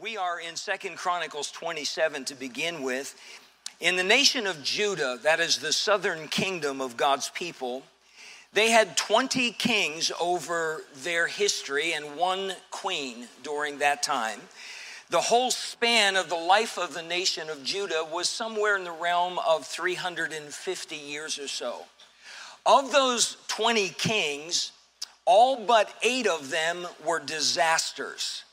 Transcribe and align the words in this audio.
We 0.00 0.16
are 0.16 0.38
in 0.38 0.54
Second 0.54 0.96
Chronicles 0.96 1.50
27 1.50 2.26
to 2.26 2.36
begin 2.36 2.82
with. 2.82 3.18
In 3.80 3.96
the 3.96 4.04
nation 4.04 4.46
of 4.46 4.62
Judah, 4.62 5.18
that 5.24 5.40
is 5.40 5.58
the 5.58 5.72
southern 5.72 6.28
kingdom 6.28 6.80
of 6.80 6.96
God's 6.96 7.30
people, 7.30 7.82
they 8.52 8.70
had 8.70 8.96
20 8.96 9.50
kings 9.52 10.12
over 10.20 10.84
their 11.02 11.26
history 11.26 11.94
and 11.94 12.16
one 12.16 12.52
queen 12.70 13.26
during 13.42 13.78
that 13.78 14.04
time. 14.04 14.40
The 15.10 15.20
whole 15.20 15.50
span 15.50 16.14
of 16.14 16.28
the 16.28 16.36
life 16.36 16.78
of 16.78 16.94
the 16.94 17.02
nation 17.02 17.50
of 17.50 17.64
Judah 17.64 18.06
was 18.12 18.28
somewhere 18.28 18.76
in 18.76 18.84
the 18.84 18.92
realm 18.92 19.40
of 19.48 19.66
350 19.66 20.94
years 20.94 21.40
or 21.40 21.48
so. 21.48 21.86
Of 22.64 22.92
those 22.92 23.36
20 23.48 23.88
kings, 23.88 24.70
all 25.24 25.56
but 25.66 25.92
eight 26.02 26.28
of 26.28 26.50
them 26.50 26.86
were 27.04 27.18
disasters. 27.18 28.44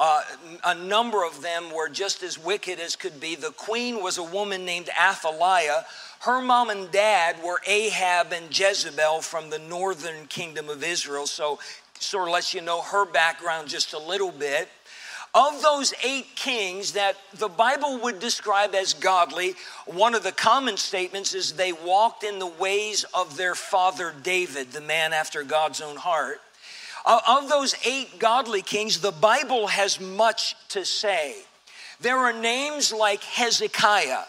Uh, 0.00 0.22
a 0.64 0.74
number 0.74 1.26
of 1.26 1.42
them 1.42 1.70
were 1.74 1.90
just 1.90 2.22
as 2.22 2.38
wicked 2.38 2.80
as 2.80 2.96
could 2.96 3.20
be. 3.20 3.34
The 3.34 3.50
queen 3.50 4.02
was 4.02 4.16
a 4.16 4.22
woman 4.22 4.64
named 4.64 4.88
Athaliah. 4.98 5.84
Her 6.20 6.40
mom 6.40 6.70
and 6.70 6.90
dad 6.90 7.36
were 7.44 7.60
Ahab 7.66 8.32
and 8.32 8.58
Jezebel 8.58 9.20
from 9.20 9.50
the 9.50 9.58
northern 9.58 10.24
kingdom 10.26 10.70
of 10.70 10.82
Israel. 10.82 11.26
So, 11.26 11.58
sort 11.98 12.28
of 12.28 12.32
lets 12.32 12.54
you 12.54 12.62
know 12.62 12.80
her 12.80 13.04
background 13.04 13.68
just 13.68 13.92
a 13.92 13.98
little 13.98 14.32
bit. 14.32 14.70
Of 15.34 15.60
those 15.60 15.92
eight 16.02 16.34
kings 16.34 16.92
that 16.92 17.16
the 17.34 17.48
Bible 17.48 17.98
would 17.98 18.20
describe 18.20 18.74
as 18.74 18.94
godly, 18.94 19.54
one 19.84 20.14
of 20.14 20.22
the 20.22 20.32
common 20.32 20.78
statements 20.78 21.34
is 21.34 21.52
they 21.52 21.72
walked 21.72 22.24
in 22.24 22.38
the 22.38 22.46
ways 22.46 23.04
of 23.12 23.36
their 23.36 23.54
father 23.54 24.14
David, 24.22 24.72
the 24.72 24.80
man 24.80 25.12
after 25.12 25.44
God's 25.44 25.82
own 25.82 25.96
heart. 25.96 26.40
Of 27.04 27.48
those 27.48 27.74
eight 27.84 28.18
godly 28.18 28.62
kings, 28.62 29.00
the 29.00 29.12
Bible 29.12 29.68
has 29.68 30.00
much 30.00 30.54
to 30.68 30.84
say. 30.84 31.34
There 32.00 32.16
are 32.16 32.32
names 32.32 32.92
like 32.92 33.22
Hezekiah, 33.22 34.24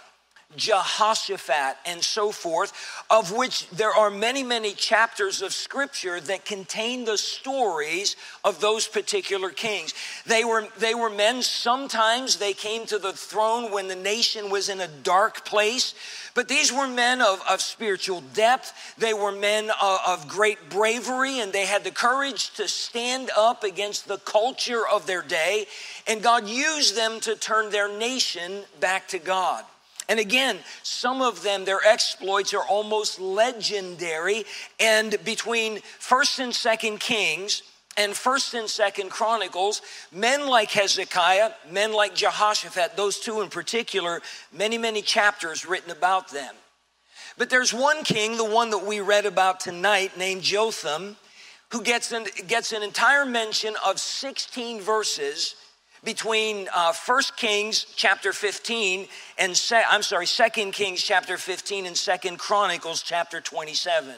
Jehoshaphat, 0.56 1.78
and 1.86 2.04
so 2.04 2.32
forth, 2.32 2.74
of 3.10 3.32
which 3.32 3.70
there 3.70 3.92
are 3.92 4.10
many, 4.10 4.44
many 4.44 4.74
chapters 4.74 5.42
of 5.42 5.54
scripture 5.54 6.20
that 6.22 6.46
contain 6.46 7.06
the 7.06 7.18
stories 7.18 8.16
of 8.44 8.60
those 8.62 8.88
particular 8.88 9.50
kings. 9.50 9.94
They 10.26 10.44
were, 10.44 10.68
they 10.78 10.94
were 10.96 11.10
men, 11.10 11.42
sometimes 11.42 12.38
they 12.38 12.54
came 12.54 12.86
to 12.88 13.00
the 13.00 13.14
throne 13.14 13.72
when 13.72 13.88
the 13.88 13.96
nation 13.96 14.50
was 14.50 14.70
in 14.70 14.82
a 14.82 14.88
dark 14.88 15.46
place, 15.46 15.94
but 16.34 16.48
these 16.48 16.72
were 16.72 16.88
men 16.88 17.22
of, 17.22 17.42
of 17.50 17.62
spiritual 17.62 18.22
depth. 18.34 18.96
They 18.98 19.14
were 19.14 19.32
men 19.32 19.70
of, 19.82 20.00
of 20.08 20.28
great 20.28 20.70
bravery, 20.70 21.40
and 21.40 21.52
they 21.52 21.66
had 21.66 21.84
the 21.84 21.92
courage 21.92 22.54
to 22.56 22.68
stand 22.68 23.30
up 23.38 23.64
against 23.64 24.08
the 24.08 24.18
culture 24.18 24.88
of 24.88 25.08
their 25.08 25.22
day, 25.22 25.66
and 26.08 26.22
God 26.22 26.48
used 26.48 26.96
them 26.96 27.20
to 27.22 27.36
turn 27.36 27.70
their 27.70 27.98
nation 27.98 28.64
back 28.80 29.08
to 29.10 29.20
God. 29.20 29.66
And 30.10 30.20
again, 30.20 30.60
some 30.84 31.22
of 31.22 31.44
them, 31.44 31.66
their 31.66 31.80
exploits 31.86 32.54
are 32.54 32.64
almost 32.64 33.20
legendary. 33.20 34.46
And 34.80 35.16
between 35.24 35.78
1st 36.00 36.40
and 36.40 36.54
2nd 36.54 37.00
Kings 37.00 37.64
and 37.98 38.14
1st 38.14 38.60
and 38.60 38.68
2nd 38.68 39.10
Chronicles, 39.10 39.82
men 40.12 40.48
like 40.48 40.72
Hezekiah, 40.72 41.52
men 41.70 41.94
like 41.94 42.16
Jehoshaphat, 42.16 42.96
those 42.96 43.20
two 43.20 43.42
in 43.42 43.50
particular, 43.50 44.22
many, 44.52 44.78
many 44.78 45.02
chapters 45.02 45.66
written 45.66 45.92
about 45.92 46.30
them. 46.30 46.56
But 47.38 47.50
there's 47.50 47.74
one 47.74 48.04
king, 48.04 48.38
the 48.38 48.46
one 48.46 48.70
that 48.72 48.86
we 48.86 49.00
read 49.00 49.26
about 49.26 49.60
tonight, 49.60 50.18
named 50.18 50.42
Jotham, 50.42 51.18
who 51.72 51.82
gets 51.82 52.12
an, 52.12 52.26
gets 52.48 52.74
an 52.74 52.84
entire 52.84 53.26
mention 53.26 53.76
of 53.86 54.00
16 54.00 54.82
verses 54.82 55.56
between 56.04 56.68
uh, 56.74 56.94
1 57.06 57.22
Kings 57.38 57.86
chapter 57.96 58.34
15 58.34 59.08
and, 59.38 59.56
se- 59.56 59.84
I'm 59.90 60.04
sorry, 60.04 60.26
2 60.26 60.72
Kings 60.72 61.02
chapter 61.02 61.38
15 61.38 61.86
and 61.86 61.96
2 61.96 62.38
Chronicles 62.38 63.04
chapter 63.04 63.40
27. 63.40 64.16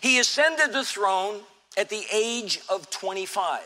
He 0.00 0.18
ascended 0.18 0.72
the 0.72 0.84
throne 0.84 1.40
at 1.76 1.88
the 1.88 2.04
age 2.12 2.60
of 2.68 2.90
25. 2.90 3.60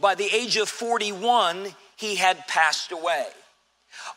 By 0.00 0.14
the 0.14 0.28
age 0.32 0.56
of 0.56 0.68
41, 0.68 1.74
he 1.96 2.16
had 2.16 2.46
passed 2.48 2.92
away. 2.92 3.26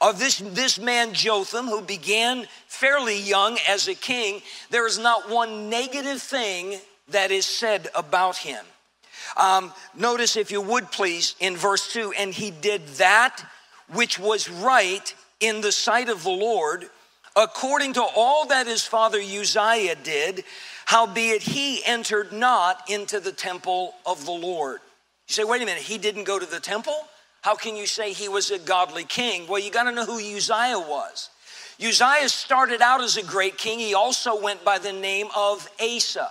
Of 0.02 0.20
this, 0.20 0.40
this 0.40 0.80
man 0.80 1.14
Jotham, 1.14 1.68
who 1.68 1.82
began 1.82 2.48
fairly 2.68 3.20
young 3.20 3.58
as 3.68 3.88
a 3.88 3.96
king, 3.96 4.42
there 4.70 4.88
is 4.88 4.98
not 4.98 5.30
one 5.30 5.70
negative 5.70 6.22
thing 6.22 6.80
that 7.10 7.32
is 7.32 7.46
said 7.46 7.90
about 7.94 8.38
him. 8.38 8.66
Um, 9.38 9.74
notice, 9.96 10.36
if 10.36 10.52
you 10.52 10.62
would 10.62 10.92
please, 10.92 11.36
in 11.40 11.56
verse 11.56 11.92
2 11.94 12.14
and 12.18 12.34
he 12.34 12.52
did 12.52 12.86
that 12.98 13.44
which 13.94 14.18
was 14.20 14.50
right 14.50 15.14
in 15.40 15.62
the 15.62 15.72
sight 15.72 16.10
of 16.10 16.24
the 16.24 16.30
Lord, 16.30 16.86
according 17.36 17.94
to 17.94 18.04
all 18.04 18.48
that 18.48 18.68
his 18.68 18.84
father 18.84 19.20
Uzziah 19.20 19.96
did, 19.96 20.44
howbeit 20.86 21.42
he 21.42 21.84
entered 21.86 22.32
not 22.32 22.90
into 22.90 23.20
the 23.20 23.32
temple 23.32 23.94
of 24.06 24.26
the 24.26 24.32
Lord. 24.32 24.80
You 25.28 25.34
say, 25.34 25.44
wait 25.44 25.62
a 25.62 25.66
minute, 25.66 25.84
he 25.84 25.98
didn't 25.98 26.24
go 26.24 26.40
to 26.40 26.46
the 26.46 26.60
temple? 26.60 26.96
How 27.42 27.56
can 27.56 27.76
you 27.76 27.86
say 27.86 28.12
he 28.12 28.30
was 28.30 28.50
a 28.52 28.58
godly 28.58 29.04
king? 29.04 29.48
Well, 29.48 29.60
you 29.60 29.72
got 29.72 29.84
to 29.84 29.92
know 29.92 30.06
who 30.06 30.18
Uzziah 30.18 30.80
was. 30.80 31.30
Uzziah 31.80 32.30
started 32.30 32.82
out 32.82 33.02
as 33.02 33.18
a 33.18 33.24
great 33.24 33.58
king. 33.58 33.80
He 33.80 33.94
also 33.94 34.42
went 34.42 34.64
by 34.64 34.80
the 34.80 34.94
name 34.94 35.28
of 35.36 35.70
Asa. 35.80 36.30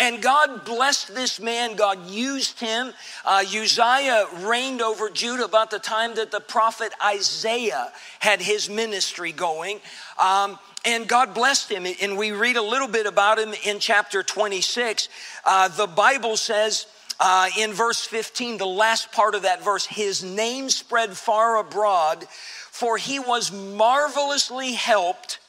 And 0.00 0.22
God 0.22 0.64
blessed 0.64 1.14
this 1.14 1.40
man. 1.40 1.74
God 1.74 2.08
used 2.08 2.60
him. 2.60 2.92
Uh, 3.24 3.42
Uzziah 3.44 4.26
reigned 4.42 4.80
over 4.80 5.10
Judah 5.10 5.44
about 5.44 5.70
the 5.70 5.80
time 5.80 6.14
that 6.14 6.30
the 6.30 6.40
prophet 6.40 6.92
Isaiah 7.04 7.92
had 8.20 8.40
his 8.40 8.70
ministry 8.70 9.32
going. 9.32 9.80
Um, 10.16 10.58
and 10.84 11.08
God 11.08 11.34
blessed 11.34 11.72
him. 11.72 11.84
And 12.00 12.16
we 12.16 12.30
read 12.30 12.56
a 12.56 12.62
little 12.62 12.86
bit 12.86 13.06
about 13.06 13.40
him 13.40 13.52
in 13.64 13.80
chapter 13.80 14.22
26. 14.22 15.08
Uh, 15.44 15.66
the 15.68 15.88
Bible 15.88 16.36
says, 16.36 16.86
uh, 17.18 17.48
in 17.58 17.72
verse 17.72 18.04
15, 18.04 18.58
the 18.58 18.66
last 18.66 19.10
part 19.10 19.34
of 19.34 19.42
that 19.42 19.64
verse, 19.64 19.84
his 19.84 20.22
name 20.22 20.70
spread 20.70 21.16
far 21.16 21.58
abroad, 21.58 22.24
for 22.70 22.96
he 22.96 23.18
was 23.18 23.50
marvelously 23.50 24.74
helped 24.74 25.40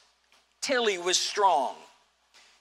till 0.61 0.87
he 0.87 0.97
was 0.97 1.19
strong. 1.19 1.75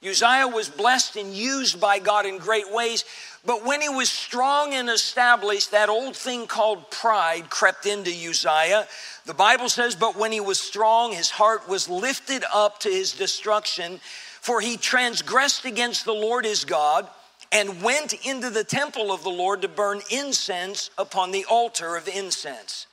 Uzziah 0.06 0.46
was 0.46 0.68
blessed 0.68 1.16
and 1.16 1.34
used 1.34 1.80
by 1.80 1.98
God 1.98 2.24
in 2.24 2.38
great 2.38 2.72
ways, 2.72 3.04
but 3.44 3.64
when 3.64 3.80
he 3.80 3.88
was 3.88 4.08
strong 4.08 4.72
and 4.74 4.88
established, 4.88 5.72
that 5.72 5.88
old 5.88 6.14
thing 6.14 6.46
called 6.46 6.90
pride 6.90 7.50
crept 7.50 7.84
into 7.86 8.10
Uzziah. 8.10 8.86
The 9.26 9.34
Bible 9.34 9.68
says, 9.68 9.96
But 9.96 10.16
when 10.16 10.30
he 10.30 10.40
was 10.40 10.60
strong, 10.60 11.12
his 11.12 11.30
heart 11.30 11.68
was 11.68 11.88
lifted 11.88 12.44
up 12.54 12.78
to 12.80 12.88
his 12.88 13.12
destruction, 13.12 14.00
for 14.40 14.60
he 14.60 14.76
transgressed 14.76 15.64
against 15.64 16.04
the 16.04 16.14
Lord 16.14 16.44
his 16.44 16.64
God 16.64 17.08
and 17.50 17.82
went 17.82 18.14
into 18.26 18.50
the 18.50 18.64
temple 18.64 19.10
of 19.10 19.24
the 19.24 19.30
Lord 19.30 19.62
to 19.62 19.68
burn 19.68 20.00
incense 20.10 20.90
upon 20.96 21.32
the 21.32 21.44
altar 21.46 21.96
of 21.96 22.06
incense. 22.06 22.86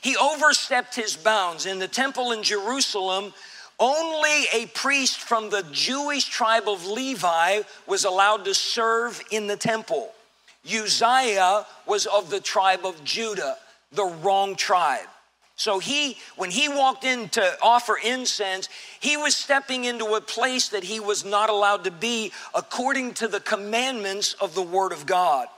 He 0.00 0.16
overstepped 0.16 0.94
his 0.94 1.16
bounds 1.16 1.66
in 1.66 1.78
the 1.78 1.88
temple 1.88 2.32
in 2.32 2.42
Jerusalem 2.42 3.32
only 3.80 4.44
a 4.52 4.66
priest 4.74 5.20
from 5.20 5.50
the 5.50 5.64
Jewish 5.72 6.26
tribe 6.26 6.68
of 6.68 6.86
Levi 6.86 7.62
was 7.86 8.04
allowed 8.04 8.44
to 8.44 8.54
serve 8.54 9.20
in 9.30 9.46
the 9.46 9.56
temple. 9.56 10.12
Uzziah 10.64 11.66
was 11.86 12.06
of 12.06 12.28
the 12.30 12.40
tribe 12.40 12.84
of 12.84 13.02
Judah, 13.02 13.56
the 13.92 14.04
wrong 14.04 14.54
tribe. 14.54 15.06
So 15.56 15.78
he, 15.78 16.16
when 16.36 16.50
he 16.50 16.68
walked 16.68 17.04
in 17.04 17.28
to 17.30 17.58
offer 17.62 17.98
incense, 18.02 18.68
he 18.98 19.16
was 19.16 19.36
stepping 19.36 19.84
into 19.84 20.14
a 20.14 20.20
place 20.20 20.68
that 20.68 20.84
he 20.84 21.00
was 21.00 21.24
not 21.24 21.50
allowed 21.50 21.84
to 21.84 21.90
be 21.90 22.32
according 22.54 23.14
to 23.14 23.28
the 23.28 23.40
commandments 23.40 24.34
of 24.34 24.54
the 24.54 24.62
Word 24.62 24.92
of 24.92 25.04
God. 25.06 25.48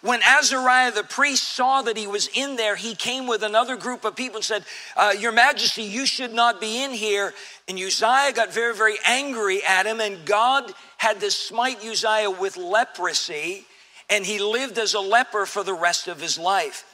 When 0.00 0.20
Azariah 0.22 0.92
the 0.92 1.04
priest 1.04 1.54
saw 1.54 1.82
that 1.82 1.96
he 1.96 2.06
was 2.06 2.28
in 2.34 2.56
there, 2.56 2.76
he 2.76 2.94
came 2.94 3.26
with 3.26 3.42
another 3.42 3.76
group 3.76 4.04
of 4.04 4.16
people 4.16 4.36
and 4.36 4.44
said, 4.44 4.64
uh, 4.96 5.14
Your 5.18 5.32
Majesty, 5.32 5.82
you 5.82 6.06
should 6.06 6.32
not 6.32 6.60
be 6.60 6.82
in 6.82 6.90
here. 6.90 7.32
And 7.68 7.78
Uzziah 7.78 8.32
got 8.34 8.52
very, 8.52 8.74
very 8.74 8.96
angry 9.06 9.62
at 9.64 9.86
him, 9.86 10.00
and 10.00 10.24
God 10.26 10.72
had 10.98 11.20
to 11.20 11.30
smite 11.30 11.84
Uzziah 11.84 12.30
with 12.30 12.56
leprosy, 12.56 13.66
and 14.10 14.26
he 14.26 14.38
lived 14.38 14.78
as 14.78 14.94
a 14.94 15.00
leper 15.00 15.46
for 15.46 15.62
the 15.62 15.74
rest 15.74 16.08
of 16.08 16.20
his 16.20 16.38
life. 16.38 16.84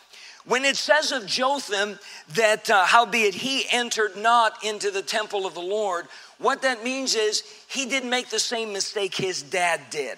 When 0.47 0.65
it 0.65 0.77
says 0.77 1.13
of 1.13 1.27
Jotham 1.27 1.99
that, 2.35 2.71
uh, 2.71 2.87
howbeit 2.87 3.35
he 3.35 3.67
entered 3.71 4.17
not 4.17 4.65
into 4.65 4.91
the 4.91 5.03
temple 5.03 5.47
of 5.47 5.55
the 5.55 5.61
Lord, 5.61 6.07
what 6.39 6.63
that 6.63 6.83
means 6.83 7.15
is 7.15 7.43
he 7.69 7.85
didn't 7.87 8.09
make 8.09 8.31
the 8.31 8.39
same 8.39 8.73
mistake 8.73 9.15
his 9.15 9.43
dad 9.43 9.81
did. 9.91 10.17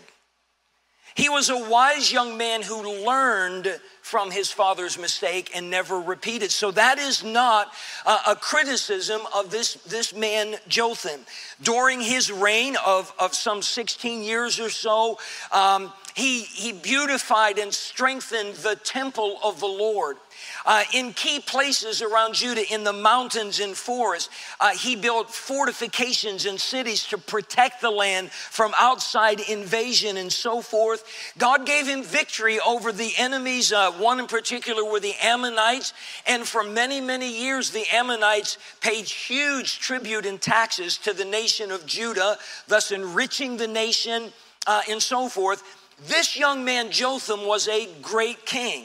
He 1.15 1.29
was 1.29 1.51
a 1.51 1.69
wise 1.69 2.13
young 2.13 2.37
man 2.37 2.63
who 2.63 3.05
learned 3.07 3.81
from 4.01 4.31
his 4.31 4.51
father's 4.51 4.99
mistake 4.99 5.51
and 5.55 5.71
never 5.71 6.01
repeated. 6.01 6.51
So 6.51 6.71
that 6.73 6.99
is 6.99 7.23
not 7.23 7.73
a 8.05 8.35
criticism 8.35 9.21
of 9.35 9.51
this, 9.51 9.75
this 9.87 10.15
man 10.15 10.57
Jotham. 10.69 11.21
During 11.63 12.01
his 12.01 12.31
reign 12.31 12.77
of, 12.85 13.13
of 13.19 13.35
some 13.35 13.63
16 13.63 14.23
years 14.23 14.59
or 14.59 14.71
so, 14.71 15.19
um, 15.53 15.93
he, 16.15 16.43
he 16.43 16.73
beautified 16.73 17.59
and 17.59 17.73
strengthened 17.73 18.55
the 18.57 18.77
temple 18.77 19.39
of 19.43 19.61
the 19.61 19.67
Lord. 19.67 20.17
Uh, 20.65 20.85
in 20.95 21.13
key 21.13 21.41
places 21.41 22.03
around 22.03 22.35
Judah, 22.35 22.65
in 22.73 22.85
the 22.85 22.93
mountains 22.93 23.61
and 23.61 23.77
forests, 23.77 24.29
uh, 24.61 24.71
he 24.71 24.97
built 24.97 25.31
fortifications 25.31 26.47
and 26.47 26.61
cities 26.61 27.07
to 27.07 27.19
protect 27.19 27.81
the 27.81 27.91
land 27.91 28.31
from 28.31 28.73
outside 28.79 29.41
invasion 29.41 30.17
and 30.17 30.33
so 30.33 30.61
forth. 30.61 31.05
God 31.39 31.67
gave 31.67 31.87
him 31.87 32.03
victory 32.03 32.59
over 32.61 32.93
the 32.93 33.13
enemies. 33.19 33.73
Uh, 33.73 33.93
one 33.93 34.21
in 34.21 34.27
particular 34.27 34.85
were 34.85 35.01
the 35.01 35.15
Ammonites. 35.23 35.93
And 36.27 36.47
for 36.47 36.63
many, 36.63 37.01
many 37.01 37.43
years, 37.43 37.71
the 37.71 37.85
Ammonites 37.93 38.59
paid 38.81 39.05
huge 39.07 39.79
tribute 39.79 40.27
and 40.27 40.41
taxes 40.41 40.99
to 40.99 41.13
the 41.13 41.25
nation 41.25 41.71
of 41.71 41.87
Judah, 41.87 42.39
thus 42.69 42.91
enriching 42.91 43.57
the 43.57 43.69
nation 43.69 44.33
uh, 44.67 44.83
and 44.89 45.03
so 45.03 45.29
forth. 45.29 45.82
This 46.07 46.37
young 46.37 46.65
man, 46.65 46.91
Jotham, 46.91 47.47
was 47.47 47.69
a 47.69 47.89
great 48.01 48.45
king. 48.47 48.85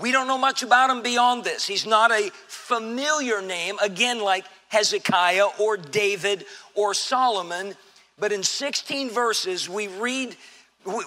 We 0.00 0.10
don't 0.10 0.26
know 0.26 0.38
much 0.38 0.62
about 0.62 0.90
him 0.90 1.02
beyond 1.02 1.44
this. 1.44 1.66
He's 1.66 1.86
not 1.86 2.10
a 2.10 2.30
familiar 2.48 3.42
name, 3.42 3.78
again, 3.80 4.20
like 4.20 4.44
Hezekiah 4.68 5.48
or 5.60 5.76
David 5.76 6.46
or 6.74 6.94
Solomon. 6.94 7.74
But 8.18 8.32
in 8.32 8.42
16 8.42 9.10
verses, 9.10 9.68
we 9.68 9.88
read, 9.88 10.36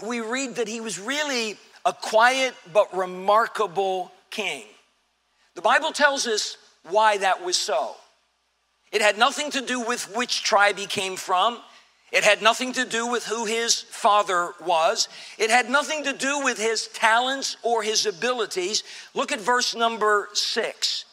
we 0.04 0.22
read 0.22 0.56
that 0.56 0.68
he 0.68 0.82
was 0.82 1.00
really 1.00 1.58
a 1.84 1.94
quiet 1.94 2.54
but 2.72 2.96
remarkable 2.96 4.12
king. 4.30 4.66
The 5.56 5.62
Bible 5.62 5.92
tells 5.92 6.28
us 6.28 6.58
why 6.84 7.18
that 7.18 7.44
was 7.44 7.58
so. 7.58 7.96
It 8.92 9.02
had 9.02 9.18
nothing 9.18 9.52
to 9.52 9.62
do 9.62 9.80
with 9.80 10.16
which 10.16 10.44
tribe 10.44 10.78
he 10.78 10.86
came 10.86 11.16
from. 11.16 11.60
It 12.16 12.24
had 12.24 12.42
nothing 12.42 12.72
to 12.74 12.86
do 12.86 13.08
with 13.08 13.26
who 13.26 13.44
his 13.44 13.82
father 13.82 14.54
was. 14.66 15.10
It 15.38 15.50
had 15.50 15.70
nothing 15.70 16.06
to 16.06 16.14
do 16.14 16.40
with 16.40 16.58
his 16.58 16.88
talents 16.88 17.58
or 17.62 17.84
his 17.84 18.06
abilities. 18.06 18.84
Look 19.14 19.34
at 19.34 19.42
verse 19.42 19.76
number 19.76 20.30
six. 20.32 21.04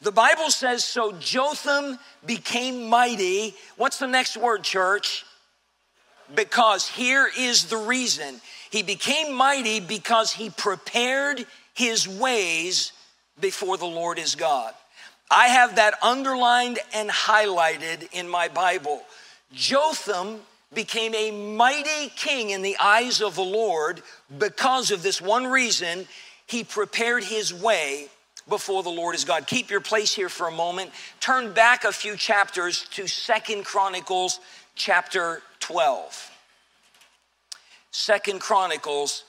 The 0.00 0.10
Bible 0.10 0.48
says, 0.48 0.84
So 0.84 1.12
Jotham 1.12 1.98
became 2.24 2.88
mighty. 2.88 3.56
What's 3.76 3.98
the 3.98 4.06
next 4.06 4.38
word, 4.38 4.62
church? 4.62 5.26
Because 6.34 6.88
here 6.88 7.28
is 7.38 7.66
the 7.66 7.76
reason. 7.76 8.40
He 8.70 8.82
became 8.82 9.34
mighty 9.34 9.80
because 9.80 10.32
he 10.32 10.48
prepared 10.48 11.44
his 11.74 12.08
ways 12.08 12.92
before 13.38 13.76
the 13.76 13.84
Lord 13.84 14.18
his 14.18 14.34
God. 14.34 14.72
I 15.30 15.48
have 15.48 15.76
that 15.76 16.02
underlined 16.02 16.78
and 16.94 17.10
highlighted 17.10 18.08
in 18.12 18.26
my 18.26 18.48
Bible. 18.48 19.02
Jotham 19.52 20.40
became 20.74 21.14
a 21.14 21.30
mighty 21.30 22.10
king 22.16 22.50
in 22.50 22.62
the 22.62 22.76
eyes 22.78 23.20
of 23.20 23.34
the 23.34 23.44
Lord 23.44 24.02
because 24.38 24.90
of 24.90 25.02
this 25.02 25.20
one 25.20 25.46
reason 25.46 26.06
he 26.46 26.64
prepared 26.64 27.24
his 27.24 27.52
way 27.52 28.08
before 28.48 28.82
the 28.82 28.90
Lord 28.90 29.14
his 29.14 29.24
God. 29.24 29.46
Keep 29.46 29.70
your 29.70 29.80
place 29.80 30.14
here 30.14 30.28
for 30.28 30.48
a 30.48 30.52
moment. 30.52 30.90
Turn 31.20 31.52
back 31.52 31.84
a 31.84 31.92
few 31.92 32.16
chapters 32.16 32.86
to 32.92 33.06
Second 33.06 33.64
Chronicles 33.64 34.40
chapter 34.74 35.42
12. 35.60 36.30
Second 37.90 38.40
Chronicles 38.40 39.24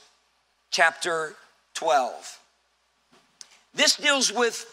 chapter 0.71 1.35
12. 1.73 2.39
This 3.73 3.95
deals 3.95 4.33
with 4.33 4.65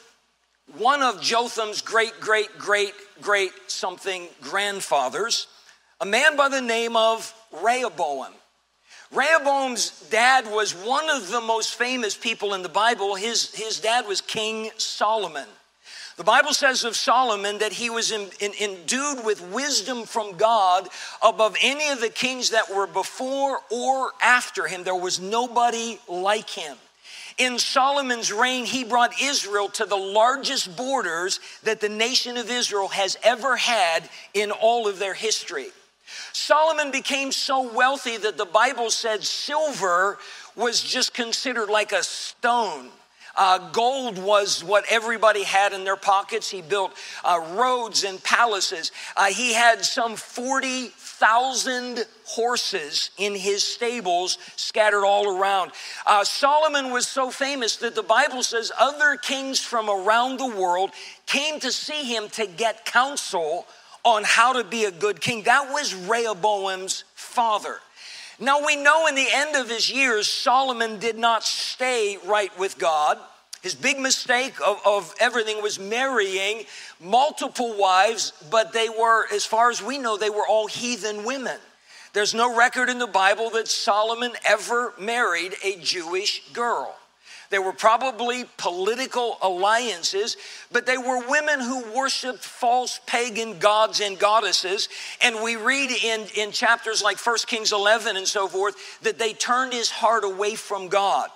one 0.79 1.03
of 1.03 1.21
Jotham's 1.21 1.81
great, 1.81 2.21
great, 2.21 2.59
great, 2.59 2.93
great 3.21 3.53
something 3.69 4.29
grandfathers, 4.41 5.47
a 6.01 6.07
man 6.07 6.37
by 6.37 6.49
the 6.49 6.61
name 6.61 6.97
of 6.97 7.33
Rehoboam. 7.63 8.33
Rehoboam's 9.13 10.09
dad 10.11 10.47
was 10.47 10.73
one 10.73 11.09
of 11.09 11.31
the 11.31 11.41
most 11.41 11.77
famous 11.77 12.17
people 12.17 12.55
in 12.55 12.63
the 12.63 12.69
Bible. 12.69 13.15
His, 13.15 13.55
his 13.55 13.79
dad 13.81 14.07
was 14.07 14.21
King 14.21 14.71
Solomon. 14.77 15.47
The 16.17 16.25
Bible 16.25 16.55
says 16.55 16.83
of 16.85 16.97
Solomon 16.97 17.59
that 17.59 17.73
he 17.73 17.91
was 17.91 18.11
in, 18.11 18.29
in, 18.41 18.53
endued 18.61 19.25
with 19.25 19.43
wisdom 19.53 20.05
from 20.05 20.37
God 20.37 20.89
above 21.23 21.57
any 21.63 21.89
of 21.91 22.01
the 22.01 22.09
kings 22.09 22.51
that 22.51 22.75
were 22.75 22.87
before 22.87 23.61
or 23.71 24.13
after 24.23 24.67
him. 24.67 24.83
There 24.83 24.95
was 24.95 25.21
nobody 25.21 26.01
like 26.09 26.49
him. 26.51 26.77
In 27.39 27.59
Solomon's 27.59 28.33
reign, 28.33 28.65
he 28.65 28.83
brought 28.83 29.21
Israel 29.21 29.69
to 29.71 29.85
the 29.85 29.97
largest 29.97 30.75
borders 30.75 31.39
that 31.65 31.81
the 31.81 31.89
nation 31.89 32.39
of 32.39 32.51
Israel 32.51 32.89
has 32.89 33.19
ever 33.23 33.57
had 33.57 34.09
in 34.33 34.51
all 34.51 34.89
of 34.89 34.99
their 34.99 35.13
history. 35.13 35.69
Solomon 36.33 36.91
became 36.91 37.33
so 37.33 37.73
wealthy 37.75 38.17
that 38.17 38.39
the 38.39 38.47
Bible 38.47 38.91
said 38.91 39.23
silver 39.23 40.19
was 40.55 40.81
just 40.83 41.13
considered 41.13 41.69
like 41.69 41.93
a 41.93 42.03
stone. 42.03 42.89
Uh, 43.37 43.71
gold 43.71 44.17
was 44.17 44.65
what 44.65 44.85
everybody 44.89 45.43
had 45.43 45.75
in 45.75 45.85
their 45.85 45.97
pockets. 45.97 46.51
He 46.51 46.63
built 46.63 46.93
uh, 47.23 47.39
roads 47.55 48.05
and 48.05 48.23
palaces. 48.23 48.93
Uh, 49.15 49.27
he 49.27 49.53
had 49.53 49.85
some 49.85 50.17
40,000 51.19 52.05
horses 52.27 53.11
in 53.17 53.35
his 53.35 53.63
stables 53.63 54.37
scattered 54.57 55.05
all 55.05 55.39
around. 55.39 55.73
Uh, 56.05 56.23
Solomon 56.25 56.93
was 56.93 57.07
so 57.07 57.31
famous 57.31 57.77
that 57.77 57.95
the 57.95 58.03
Bible 58.03 58.43
says 58.43 58.71
other 58.79 59.17
kings 59.17 59.61
from 59.61 59.89
around 59.89 60.39
the 60.39 60.47
world 60.47 60.91
came 61.25 61.59
to 61.61 61.73
see 61.73 62.05
him 62.05 62.29
to 62.31 62.47
get 62.47 62.85
counsel 62.85 63.67
on 64.05 64.25
how 64.25 64.53
to 64.53 64.63
be 64.63 64.85
a 64.85 64.91
good 64.91 65.21
king. 65.21 65.45
That 65.45 65.73
was 65.73 65.95
Rehoboam's 65.95 67.05
father. 67.15 67.79
Now 68.39 68.65
we 68.67 68.77
know 68.77 69.07
in 69.07 69.15
the 69.15 69.29
end 69.33 69.57
of 69.57 69.71
his 69.71 69.91
years, 69.91 70.29
Solomon 70.29 70.99
did 70.99 71.17
not 71.17 71.45
stay 71.45 72.19
right 72.27 72.57
with 72.59 72.77
God. 72.79 73.19
His 73.67 73.75
big 73.75 73.99
mistake 73.99 74.55
of, 74.65 74.81
of, 74.87 75.13
everything 75.19 75.61
was 75.61 75.81
marrying 75.81 76.67
multiple 77.01 77.77
wives, 77.77 78.33
but 78.49 78.73
they 78.73 78.89
were, 78.89 79.27
as 79.35 79.45
far 79.45 79.71
as 79.71 79.83
we 79.83 79.99
know, 79.99 80.17
they 80.17 80.31
were 80.31 80.47
all 80.47 80.69
heathen 80.69 81.25
women. 81.25 81.59
There's 82.13 82.33
no 82.33 82.57
record 82.57 82.89
in 82.89 83.01
the 83.01 83.09
Bible 83.09 83.51
that 83.51 83.67
Solomon 83.67 84.31
ever 84.49 84.93
married 85.01 85.55
a 85.65 85.81
Jewish 85.81 86.49
girl. 86.53 86.95
There 87.51 87.61
were 87.61 87.73
probably 87.73 88.45
political 88.57 89.37
alliances, 89.43 90.37
but 90.71 90.87
they 90.87 90.97
were 90.97 91.29
women 91.29 91.59
who 91.59 91.93
worshiped 91.93 92.45
false 92.45 93.01
pagan 93.05 93.59
gods 93.59 93.99
and 93.99 94.17
goddesses. 94.17 94.89
And 95.21 95.43
we 95.43 95.57
read 95.57 95.91
in, 95.91 96.25
in 96.37 96.53
chapters 96.53 97.03
like 97.03 97.19
1 97.19 97.37
Kings 97.49 97.73
11 97.73 98.17
and 98.17 98.29
so 98.29 98.47
forth 98.47 98.77
that 99.01 99.19
they 99.19 99.33
turned 99.33 99.73
his 99.73 99.91
heart 99.91 100.23
away 100.23 100.55
from 100.55 100.87
God. 100.87 101.31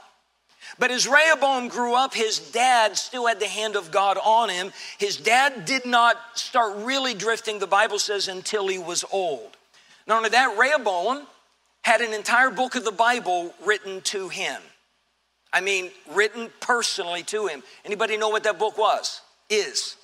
But 0.81 0.91
as 0.91 1.07
Rehoboam 1.07 1.69
grew 1.69 1.95
up, 1.95 2.15
his 2.15 2.39
dad 2.39 2.97
still 2.97 3.27
had 3.27 3.39
the 3.39 3.47
hand 3.47 3.77
of 3.77 3.91
God 3.91 4.17
on 4.17 4.49
him. 4.49 4.73
His 4.97 5.19
dad 5.19 5.67
did 5.67 5.85
not 5.85 6.17
start 6.35 6.75
really 6.79 7.13
drifting, 7.13 7.59
the 7.59 7.67
Bible 7.67 7.99
says, 7.99 8.29
until 8.29 8.67
he 8.67 8.79
was 8.79 9.05
old. 9.13 9.59
Not 10.07 10.17
only 10.17 10.31
that, 10.31 10.57
Rehoboam 10.59 11.27
had 11.83 12.01
an 12.01 12.15
entire 12.15 12.49
book 12.51 12.77
of 12.77 12.85
the 12.87 12.93
Bible 12.93 13.55
written 13.63 14.01
to 14.03 14.31
him. 14.31 14.63
I 15.53 15.61
mean, 15.61 15.91
written 16.13 16.49
personally 16.61 17.25
to 17.25 17.47
him. 17.47 17.63
Anybody 17.85 18.17
know 18.17 18.31
what 18.31 18.45
that 18.45 18.59
book 18.59 18.79
was? 18.79 19.21
Is 19.51 19.97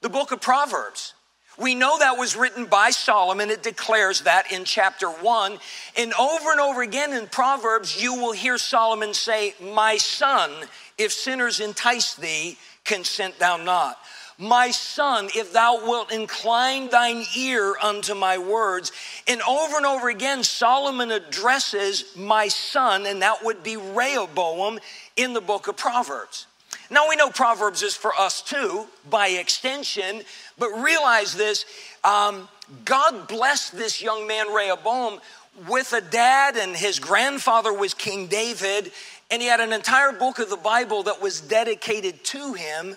the 0.00 0.08
book 0.08 0.30
of 0.30 0.40
Proverbs. 0.40 1.14
We 1.58 1.74
know 1.74 1.98
that 1.98 2.16
was 2.16 2.36
written 2.36 2.66
by 2.66 2.90
Solomon. 2.90 3.50
It 3.50 3.64
declares 3.64 4.20
that 4.22 4.52
in 4.52 4.64
chapter 4.64 5.08
one. 5.08 5.58
And 5.96 6.14
over 6.14 6.52
and 6.52 6.60
over 6.60 6.82
again 6.82 7.12
in 7.12 7.26
Proverbs, 7.26 8.00
you 8.00 8.14
will 8.14 8.32
hear 8.32 8.58
Solomon 8.58 9.12
say, 9.12 9.54
My 9.60 9.96
son, 9.96 10.52
if 10.96 11.12
sinners 11.12 11.58
entice 11.58 12.14
thee, 12.14 12.58
consent 12.84 13.40
thou 13.40 13.56
not. 13.56 13.98
My 14.38 14.70
son, 14.70 15.30
if 15.34 15.52
thou 15.52 15.84
wilt 15.84 16.12
incline 16.12 16.90
thine 16.90 17.24
ear 17.36 17.74
unto 17.82 18.14
my 18.14 18.38
words. 18.38 18.92
And 19.26 19.42
over 19.42 19.78
and 19.78 19.86
over 19.86 20.08
again, 20.08 20.44
Solomon 20.44 21.10
addresses 21.10 22.04
my 22.16 22.46
son, 22.46 23.04
and 23.04 23.20
that 23.22 23.44
would 23.44 23.64
be 23.64 23.76
Rehoboam 23.76 24.78
in 25.16 25.32
the 25.32 25.40
book 25.40 25.66
of 25.66 25.76
Proverbs. 25.76 26.46
Now 26.90 27.08
we 27.08 27.16
know 27.16 27.30
Proverbs 27.30 27.82
is 27.82 27.94
for 27.94 28.12
us 28.18 28.40
too, 28.40 28.86
by 29.10 29.28
extension, 29.28 30.22
but 30.58 30.68
realize 30.70 31.34
this 31.34 31.64
um, 32.02 32.48
God 32.84 33.28
blessed 33.28 33.76
this 33.76 34.02
young 34.02 34.26
man, 34.26 34.52
Rehoboam, 34.52 35.20
with 35.68 35.92
a 35.92 36.00
dad, 36.00 36.56
and 36.56 36.76
his 36.76 36.98
grandfather 36.98 37.72
was 37.72 37.94
King 37.94 38.26
David, 38.26 38.92
and 39.30 39.42
he 39.42 39.48
had 39.48 39.60
an 39.60 39.72
entire 39.72 40.12
book 40.12 40.38
of 40.38 40.50
the 40.50 40.56
Bible 40.56 41.02
that 41.04 41.20
was 41.20 41.40
dedicated 41.40 42.24
to 42.24 42.54
him. 42.54 42.96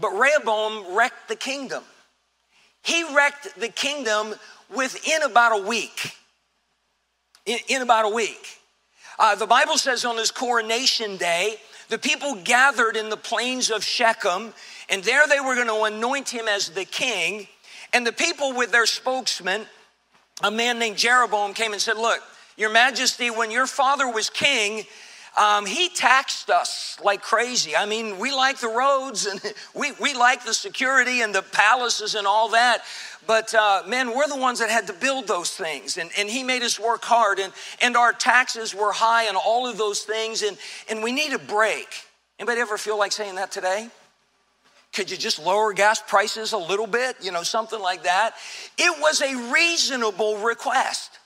But 0.00 0.10
Rehoboam 0.10 0.96
wrecked 0.96 1.28
the 1.28 1.36
kingdom. 1.36 1.82
He 2.82 3.04
wrecked 3.14 3.58
the 3.58 3.68
kingdom 3.68 4.34
within 4.74 5.22
about 5.22 5.60
a 5.60 5.66
week. 5.66 6.14
In, 7.46 7.58
in 7.68 7.82
about 7.82 8.04
a 8.04 8.14
week. 8.14 8.58
Uh, 9.18 9.34
the 9.34 9.46
Bible 9.46 9.76
says 9.76 10.04
on 10.04 10.16
his 10.16 10.30
coronation 10.30 11.16
day, 11.16 11.56
the 11.88 11.98
people 11.98 12.36
gathered 12.44 12.96
in 12.96 13.08
the 13.08 13.16
plains 13.16 13.70
of 13.70 13.82
Shechem, 13.82 14.52
and 14.88 15.02
there 15.02 15.26
they 15.26 15.40
were 15.40 15.54
going 15.54 15.68
to 15.68 15.82
anoint 15.94 16.28
him 16.28 16.46
as 16.48 16.70
the 16.70 16.84
king. 16.84 17.46
And 17.92 18.06
the 18.06 18.12
people, 18.12 18.52
with 18.52 18.72
their 18.72 18.86
spokesman, 18.86 19.66
a 20.42 20.50
man 20.50 20.78
named 20.78 20.98
Jeroboam, 20.98 21.54
came 21.54 21.72
and 21.72 21.80
said, 21.80 21.96
Look, 21.96 22.20
Your 22.56 22.70
Majesty, 22.70 23.30
when 23.30 23.50
your 23.50 23.66
father 23.66 24.10
was 24.10 24.28
king, 24.28 24.84
um, 25.38 25.66
he 25.66 25.88
taxed 25.88 26.50
us 26.50 26.98
like 27.02 27.22
crazy. 27.22 27.76
I 27.76 27.86
mean, 27.86 28.18
we 28.18 28.32
like 28.32 28.58
the 28.58 28.68
roads 28.68 29.26
and 29.26 29.40
we, 29.74 29.92
we 30.00 30.14
like 30.14 30.44
the 30.44 30.52
security 30.52 31.20
and 31.20 31.34
the 31.34 31.42
palaces 31.42 32.14
and 32.14 32.26
all 32.26 32.50
that. 32.50 32.82
But 33.26 33.54
uh, 33.54 33.82
man, 33.86 34.16
we're 34.16 34.26
the 34.26 34.36
ones 34.36 34.58
that 34.58 34.70
had 34.70 34.86
to 34.88 34.92
build 34.92 35.28
those 35.28 35.50
things. 35.50 35.96
And, 35.96 36.10
and 36.18 36.28
he 36.28 36.42
made 36.42 36.62
us 36.62 36.80
work 36.80 37.04
hard. 37.04 37.38
And, 37.38 37.52
and 37.80 37.96
our 37.96 38.12
taxes 38.12 38.74
were 38.74 38.90
high 38.90 39.24
and 39.24 39.36
all 39.36 39.68
of 39.68 39.78
those 39.78 40.00
things. 40.00 40.42
And, 40.42 40.56
and 40.88 41.02
we 41.02 41.12
need 41.12 41.32
a 41.32 41.38
break. 41.38 41.86
Anybody 42.38 42.60
ever 42.60 42.78
feel 42.78 42.98
like 42.98 43.12
saying 43.12 43.36
that 43.36 43.52
today? 43.52 43.88
Could 44.92 45.10
you 45.10 45.16
just 45.16 45.38
lower 45.38 45.72
gas 45.72 46.02
prices 46.04 46.52
a 46.52 46.58
little 46.58 46.86
bit? 46.86 47.16
You 47.20 47.30
know, 47.30 47.42
something 47.42 47.80
like 47.80 48.04
that. 48.04 48.34
It 48.76 48.98
was 49.00 49.20
a 49.20 49.52
reasonable 49.52 50.38
request. 50.38 51.18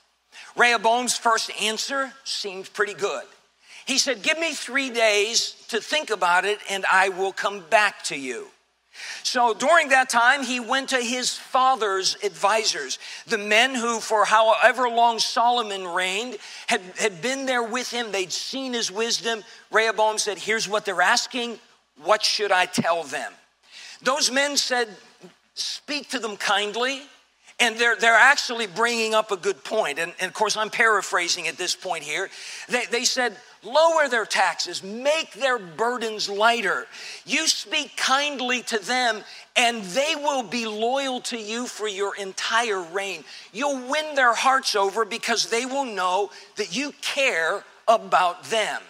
Rehoboam's 0.55 1.17
first 1.17 1.49
answer 1.61 2.11
seemed 2.23 2.71
pretty 2.73 2.93
good. 2.93 3.23
He 3.85 3.97
said, 3.97 4.21
Give 4.21 4.39
me 4.39 4.53
three 4.53 4.89
days 4.89 5.55
to 5.69 5.79
think 5.79 6.09
about 6.09 6.45
it, 6.45 6.59
and 6.69 6.85
I 6.91 7.09
will 7.09 7.31
come 7.31 7.61
back 7.69 8.03
to 8.05 8.17
you. 8.17 8.47
So 9.23 9.53
during 9.53 9.89
that 9.89 10.09
time, 10.09 10.43
he 10.43 10.59
went 10.59 10.89
to 10.89 10.97
his 10.97 11.35
father's 11.35 12.15
advisors, 12.23 12.99
the 13.25 13.37
men 13.37 13.73
who, 13.73 13.99
for 13.99 14.23
however 14.25 14.87
long 14.87 15.17
Solomon 15.17 15.87
reigned, 15.87 16.37
had, 16.67 16.81
had 16.99 17.21
been 17.21 17.45
there 17.45 17.63
with 17.63 17.89
him. 17.89 18.11
They'd 18.11 18.31
seen 18.31 18.73
his 18.73 18.91
wisdom. 18.91 19.43
Rehoboam 19.71 20.19
said, 20.19 20.37
Here's 20.37 20.69
what 20.69 20.85
they're 20.85 21.01
asking. 21.01 21.59
What 22.03 22.23
should 22.23 22.51
I 22.51 22.65
tell 22.65 23.03
them? 23.03 23.31
Those 24.01 24.31
men 24.31 24.57
said, 24.57 24.89
Speak 25.55 26.09
to 26.09 26.19
them 26.19 26.37
kindly. 26.37 27.03
And 27.63 27.77
they're, 27.77 27.95
they're 27.95 28.13
actually 28.13 28.67
bringing 28.67 29.13
up 29.13 29.31
a 29.31 29.37
good 29.37 29.63
point. 29.63 29.97
And, 29.97 30.11
and 30.19 30.27
of 30.27 30.33
course, 30.33 30.57
I'm 30.57 30.69
paraphrasing 30.69 31.47
at 31.47 31.55
this 31.55 31.75
point 31.75 32.03
here. 32.03 32.29
They, 32.67 32.83
they 32.91 33.05
said, 33.05 33.37
lower 33.63 34.09
their 34.09 34.25
taxes, 34.25 34.83
make 34.83 35.31
their 35.31 35.57
burdens 35.57 36.27
lighter. 36.27 36.87
You 37.25 37.47
speak 37.47 37.95
kindly 37.95 38.63
to 38.63 38.85
them, 38.85 39.21
and 39.55 39.81
they 39.81 40.13
will 40.17 40.43
be 40.43 40.67
loyal 40.67 41.21
to 41.21 41.37
you 41.37 41.65
for 41.65 41.87
your 41.87 42.17
entire 42.17 42.81
reign. 42.81 43.23
You'll 43.53 43.89
win 43.89 44.13
their 44.15 44.33
hearts 44.33 44.75
over 44.75 45.05
because 45.05 45.49
they 45.49 45.65
will 45.65 45.85
know 45.85 46.31
that 46.57 46.75
you 46.75 46.91
care 47.01 47.63
about 47.87 48.43
them. 48.45 48.81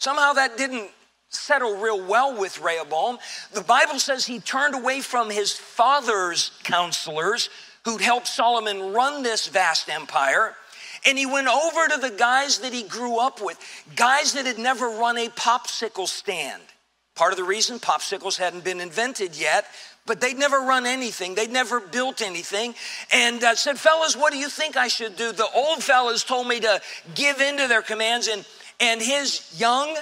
Somehow 0.00 0.32
that 0.32 0.58
didn't 0.58 0.90
settle 1.28 1.76
real 1.76 2.04
well 2.04 2.36
with 2.36 2.60
Rehoboam. 2.60 3.18
The 3.52 3.60
Bible 3.60 4.00
says 4.00 4.26
he 4.26 4.40
turned 4.40 4.74
away 4.74 5.00
from 5.00 5.30
his 5.30 5.52
father's 5.52 6.50
counselors 6.64 7.48
who'd 7.86 8.02
helped 8.02 8.26
Solomon 8.26 8.92
run 8.92 9.22
this 9.22 9.46
vast 9.46 9.88
empire 9.88 10.54
and 11.06 11.16
he 11.16 11.24
went 11.24 11.46
over 11.46 11.86
to 11.88 12.00
the 12.00 12.10
guys 12.10 12.58
that 12.58 12.72
he 12.72 12.82
grew 12.82 13.20
up 13.20 13.40
with, 13.40 13.58
guys 13.94 14.32
that 14.32 14.44
had 14.44 14.58
never 14.58 14.88
run 14.88 15.16
a 15.16 15.28
popsicle 15.28 16.08
stand. 16.08 16.62
Part 17.14 17.32
of 17.32 17.38
the 17.38 17.44
reason 17.44 17.78
popsicles 17.78 18.36
hadn't 18.36 18.64
been 18.64 18.80
invented 18.80 19.38
yet, 19.38 19.66
but 20.04 20.20
they'd 20.20 20.36
never 20.36 20.58
run 20.58 20.84
anything. 20.84 21.36
They'd 21.36 21.50
never 21.50 21.78
built 21.78 22.22
anything. 22.22 22.74
And 23.12 23.42
uh, 23.42 23.54
said, 23.54 23.78
Fellas, 23.78 24.16
what 24.16 24.32
do 24.32 24.38
you 24.38 24.48
think 24.48 24.76
I 24.76 24.88
should 24.88 25.16
do? 25.16 25.30
The 25.30 25.48
old 25.54 25.82
fellas 25.82 26.24
told 26.24 26.48
me 26.48 26.60
to 26.60 26.80
give 27.14 27.40
in 27.40 27.56
to 27.58 27.68
their 27.68 27.82
commands. 27.82 28.26
And, 28.26 28.44
and 28.80 29.00
his 29.00 29.54
young, 29.56 29.96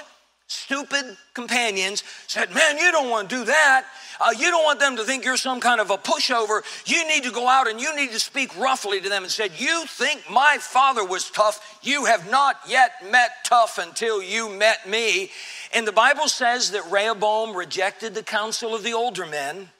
stupid 0.47 1.17
companions 1.35 2.03
said, 2.27 2.53
Man, 2.53 2.77
you 2.77 2.91
don't 2.91 3.09
want 3.09 3.29
to 3.29 3.37
do 3.37 3.45
that. 3.45 3.85
Uh, 4.19 4.31
you 4.37 4.49
don't 4.49 4.63
want 4.63 4.79
them 4.79 4.95
to 4.95 5.03
think 5.03 5.25
you're 5.25 5.37
some 5.37 5.59
kind 5.59 5.81
of 5.81 5.91
a 5.91 5.97
pushover. 5.97 6.61
You 6.85 7.07
need 7.07 7.23
to 7.23 7.31
go 7.31 7.47
out 7.47 7.67
and 7.67 7.79
you 7.79 7.95
need 7.95 8.11
to 8.11 8.19
speak 8.19 8.55
roughly 8.57 9.01
to 9.01 9.09
them 9.09 9.23
and 9.23 9.31
said, 9.31 9.51
"You 9.57 9.85
think 9.85 10.29
my 10.29 10.57
father 10.59 11.03
was 11.03 11.29
tough? 11.29 11.79
You 11.81 12.05
have 12.05 12.29
not 12.29 12.57
yet 12.67 13.09
met 13.11 13.31
tough 13.43 13.77
until 13.77 14.21
you 14.21 14.49
met 14.49 14.87
me." 14.87 15.31
And 15.73 15.87
the 15.87 15.91
Bible 15.91 16.27
says 16.27 16.71
that 16.71 16.89
Rehoboam 16.89 17.55
rejected 17.55 18.15
the 18.15 18.23
counsel 18.23 18.73
of 18.73 18.83
the 18.83 18.93
older 18.93 19.25
men, 19.25 19.71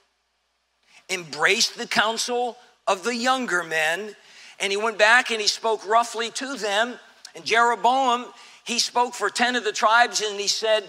embraced 1.08 1.78
the 1.78 1.86
counsel 1.86 2.56
of 2.86 3.04
the 3.04 3.16
younger 3.16 3.62
men, 3.62 4.14
and 4.60 4.70
he 4.70 4.76
went 4.76 4.98
back 4.98 5.30
and 5.30 5.40
he 5.40 5.48
spoke 5.48 5.86
roughly 5.86 6.30
to 6.32 6.56
them. 6.56 6.98
And 7.34 7.44
Jeroboam, 7.44 8.26
he 8.64 8.78
spoke 8.78 9.14
for 9.14 9.30
10 9.30 9.56
of 9.56 9.64
the 9.64 9.72
tribes 9.72 10.20
and 10.20 10.40
he 10.40 10.48
said, 10.48 10.84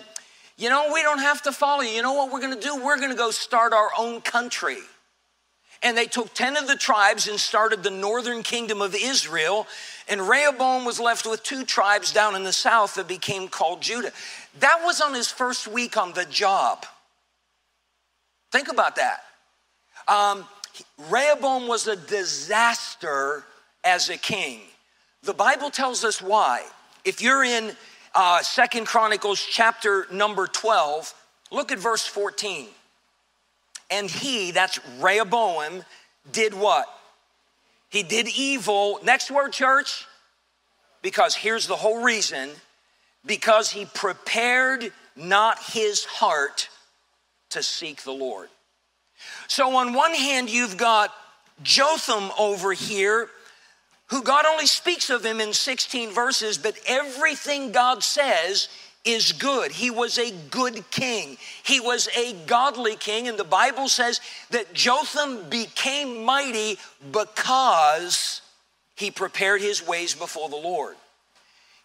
you 0.58 0.70
know, 0.70 0.92
we 0.92 1.04
don't 1.04 1.20
have 1.20 1.44
to 1.44 1.52
follow 1.52 1.82
you. 1.82 1.90
You 1.90 2.02
know 2.02 2.14
what 2.14 2.32
we're 2.32 2.42
going 2.42 2.56
to 2.56 2.60
do? 2.60 2.84
We're 2.84 2.98
going 2.98 3.12
to 3.12 3.16
go 3.16 3.32
start 3.32 3.74
our 3.74 3.90
own 3.98 4.22
country. 4.22 4.80
And 5.84 5.96
they 5.96 6.06
took 6.06 6.34
10 6.34 6.58
of 6.58 6.68
the 6.68 6.76
tribes 6.76 7.28
and 7.28 7.40
started 7.40 7.84
the 7.84 7.92
northern 7.92 8.42
kingdom 8.42 8.82
of 8.82 8.96
Israel. 8.96 9.68
And 10.10 10.28
Rehoboam 10.28 10.86
was 10.86 11.00
left 11.00 11.28
with 11.28 11.44
two 11.44 11.64
tribes 11.64 12.12
down 12.12 12.36
in 12.36 12.44
the 12.44 12.54
south 12.54 12.96
that 12.96 13.08
became 13.08 13.48
called 13.48 13.82
Judah. 13.82 14.12
That 14.60 14.82
was 14.84 15.00
on 15.02 15.14
his 15.14 15.28
first 15.28 15.68
week 15.68 15.96
on 15.96 16.14
the 16.14 16.26
job. 16.26 16.86
Think 18.52 18.70
about 18.72 18.96
that. 18.96 19.24
Um, 20.08 20.46
Rehoboam 21.10 21.68
was 21.68 21.88
a 21.88 21.96
disaster 21.96 23.44
as 23.84 24.10
a 24.10 24.18
king. 24.18 24.62
The 25.22 25.34
Bible 25.34 25.70
tells 25.70 26.04
us 26.04 26.22
why. 26.22 26.64
If 27.06 27.22
you're 27.22 27.44
in 27.44 27.76
uh, 28.18 28.42
Chronicles 28.86 29.40
chapter 29.40 30.08
number 30.12 30.48
12, 30.48 31.14
look 31.52 31.72
at 31.72 31.78
verse 31.78 32.06
14. 32.06 32.68
And 33.92 34.10
he, 34.10 34.52
that's 34.52 34.80
Rehoboam, 35.00 35.84
did 36.32 36.54
what? 36.54 36.88
He 37.90 38.04
did 38.04 38.28
evil. 38.36 39.00
Next 39.04 39.30
word, 39.30 39.54
church. 39.54 40.06
Because 41.04 41.36
here's 41.36 41.68
the 41.68 41.76
whole 41.76 42.04
reason 42.04 42.50
because 43.26 43.70
he 43.72 43.86
prepared 43.86 44.92
not 45.16 45.60
his 45.62 46.04
heart 46.06 46.70
to 47.52 47.62
seek 47.62 48.04
the 48.04 48.12
Lord. 48.12 48.50
So, 49.48 49.76
on 49.76 49.94
one 49.94 50.14
hand, 50.14 50.50
you've 50.50 50.78
got 50.78 51.14
Jotham 51.62 52.32
over 52.38 52.74
here 52.74 53.30
who 54.08 54.24
God 54.24 54.46
only 54.46 54.68
speaks 54.68 55.10
of 55.10 55.26
him 55.26 55.40
in 55.40 55.54
16 55.54 56.12
verses, 56.12 56.58
but 56.58 56.78
everything 56.88 57.72
God 57.72 58.04
says 58.04 58.70
is 59.04 59.32
good. 59.32 59.72
He 59.72 59.90
was 59.90 60.18
a 60.18 60.32
good 60.50 60.90
king. 60.92 61.38
He 61.64 61.80
was 61.80 62.10
a 62.18 62.34
godly 62.46 62.96
king. 62.96 63.28
And 63.28 63.38
the 63.38 63.44
Bible 63.44 63.88
says 63.88 64.22
that 64.52 64.74
Jotham 64.74 65.50
became 65.50 66.24
mighty 66.24 66.78
because 67.12 68.42
he 68.96 69.12
prepared 69.12 69.62
his 69.62 69.86
ways 69.86 70.14
before 70.14 70.50
the 70.50 70.56
Lord. 70.56 70.96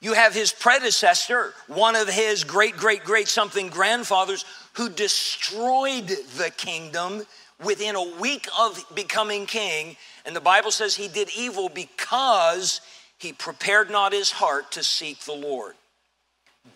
You 0.00 0.14
have 0.14 0.34
his 0.34 0.52
predecessor, 0.52 1.54
one 1.68 1.94
of 1.94 2.08
his 2.08 2.42
great, 2.42 2.76
great, 2.76 3.04
great 3.04 3.28
something 3.28 3.68
grandfathers, 3.68 4.44
who 4.72 4.88
destroyed 4.88 6.08
the 6.36 6.50
kingdom 6.56 7.22
within 7.62 7.94
a 7.94 8.16
week 8.18 8.48
of 8.58 8.84
becoming 8.94 9.46
king 9.46 9.96
and 10.24 10.34
the 10.36 10.40
Bible 10.40 10.70
says 10.70 10.94
he 10.94 11.08
did 11.08 11.30
evil 11.36 11.68
because 11.68 12.80
he 13.18 13.32
prepared 13.32 13.90
not 13.90 14.12
his 14.12 14.30
heart 14.30 14.72
to 14.72 14.82
seek 14.82 15.20
the 15.20 15.32
Lord. 15.32 15.74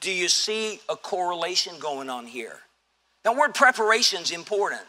Do 0.00 0.10
you 0.10 0.28
see 0.28 0.80
a 0.88 0.96
correlation 0.96 1.74
going 1.78 2.10
on 2.10 2.26
here? 2.26 2.60
That 3.24 3.36
word 3.36 3.54
preparation 3.54 4.22
is 4.22 4.30
important. 4.30 4.82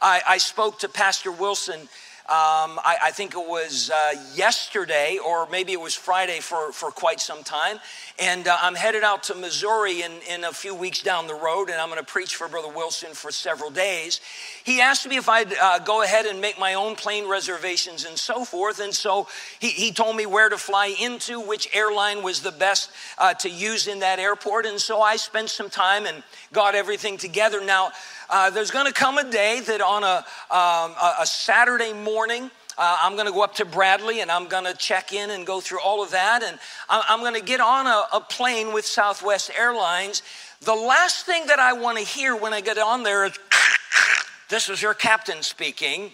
I, 0.00 0.20
I 0.28 0.38
spoke 0.38 0.80
to 0.80 0.88
Pastor 0.88 1.30
Wilson 1.30 1.88
um, 2.28 2.78
I, 2.84 2.96
I, 3.04 3.10
think 3.10 3.34
it 3.34 3.48
was 3.48 3.90
uh, 3.90 4.12
yesterday 4.32 5.18
or 5.18 5.48
maybe 5.50 5.72
it 5.72 5.80
was 5.80 5.92
Friday 5.92 6.38
for, 6.38 6.70
for 6.70 6.92
quite 6.92 7.18
some 7.18 7.42
time. 7.42 7.80
And 8.20 8.46
uh, 8.46 8.56
I'm 8.62 8.76
headed 8.76 9.02
out 9.02 9.24
to 9.24 9.34
Missouri 9.34 10.02
in, 10.02 10.12
in 10.30 10.44
a 10.44 10.52
few 10.52 10.72
weeks 10.72 11.02
down 11.02 11.26
the 11.26 11.34
road, 11.34 11.68
and 11.68 11.80
I'm 11.80 11.88
going 11.88 11.98
to 11.98 12.06
preach 12.06 12.36
for 12.36 12.46
Brother 12.46 12.68
Wilson 12.68 13.12
for 13.12 13.32
several 13.32 13.70
days. 13.70 14.20
He 14.62 14.80
asked 14.80 15.08
me 15.08 15.16
if 15.16 15.28
I'd 15.28 15.52
uh, 15.60 15.80
go 15.80 16.02
ahead 16.02 16.26
and 16.26 16.40
make 16.40 16.60
my 16.60 16.74
own 16.74 16.94
plane 16.94 17.28
reservations 17.28 18.04
and 18.04 18.16
so 18.16 18.44
forth. 18.44 18.78
And 18.78 18.94
so 18.94 19.26
he, 19.58 19.70
he 19.70 19.90
told 19.90 20.14
me 20.14 20.24
where 20.24 20.48
to 20.48 20.58
fly 20.58 20.94
into, 21.00 21.40
which 21.40 21.68
airline 21.74 22.22
was 22.22 22.40
the 22.40 22.52
best 22.52 22.92
uh, 23.18 23.34
to 23.34 23.50
use 23.50 23.88
in 23.88 23.98
that 23.98 24.20
airport. 24.20 24.64
And 24.64 24.80
so 24.80 25.02
I 25.02 25.16
spent 25.16 25.50
some 25.50 25.68
time 25.68 26.06
and 26.06 26.22
got 26.52 26.76
everything 26.76 27.16
together. 27.16 27.64
Now, 27.64 27.90
uh, 28.32 28.50
there's 28.50 28.72
going 28.72 28.86
to 28.86 28.92
come 28.92 29.18
a 29.18 29.30
day 29.30 29.60
that 29.60 29.80
on 29.80 30.02
a, 30.02 30.24
um, 30.50 30.96
a 31.20 31.26
Saturday 31.26 31.92
morning, 31.92 32.50
uh, 32.76 32.96
I'm 33.02 33.14
going 33.14 33.26
to 33.26 33.32
go 33.32 33.42
up 33.42 33.54
to 33.56 33.64
Bradley 33.64 34.20
and 34.20 34.30
I'm 34.30 34.48
going 34.48 34.64
to 34.64 34.74
check 34.74 35.12
in 35.12 35.30
and 35.30 35.46
go 35.46 35.60
through 35.60 35.80
all 35.80 36.02
of 36.02 36.10
that. 36.10 36.42
And 36.42 36.58
I'm 36.88 37.20
going 37.20 37.34
to 37.34 37.46
get 37.46 37.60
on 37.60 37.86
a, 37.86 38.04
a 38.14 38.20
plane 38.20 38.72
with 38.72 38.86
Southwest 38.86 39.50
Airlines. 39.56 40.22
The 40.62 40.74
last 40.74 41.26
thing 41.26 41.46
that 41.46 41.58
I 41.58 41.74
want 41.74 41.98
to 41.98 42.04
hear 42.04 42.34
when 42.34 42.52
I 42.52 42.60
get 42.60 42.78
on 42.78 43.02
there 43.02 43.26
is, 43.26 43.38
This 44.52 44.68
is 44.68 44.82
your 44.82 44.92
captain 44.92 45.42
speaking. 45.42 46.10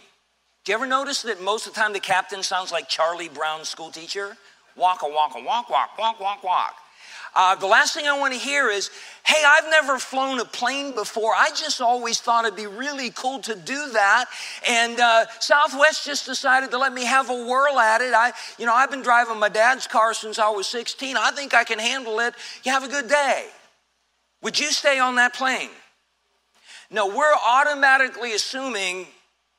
Do 0.63 0.71
you 0.71 0.79
ever 0.79 0.87
notice 0.87 1.23
that 1.23 1.43
most 1.43 1.67
of 1.67 1.75
the 1.75 1.81
time 1.81 1.93
the 1.93 1.99
captain 1.99 2.45
sounds 2.45 2.71
like 2.71 2.89
Charlie 2.89 3.29
Brown's 3.29 3.69
school 3.69 3.91
teacher? 3.91 4.37
Walk, 4.77 5.03
a 5.03 5.09
walk, 5.09 5.33
a 5.35 5.43
walk, 5.43 5.69
walk, 5.69 5.99
walk, 5.99 6.21
walk, 6.21 6.45
walk. 6.45 6.77
Uh, 7.35 7.55
the 7.55 7.67
last 7.67 7.95
thing 7.95 8.07
I 8.07 8.19
want 8.19 8.35
to 8.35 8.41
hear 8.41 8.69
is, 8.69 8.91
hey, 9.25 9.43
I've 9.47 9.71
never 9.71 9.99
flown 9.99 10.41
a 10.41 10.45
plane 10.45 10.95
before. 10.95 11.33
I 11.35 11.51
just 11.51 11.81
always 11.81 12.21
thought 12.21 12.45
it'd 12.45 12.57
be 12.57 12.67
really 12.67 13.11
cool 13.11 13.41
to 13.41 13.55
do 13.55 13.91
that. 13.93 14.27
And 14.69 14.99
uh, 14.99 15.27
Southwest 15.41 16.05
just 16.05 16.27
decided 16.27 16.71
to 16.71 16.79
let 16.79 16.93
me 16.93 17.05
have 17.05 17.31
a 17.31 17.47
whirl 17.47 17.79
at 17.79 18.01
it. 18.01 18.15
I, 18.15 18.33
you 18.59 18.67
know, 18.67 18.75
I've 18.75 18.91
been 18.91 19.03
driving 19.03 19.39
my 19.39 19.49
dad's 19.49 19.87
car 19.87 20.15
since 20.15 20.39
I 20.39 20.51
was 20.51 20.67
16. 20.67 21.17
I 21.17 21.31
think 21.33 21.55
I 21.55 21.65
can 21.65 21.79
handle 21.79 22.21
it. 22.21 22.35
You 22.65 22.73
have 22.73 22.85
a 22.85 22.89
good 22.89 23.09
day. 23.09 23.47
Would 24.43 24.59
you 24.59 24.71
stay 24.71 24.99
on 24.99 25.17
that 25.17 25.35
plane? 25.35 25.71
No, 26.91 27.07
we're 27.09 27.35
automatically 27.47 28.33
assuming 28.33 29.07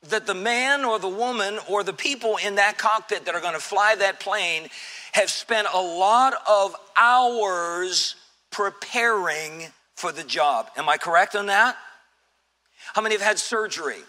that 0.07 0.25
the 0.25 0.33
man 0.33 0.85
or 0.85 0.97
the 0.97 1.09
woman 1.09 1.59
or 1.69 1.83
the 1.83 1.93
people 1.93 2.37
in 2.37 2.55
that 2.55 2.77
cockpit 2.77 3.25
that 3.25 3.35
are 3.35 3.41
going 3.41 3.53
to 3.53 3.59
fly 3.59 3.95
that 3.99 4.19
plane 4.19 4.69
have 5.13 5.29
spent 5.29 5.67
a 5.73 5.81
lot 5.81 6.33
of 6.47 6.75
hours 6.97 8.15
preparing 8.51 9.67
for 9.95 10.11
the 10.11 10.23
job. 10.23 10.69
Am 10.77 10.87
I 10.87 10.97
correct 10.97 11.35
on 11.35 11.47
that? 11.47 11.77
How 12.93 13.01
many 13.01 13.15
have 13.15 13.21
had 13.21 13.37
surgery 13.37 13.99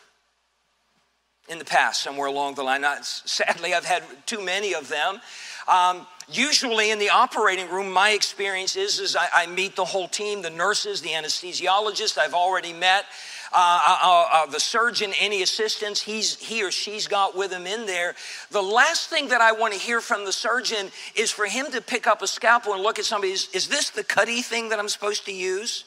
in 1.49 1.59
the 1.59 1.65
past, 1.65 2.03
somewhere 2.03 2.29
along 2.29 2.55
the 2.55 2.63
line? 2.63 2.81
Not, 2.81 3.05
sadly, 3.05 3.75
I've 3.75 3.85
had 3.85 4.03
too 4.27 4.43
many 4.43 4.75
of 4.75 4.89
them. 4.89 5.21
Um, 5.69 6.07
usually 6.29 6.91
in 6.91 6.99
the 6.99 7.11
operating 7.11 7.69
room, 7.69 7.91
my 7.91 8.11
experience 8.11 8.77
is, 8.77 8.99
is 8.99 9.17
I, 9.17 9.29
I 9.35 9.47
meet 9.47 9.77
the 9.77 9.85
whole 9.85 10.09
team, 10.09 10.43
the 10.43 10.51
nurses, 10.51 11.03
the 11.03 11.11
anesthesiologist 11.11 12.19
I've 12.19 12.35
already 12.35 12.73
met. 12.73 13.05
Uh, 13.53 13.81
uh, 13.85 13.99
uh, 14.03 14.29
uh, 14.33 14.47
the 14.47 14.61
surgeon, 14.61 15.13
any 15.19 15.43
assistance 15.43 16.01
he's, 16.01 16.37
he 16.37 16.63
or 16.63 16.71
she's 16.71 17.09
got 17.09 17.37
with 17.37 17.51
him 17.51 17.67
in 17.67 17.85
there. 17.85 18.15
The 18.53 18.63
last 18.63 19.11
thing 19.11 19.29
that 19.29 19.41
I 19.41 19.51
want 19.51 19.75
to 19.75 19.81
hear 19.81 20.01
from 20.01 20.25
the 20.25 20.33
surgeon 20.33 20.91
is 21.17 21.33
for 21.33 21.47
him 21.47 21.67
to 21.73 21.81
pick 21.81 22.07
up 22.07 22.23
a 22.23 22.29
scalpel 22.29 22.75
and 22.75 22.83
look 22.83 23.01
at 23.01 23.05
somebody. 23.05 23.33
Is, 23.33 23.49
is 23.53 23.67
this 23.67 23.91
the 23.91 24.05
cutty 24.05 24.41
thing 24.43 24.69
that 24.69 24.79
I'm 24.79 24.89
supposed 24.89 25.27
to 25.27 25.33
use? 25.33 25.85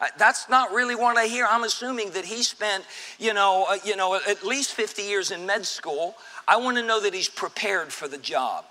Uh, 0.00 0.06
that's 0.16 0.48
not 0.48 0.70
really 0.70 0.94
what 0.94 1.16
I 1.16 1.26
hear. 1.26 1.46
I'm 1.50 1.64
assuming 1.64 2.10
that 2.10 2.24
he 2.24 2.44
spent, 2.44 2.84
you 3.18 3.34
know, 3.34 3.66
uh, 3.68 3.78
you 3.84 3.96
know, 3.96 4.14
at 4.14 4.44
least 4.44 4.72
50 4.74 5.02
years 5.02 5.32
in 5.32 5.46
med 5.46 5.66
school. 5.66 6.14
I 6.46 6.56
want 6.56 6.76
to 6.76 6.84
know 6.84 7.00
that 7.00 7.12
he's 7.12 7.28
prepared 7.28 7.92
for 7.92 8.06
the 8.06 8.16
job. 8.16 8.64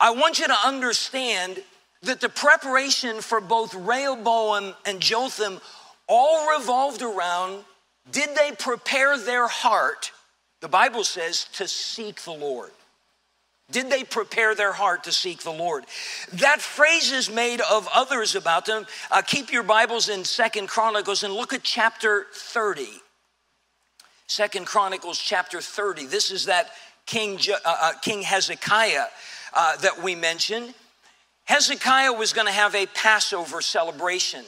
I 0.00 0.10
want 0.10 0.38
you 0.38 0.46
to 0.46 0.56
understand 0.64 1.62
that 2.02 2.20
the 2.20 2.28
preparation 2.28 3.20
for 3.20 3.40
both 3.40 3.74
Rehoboam 3.74 4.74
and 4.84 5.00
Jotham 5.00 5.60
all 6.08 6.58
revolved 6.58 7.02
around 7.02 7.64
did 8.10 8.36
they 8.36 8.52
prepare 8.52 9.18
their 9.18 9.48
heart, 9.48 10.12
the 10.60 10.68
Bible 10.68 11.04
says, 11.04 11.44
to 11.54 11.66
seek 11.66 12.22
the 12.22 12.32
Lord? 12.32 12.70
Did 13.70 13.90
they 13.90 14.04
prepare 14.04 14.54
their 14.54 14.72
heart 14.72 15.04
to 15.04 15.12
seek 15.12 15.42
the 15.42 15.50
Lord? 15.50 15.84
That 16.34 16.60
phrase 16.60 17.10
is 17.10 17.28
made 17.28 17.60
of 17.60 17.88
others 17.92 18.36
about 18.36 18.64
them. 18.64 18.86
Uh, 19.10 19.22
keep 19.22 19.50
your 19.50 19.64
Bibles 19.64 20.08
in 20.08 20.24
Second 20.24 20.68
Chronicles 20.68 21.24
and 21.24 21.34
look 21.34 21.52
at 21.52 21.64
chapter 21.64 22.26
30. 22.32 22.86
Second 24.28 24.66
Chronicles 24.66 25.18
chapter 25.18 25.60
30. 25.60 26.06
This 26.06 26.30
is 26.30 26.44
that 26.44 26.70
King, 27.06 27.40
uh, 27.50 27.56
uh, 27.64 27.92
King 28.02 28.22
Hezekiah 28.22 29.06
uh, 29.52 29.76
that 29.78 30.00
we 30.00 30.14
mentioned. 30.14 30.72
Hezekiah 31.44 32.12
was 32.12 32.32
going 32.32 32.46
to 32.46 32.52
have 32.52 32.74
a 32.76 32.86
Passover 32.86 33.60
celebration. 33.60 34.44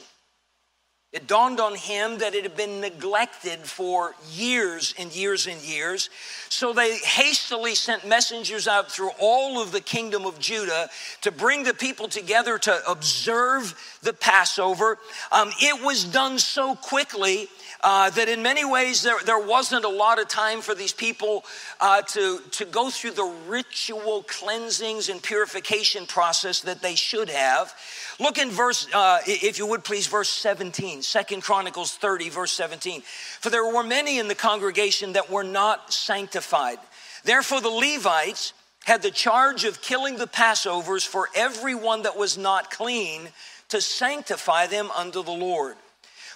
It 1.11 1.25
dawned 1.25 1.59
on 1.59 1.73
him 1.73 2.19
that 2.19 2.35
it 2.35 2.43
had 2.43 2.55
been 2.55 2.81
neglected 2.81 3.57
for 3.61 4.13
years 4.31 4.93
and 4.99 5.11
years 5.11 5.47
and 5.47 5.59
years. 5.59 6.11
So 6.49 6.71
they 6.71 6.97
hastily 6.97 7.73
sent 7.73 8.07
messengers 8.07 8.67
out 8.67 8.91
through 8.91 9.09
all 9.19 9.59
of 9.59 9.71
the 9.71 9.81
kingdom 9.81 10.27
of 10.27 10.37
Judah 10.37 10.87
to 11.21 11.31
bring 11.31 11.63
the 11.63 11.73
people 11.73 12.09
together 12.09 12.59
to 12.59 12.79
observe 12.87 13.73
the 14.03 14.13
Passover. 14.13 14.99
Um, 15.31 15.49
it 15.59 15.83
was 15.83 16.03
done 16.03 16.37
so 16.37 16.75
quickly 16.75 17.47
uh, 17.81 18.09
that 18.11 18.29
in 18.29 18.43
many 18.43 18.63
ways 18.63 19.01
there, 19.01 19.17
there 19.25 19.39
wasn't 19.39 19.85
a 19.85 19.89
lot 19.89 20.19
of 20.19 20.27
time 20.27 20.61
for 20.61 20.75
these 20.75 20.93
people 20.93 21.43
uh, 21.81 22.01
to, 22.03 22.39
to 22.51 22.65
go 22.65 22.89
through 22.89 23.11
the 23.11 23.33
ritual 23.47 24.23
cleansings 24.27 25.09
and 25.09 25.23
purification 25.23 26.05
process 26.05 26.61
that 26.61 26.81
they 26.81 26.95
should 26.95 27.29
have. 27.29 27.73
Look 28.19 28.37
in 28.37 28.49
verse, 28.49 28.87
uh, 28.93 29.19
if 29.25 29.57
you 29.57 29.65
would 29.67 29.83
please, 29.83 30.07
verse 30.07 30.29
17, 30.29 30.98
Second 31.01 31.41
Chronicles 31.41 31.95
30, 31.95 32.29
verse 32.29 32.51
17. 32.51 33.01
For 33.39 33.49
there 33.49 33.65
were 33.65 33.83
many 33.83 34.19
in 34.19 34.27
the 34.27 34.35
congregation 34.35 35.13
that 35.13 35.29
were 35.29 35.43
not 35.43 35.93
sanctified. 35.93 36.77
Therefore, 37.23 37.61
the 37.61 37.69
Levites 37.69 38.53
had 38.85 39.01
the 39.01 39.11
charge 39.11 39.65
of 39.65 39.81
killing 39.81 40.17
the 40.17 40.27
Passovers 40.27 41.05
for 41.05 41.29
everyone 41.35 42.03
that 42.03 42.17
was 42.17 42.37
not 42.37 42.71
clean 42.71 43.29
to 43.69 43.81
sanctify 43.81 44.67
them 44.67 44.89
unto 44.91 45.23
the 45.23 45.31
Lord. 45.31 45.75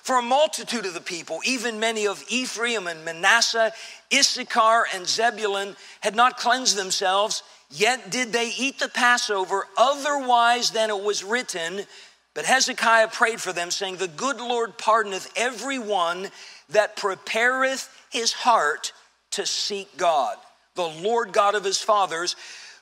For 0.03 0.17
a 0.17 0.21
multitude 0.21 0.85
of 0.85 0.93
the 0.93 1.01
people, 1.01 1.39
even 1.45 1.79
many 1.79 2.07
of 2.07 2.23
Ephraim 2.27 2.87
and 2.87 3.05
Manasseh, 3.05 3.71
Issachar 4.13 4.85
and 4.93 5.07
Zebulun, 5.07 5.77
had 6.01 6.13
not 6.13 6.37
cleansed 6.37 6.75
themselves, 6.75 7.41
yet 7.71 8.11
did 8.11 8.33
they 8.33 8.49
eat 8.49 8.79
the 8.79 8.89
Passover 8.89 9.65
otherwise 9.77 10.71
than 10.71 10.89
it 10.89 11.01
was 11.01 11.23
written. 11.23 11.85
But 12.33 12.45
Hezekiah 12.45 13.09
prayed 13.09 13.39
for 13.39 13.53
them, 13.53 13.69
saying, 13.69 13.97
The 13.97 14.07
good 14.07 14.37
Lord 14.37 14.77
pardoneth 14.77 15.31
every 15.35 15.77
one 15.77 16.29
that 16.69 16.95
prepareth 16.95 17.89
his 18.09 18.33
heart 18.33 18.91
to 19.31 19.45
seek 19.45 19.97
God, 19.97 20.37
the 20.75 20.87
Lord 20.87 21.31
God 21.31 21.55
of 21.55 21.63
his 21.63 21.81
fathers, 21.81 22.35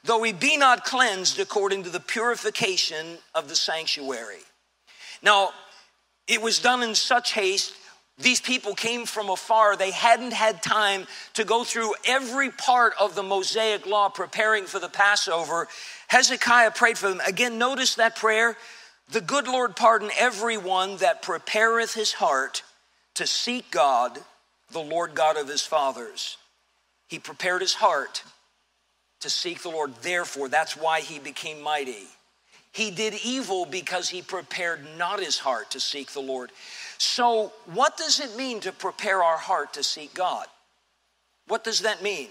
though 0.03 0.23
he 0.23 0.31
be 0.33 0.57
not 0.57 0.85
cleansed 0.85 1.39
according 1.39 1.83
to 1.83 1.89
the 1.89 1.99
purification 1.99 3.17
of 3.35 3.49
the 3.49 3.55
sanctuary. 3.55 4.39
Now, 5.21 5.51
it 6.27 6.41
was 6.41 6.59
done 6.59 6.81
in 6.81 6.95
such 6.95 7.33
haste. 7.33 7.73
These 8.17 8.41
people 8.41 8.73
came 8.73 9.05
from 9.05 9.29
afar. 9.29 9.75
They 9.75 9.91
hadn't 9.91 10.33
had 10.33 10.63
time 10.63 11.07
to 11.33 11.43
go 11.43 11.63
through 11.63 11.93
every 12.05 12.51
part 12.51 12.93
of 12.99 13.15
the 13.15 13.23
Mosaic 13.23 13.85
law 13.85 14.09
preparing 14.09 14.65
for 14.65 14.79
the 14.79 14.89
Passover. 14.89 15.67
Hezekiah 16.07 16.71
prayed 16.71 16.97
for 16.97 17.09
them. 17.09 17.21
Again, 17.25 17.57
notice 17.57 17.95
that 17.95 18.15
prayer. 18.15 18.57
The 19.11 19.21
good 19.21 19.47
Lord 19.47 19.75
pardon 19.75 20.09
everyone 20.17 20.97
that 20.97 21.21
prepareth 21.21 21.93
his 21.93 22.13
heart 22.13 22.63
to 23.15 23.27
seek 23.27 23.69
God, 23.69 24.17
the 24.71 24.79
Lord 24.79 25.15
God 25.15 25.35
of 25.35 25.49
his 25.49 25.63
fathers. 25.63 26.37
He 27.09 27.19
prepared 27.19 27.61
his 27.61 27.73
heart 27.73 28.23
to 29.19 29.29
seek 29.29 29.63
the 29.63 29.69
Lord. 29.69 29.93
Therefore, 30.01 30.47
that's 30.47 30.77
why 30.77 31.01
he 31.01 31.19
became 31.19 31.61
mighty. 31.61 32.07
He 32.71 32.89
did 32.89 33.15
evil 33.25 33.65
because 33.65 34.07
he 34.07 34.21
prepared 34.21 34.79
not 34.97 35.19
his 35.19 35.37
heart 35.37 35.71
to 35.71 35.81
seek 35.81 36.11
the 36.11 36.21
Lord. 36.21 36.53
So, 36.97 37.51
what 37.65 37.97
does 37.97 38.21
it 38.21 38.37
mean 38.37 38.61
to 38.61 38.71
prepare 38.71 39.21
our 39.21 39.37
heart 39.37 39.73
to 39.73 39.83
seek 39.83 40.13
God? 40.13 40.47
What 41.49 41.65
does 41.65 41.81
that 41.81 42.01
mean? 42.01 42.29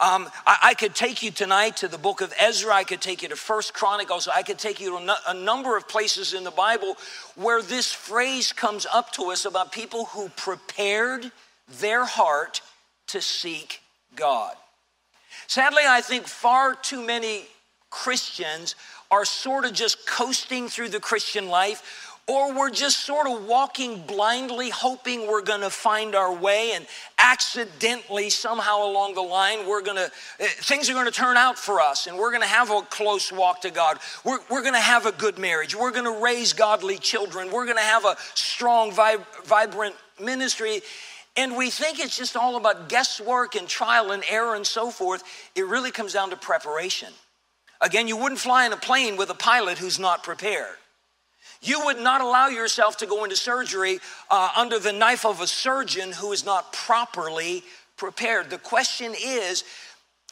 Um, 0.00 0.28
I, 0.46 0.58
I, 0.62 0.74
could 0.74 0.94
take 0.94 1.24
you 1.24 1.32
tonight 1.32 1.78
to 1.78 1.88
the 1.88 1.98
book 1.98 2.20
of 2.20 2.32
Ezra. 2.38 2.72
I 2.72 2.84
could 2.84 3.00
take 3.00 3.22
you 3.22 3.28
to 3.30 3.36
First 3.36 3.74
Chronicles. 3.74 4.28
I 4.28 4.42
could 4.42 4.58
take 4.58 4.80
you 4.80 4.96
to 4.96 5.16
a 5.26 5.34
number 5.34 5.76
of 5.76 5.88
places 5.88 6.34
in 6.34 6.44
the 6.44 6.52
Bible 6.52 6.96
where 7.34 7.62
this 7.62 7.92
phrase 7.92 8.52
comes 8.52 8.86
up 8.86 9.10
to 9.12 9.24
us 9.32 9.44
about 9.44 9.72
people 9.72 10.04
who 10.06 10.28
prepared 10.30 11.32
their 11.80 12.04
heart 12.04 12.60
to 13.08 13.20
seek 13.20 13.80
God. 14.14 14.54
Sadly, 15.48 15.82
I 15.86 16.00
think 16.00 16.28
far 16.28 16.76
too 16.76 17.04
many 17.04 17.42
Christians 17.90 18.76
are 19.10 19.24
sort 19.24 19.64
of 19.64 19.72
just 19.72 20.06
coasting 20.06 20.68
through 20.68 20.90
the 20.90 21.00
Christian 21.00 21.48
life, 21.48 22.07
or 22.28 22.52
we're 22.52 22.70
just 22.70 23.06
sort 23.06 23.26
of 23.26 23.46
walking 23.46 24.02
blindly, 24.02 24.68
hoping 24.68 25.26
we're 25.26 25.42
going 25.42 25.62
to 25.62 25.70
find 25.70 26.14
our 26.14 26.32
way, 26.32 26.72
and 26.74 26.86
accidentally, 27.18 28.28
somehow 28.28 28.84
along 28.84 29.14
the 29.14 29.22
line, 29.22 29.66
we're 29.66 29.80
going 29.80 29.96
to, 29.96 30.10
eh, 30.38 30.46
things 30.46 30.90
are 30.90 30.92
going 30.92 31.06
to 31.06 31.10
turn 31.10 31.38
out 31.38 31.58
for 31.58 31.80
us, 31.80 32.06
and 32.06 32.18
we're 32.18 32.30
going 32.30 32.42
to 32.42 32.48
have 32.48 32.70
a 32.70 32.82
close 32.82 33.32
walk 33.32 33.62
to 33.62 33.70
God. 33.70 33.98
We're, 34.24 34.40
we're 34.50 34.60
going 34.60 34.74
to 34.74 34.80
have 34.80 35.06
a 35.06 35.12
good 35.12 35.38
marriage. 35.38 35.74
We're 35.74 35.90
going 35.90 36.04
to 36.04 36.22
raise 36.22 36.52
godly 36.52 36.98
children. 36.98 37.50
We're 37.50 37.64
going 37.64 37.78
to 37.78 37.82
have 37.82 38.04
a 38.04 38.14
strong, 38.34 38.92
vib- 38.92 39.24
vibrant 39.46 39.94
ministry. 40.20 40.82
And 41.34 41.56
we 41.56 41.70
think 41.70 41.98
it's 41.98 42.18
just 42.18 42.36
all 42.36 42.56
about 42.56 42.90
guesswork 42.90 43.54
and 43.54 43.66
trial 43.66 44.10
and 44.10 44.22
error 44.28 44.54
and 44.54 44.66
so 44.66 44.90
forth. 44.90 45.22
It 45.54 45.64
really 45.66 45.92
comes 45.92 46.12
down 46.12 46.28
to 46.30 46.36
preparation. 46.36 47.08
Again, 47.80 48.06
you 48.06 48.16
wouldn't 48.16 48.40
fly 48.40 48.66
in 48.66 48.72
a 48.72 48.76
plane 48.76 49.16
with 49.16 49.30
a 49.30 49.34
pilot 49.34 49.78
who's 49.78 49.98
not 49.98 50.22
prepared. 50.22 50.76
You 51.60 51.84
would 51.86 52.00
not 52.00 52.20
allow 52.20 52.48
yourself 52.48 52.96
to 52.98 53.06
go 53.06 53.24
into 53.24 53.36
surgery 53.36 53.98
uh, 54.30 54.50
under 54.56 54.78
the 54.78 54.92
knife 54.92 55.24
of 55.24 55.40
a 55.40 55.46
surgeon 55.46 56.12
who 56.12 56.32
is 56.32 56.44
not 56.44 56.72
properly 56.72 57.64
prepared. 57.96 58.50
The 58.50 58.58
question 58.58 59.14
is 59.18 59.64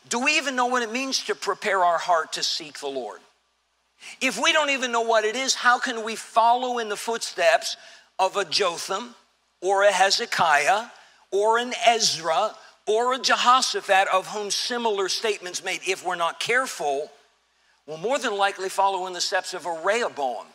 do 0.09 0.21
we 0.21 0.37
even 0.37 0.55
know 0.55 0.67
what 0.67 0.83
it 0.83 0.93
means 0.93 1.25
to 1.25 1.35
prepare 1.35 1.85
our 1.85 1.99
heart 1.99 2.35
to 2.35 2.43
seek 2.43 2.79
the 2.79 2.87
Lord? 2.87 3.21
If 4.21 4.41
we 4.41 4.53
don't 4.53 4.71
even 4.71 4.93
know 4.93 5.01
what 5.01 5.25
it 5.25 5.35
is, 5.35 5.55
how 5.55 5.79
can 5.79 6.05
we 6.05 6.15
follow 6.15 6.79
in 6.79 6.89
the 6.89 6.97
footsteps 6.97 7.77
of 8.19 8.37
a 8.37 8.45
Jotham 8.45 9.15
or 9.61 9.83
a 9.83 9.91
Hezekiah 9.91 10.87
or 11.33 11.59
an 11.59 11.73
Ezra 11.85 12.55
or 12.87 13.15
a 13.15 13.19
Jehoshaphat 13.19 14.07
of 14.13 14.29
whom 14.29 14.51
similar 14.51 15.09
statements 15.09 15.65
made? 15.65 15.81
If 15.87 16.05
we're 16.05 16.15
not 16.15 16.39
careful, 16.39 17.11
we'll 17.87 17.97
more 17.97 18.19
than 18.19 18.37
likely 18.37 18.69
follow 18.69 19.09
in 19.09 19.13
the 19.13 19.21
steps 19.21 19.55
of 19.55 19.67
a 19.67 19.81
Rehoboam. 19.85 20.47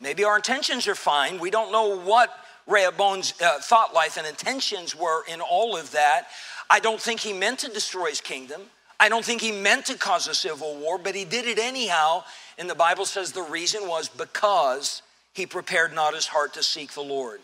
Maybe 0.00 0.24
our 0.24 0.36
intentions 0.36 0.86
are 0.88 0.94
fine. 0.94 1.38
We 1.38 1.50
don't 1.50 1.72
know 1.72 1.96
what 1.98 2.30
Rehoboam's 2.66 3.34
uh, 3.42 3.58
thought 3.60 3.94
life 3.94 4.16
and 4.16 4.26
intentions 4.26 4.94
were 4.94 5.24
in 5.26 5.40
all 5.40 5.76
of 5.76 5.90
that. 5.92 6.28
I 6.70 6.80
don't 6.80 7.00
think 7.00 7.20
he 7.20 7.32
meant 7.32 7.60
to 7.60 7.68
destroy 7.68 8.06
his 8.06 8.20
kingdom. 8.20 8.62
I 8.98 9.08
don't 9.08 9.24
think 9.24 9.40
he 9.40 9.52
meant 9.52 9.86
to 9.86 9.98
cause 9.98 10.28
a 10.28 10.34
civil 10.34 10.76
war, 10.78 10.98
but 10.98 11.14
he 11.14 11.24
did 11.24 11.46
it 11.46 11.58
anyhow. 11.58 12.24
And 12.58 12.70
the 12.70 12.74
Bible 12.74 13.04
says 13.04 13.32
the 13.32 13.42
reason 13.42 13.86
was 13.88 14.08
because 14.08 15.02
he 15.32 15.46
prepared 15.46 15.92
not 15.92 16.14
his 16.14 16.26
heart 16.26 16.54
to 16.54 16.62
seek 16.62 16.92
the 16.92 17.02
Lord. 17.02 17.40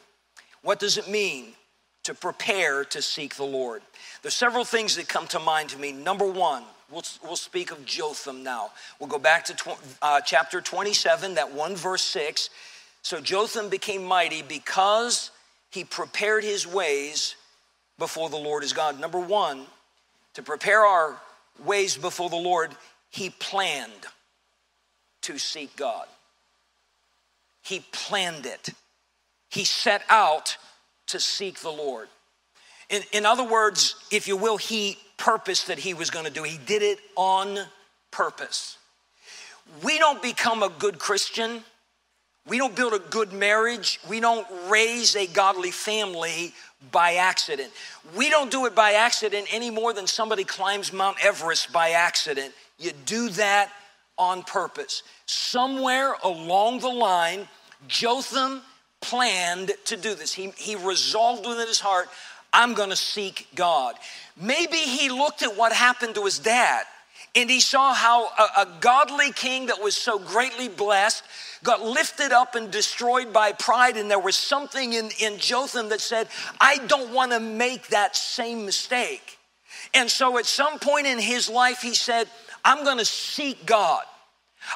What 0.62 0.78
does 0.78 0.96
it 0.96 1.08
mean 1.08 1.54
to 2.04 2.14
prepare 2.14 2.84
to 2.84 3.02
seek 3.02 3.34
the 3.34 3.44
Lord? 3.44 3.82
There's 4.22 4.34
several 4.34 4.64
things 4.64 4.96
that 4.96 5.08
come 5.08 5.26
to 5.28 5.38
mind 5.38 5.70
to 5.70 5.78
me. 5.78 5.92
Number 5.92 6.26
one, 6.26 6.62
we'll, 6.90 7.03
we'll 7.22 7.37
speak 7.37 7.70
of 7.70 7.85
Jotham 7.85 8.42
now. 8.42 8.70
We'll 8.98 9.09
go 9.09 9.18
back 9.18 9.44
to 9.46 9.55
tw- 9.55 9.79
uh, 10.03 10.20
chapter 10.20 10.61
27, 10.61 11.35
that 11.35 11.53
one 11.53 11.76
verse 11.76 12.03
6. 12.03 12.50
So 13.03 13.20
Jotham 13.20 13.68
became 13.68 14.05
mighty 14.05 14.42
because 14.42 15.31
he 15.70 15.85
prepared 15.85 16.44
his 16.44 16.66
ways 16.66 17.37
before 17.98 18.29
the 18.29 18.37
Lord 18.37 18.62
his 18.62 18.72
God. 18.72 19.00
Number 19.00 19.20
one, 19.20 19.66
to 20.35 20.42
prepare 20.42 20.85
our 20.85 21.16
ways 21.64 21.96
before 21.96 22.31
the 22.31 22.37
Lord, 22.37 22.70
he 23.11 23.31
planned 23.31 24.07
to 25.22 25.38
seek 25.38 25.74
God. 25.76 26.07
He 27.62 27.85
planned 27.92 28.46
it. 28.46 28.70
He 29.50 29.64
set 29.64 30.03
out 30.09 30.57
to 31.09 31.20
seek 31.20 31.61
the 31.61 31.70
Lord. 31.70 32.09
In, 32.88 33.03
in 33.12 33.26
other 33.26 33.44
words, 33.44 33.94
if 34.11 34.26
you 34.26 34.37
will, 34.37 34.57
he 34.57 34.98
purposed 35.20 35.68
that 35.68 35.78
he 35.78 35.94
was 35.94 36.11
going 36.11 36.24
to 36.24 36.33
do. 36.33 36.42
He 36.42 36.59
did 36.59 36.83
it 36.83 36.98
on 37.14 37.59
purpose. 38.11 38.78
We 39.85 39.98
don't 39.98 40.20
become 40.20 40.64
a 40.64 40.70
good 40.70 40.98
Christian. 40.98 41.62
We 42.48 42.59
don't 42.59 42.74
build 42.74 42.94
a 42.94 42.98
good 42.98 43.33
marriage. 43.33 44.00
We 44.09 44.18
don't 44.18 44.46
raise 44.68 45.14
a 45.14 45.26
godly 45.26 45.70
family 45.70 46.54
by 46.90 47.14
accident. 47.16 47.70
We 48.16 48.30
don't 48.30 48.50
do 48.50 48.64
it 48.64 48.74
by 48.74 48.94
accident 48.94 49.46
any 49.52 49.70
more 49.70 49.92
than 49.92 50.06
somebody 50.06 50.42
climbs 50.42 50.92
Mount 50.92 51.24
Everest 51.24 51.72
by 51.72 51.90
accident. 51.90 52.54
You 52.78 52.92
do 53.04 53.28
that 53.30 53.70
on 54.16 54.42
purpose. 54.42 55.02
Somewhere 55.26 56.14
along 56.24 56.80
the 56.80 56.88
line, 56.88 57.46
Jotham 57.87 58.62
planned 59.00 59.72
to 59.85 59.96
do 59.96 60.14
this. 60.14 60.33
He, 60.33 60.52
he 60.56 60.76
resolved 60.76 61.46
within 61.46 61.66
his 61.66 61.80
heart, 61.80 62.09
I'm 62.52 62.74
to 62.90 62.96
seek 62.96 63.46
God. 63.54 63.94
Maybe 64.40 64.76
he 64.76 65.08
looked 65.08 65.42
at 65.42 65.56
what 65.56 65.72
happened 65.72 66.14
to 66.16 66.24
his 66.24 66.38
dad 66.38 66.84
and 67.34 67.48
he 67.48 67.60
saw 67.60 67.94
how 67.94 68.26
a, 68.26 68.62
a, 68.62 68.68
godly 68.80 69.30
king 69.32 69.66
that 69.66 69.80
was 69.80 69.96
so 69.96 70.18
greatly 70.18 70.68
blessed 70.68 71.22
got 71.62 71.80
lifted 71.80 72.32
up 72.32 72.56
and 72.56 72.70
destroyed 72.72 73.32
by 73.32 73.52
pride. 73.52 73.96
And 73.96 74.10
there 74.10 74.18
was 74.18 74.34
something 74.34 74.94
in, 74.94 75.10
in 75.20 75.38
Jotham 75.38 75.90
that 75.90 76.00
said, 76.00 76.28
I 76.60 76.78
don't 76.88 77.12
want 77.12 77.30
to 77.30 77.38
make 77.38 77.88
that 77.88 78.16
same 78.16 78.64
mistake. 78.64 79.38
And 79.94 80.10
so 80.10 80.38
at 80.38 80.46
some 80.46 80.78
point 80.80 81.06
in 81.06 81.18
his 81.18 81.48
life, 81.48 81.82
he 81.82 81.94
said, 81.94 82.28
I'm 82.64 82.84
to 82.98 83.04
seek 83.04 83.64
God. 83.64 84.02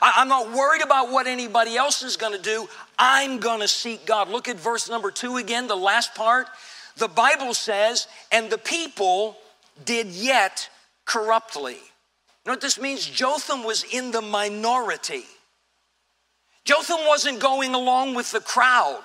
I'm 0.01 0.29
not 0.29 0.53
worried 0.53 0.83
about 0.83 1.11
what 1.11 1.27
anybody 1.27 1.77
else 1.77 2.03
is 2.03 2.17
going 2.17 2.33
to 2.33 2.43
do. 2.43 2.69
I'm 2.99 3.39
going 3.39 3.61
to 3.61 3.69
seek 3.69 4.07
God. 4.07 4.29
Look 4.29 4.49
at 4.49 4.57
verse 4.57 4.89
number 4.89 5.11
two 5.11 5.37
again, 5.37 5.67
the 5.67 5.77
last 5.77 6.15
part. 6.15 6.47
The 6.97 7.09
Bible 7.09 7.55
says, 7.55 8.07
and 8.31 8.51
the 8.51 8.59
people 8.59 9.37
did 9.85 10.09
yet 10.09 10.69
corruptly. 11.05 11.75
You 11.75 12.47
know 12.47 12.53
what 12.53 12.61
this 12.61 12.81
means? 12.81 13.07
Jotham 13.07 13.65
was 13.65 13.85
in 13.85 14.11
the 14.11 14.21
minority. 14.21 15.25
Jotham 16.65 17.07
wasn't 17.07 17.41
going 17.41 17.75
along 17.75 18.15
with 18.15 18.31
the 18.33 18.41
crowd. 18.41 19.03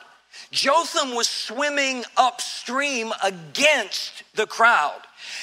Jotham 0.52 1.16
was 1.16 1.30
swimming 1.30 2.04
upstream 2.16 3.12
against 3.24 4.24
the 4.36 4.46
crowd. 4.46 5.02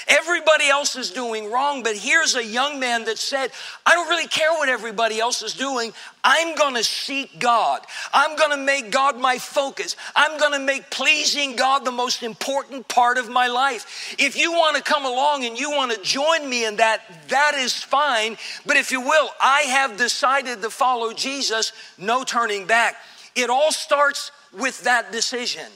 Everybody 0.08 0.68
else 0.68 0.96
is 0.96 1.10
doing 1.10 1.50
wrong, 1.50 1.82
but 1.82 1.96
here's 1.96 2.34
a 2.34 2.44
young 2.44 2.78
man 2.78 3.04
that 3.04 3.18
said, 3.18 3.50
I 3.84 3.94
don't 3.94 4.08
really 4.08 4.28
care 4.28 4.52
what 4.52 4.68
everybody 4.68 5.18
else 5.18 5.42
is 5.42 5.54
doing. 5.54 5.92
I'm 6.22 6.54
gonna 6.56 6.82
seek 6.82 7.38
God. 7.38 7.82
I'm 8.12 8.36
gonna 8.36 8.56
make 8.56 8.90
God 8.90 9.18
my 9.18 9.38
focus. 9.38 9.96
I'm 10.14 10.38
gonna 10.38 10.58
make 10.58 10.90
pleasing 10.90 11.56
God 11.56 11.84
the 11.84 11.92
most 11.92 12.22
important 12.22 12.88
part 12.88 13.18
of 13.18 13.28
my 13.28 13.46
life. 13.46 14.14
If 14.18 14.36
you 14.36 14.52
wanna 14.52 14.82
come 14.82 15.04
along 15.04 15.44
and 15.44 15.58
you 15.58 15.70
wanna 15.70 15.96
join 16.02 16.48
me 16.48 16.64
in 16.64 16.76
that, 16.76 17.28
that 17.28 17.54
is 17.54 17.74
fine. 17.74 18.36
But 18.64 18.76
if 18.76 18.90
you 18.90 19.00
will, 19.00 19.28
I 19.40 19.62
have 19.62 19.96
decided 19.96 20.62
to 20.62 20.70
follow 20.70 21.12
Jesus, 21.12 21.72
no 21.98 22.24
turning 22.24 22.66
back. 22.66 22.96
It 23.34 23.50
all 23.50 23.70
starts 23.70 24.30
with 24.52 24.82
that 24.84 25.12
decision. 25.12 25.66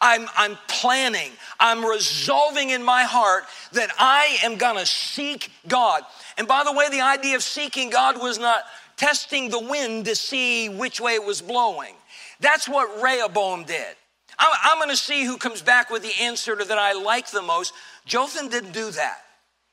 I'm, 0.00 0.28
I'm 0.36 0.56
planning, 0.66 1.32
I'm 1.58 1.84
resolving 1.84 2.70
in 2.70 2.82
my 2.82 3.02
heart 3.02 3.44
that 3.72 3.90
I 3.98 4.38
am 4.42 4.56
gonna 4.56 4.86
seek 4.86 5.50
God. 5.68 6.02
And 6.38 6.48
by 6.48 6.64
the 6.64 6.72
way, 6.72 6.88
the 6.88 7.02
idea 7.02 7.36
of 7.36 7.42
seeking 7.42 7.90
God 7.90 8.20
was 8.20 8.38
not 8.38 8.64
testing 8.96 9.50
the 9.50 9.60
wind 9.60 10.06
to 10.06 10.14
see 10.14 10.68
which 10.68 11.00
way 11.00 11.14
it 11.14 11.24
was 11.24 11.42
blowing. 11.42 11.94
That's 12.40 12.68
what 12.68 13.02
Rehoboam 13.02 13.64
did. 13.64 13.94
I'm, 14.38 14.52
I'm 14.64 14.78
gonna 14.78 14.96
see 14.96 15.24
who 15.24 15.36
comes 15.36 15.60
back 15.60 15.90
with 15.90 16.02
the 16.02 16.22
answer 16.22 16.56
that 16.56 16.78
I 16.78 16.94
like 16.94 17.30
the 17.30 17.42
most. 17.42 17.74
Jotham 18.06 18.48
didn't 18.48 18.72
do 18.72 18.90
that. 18.92 19.18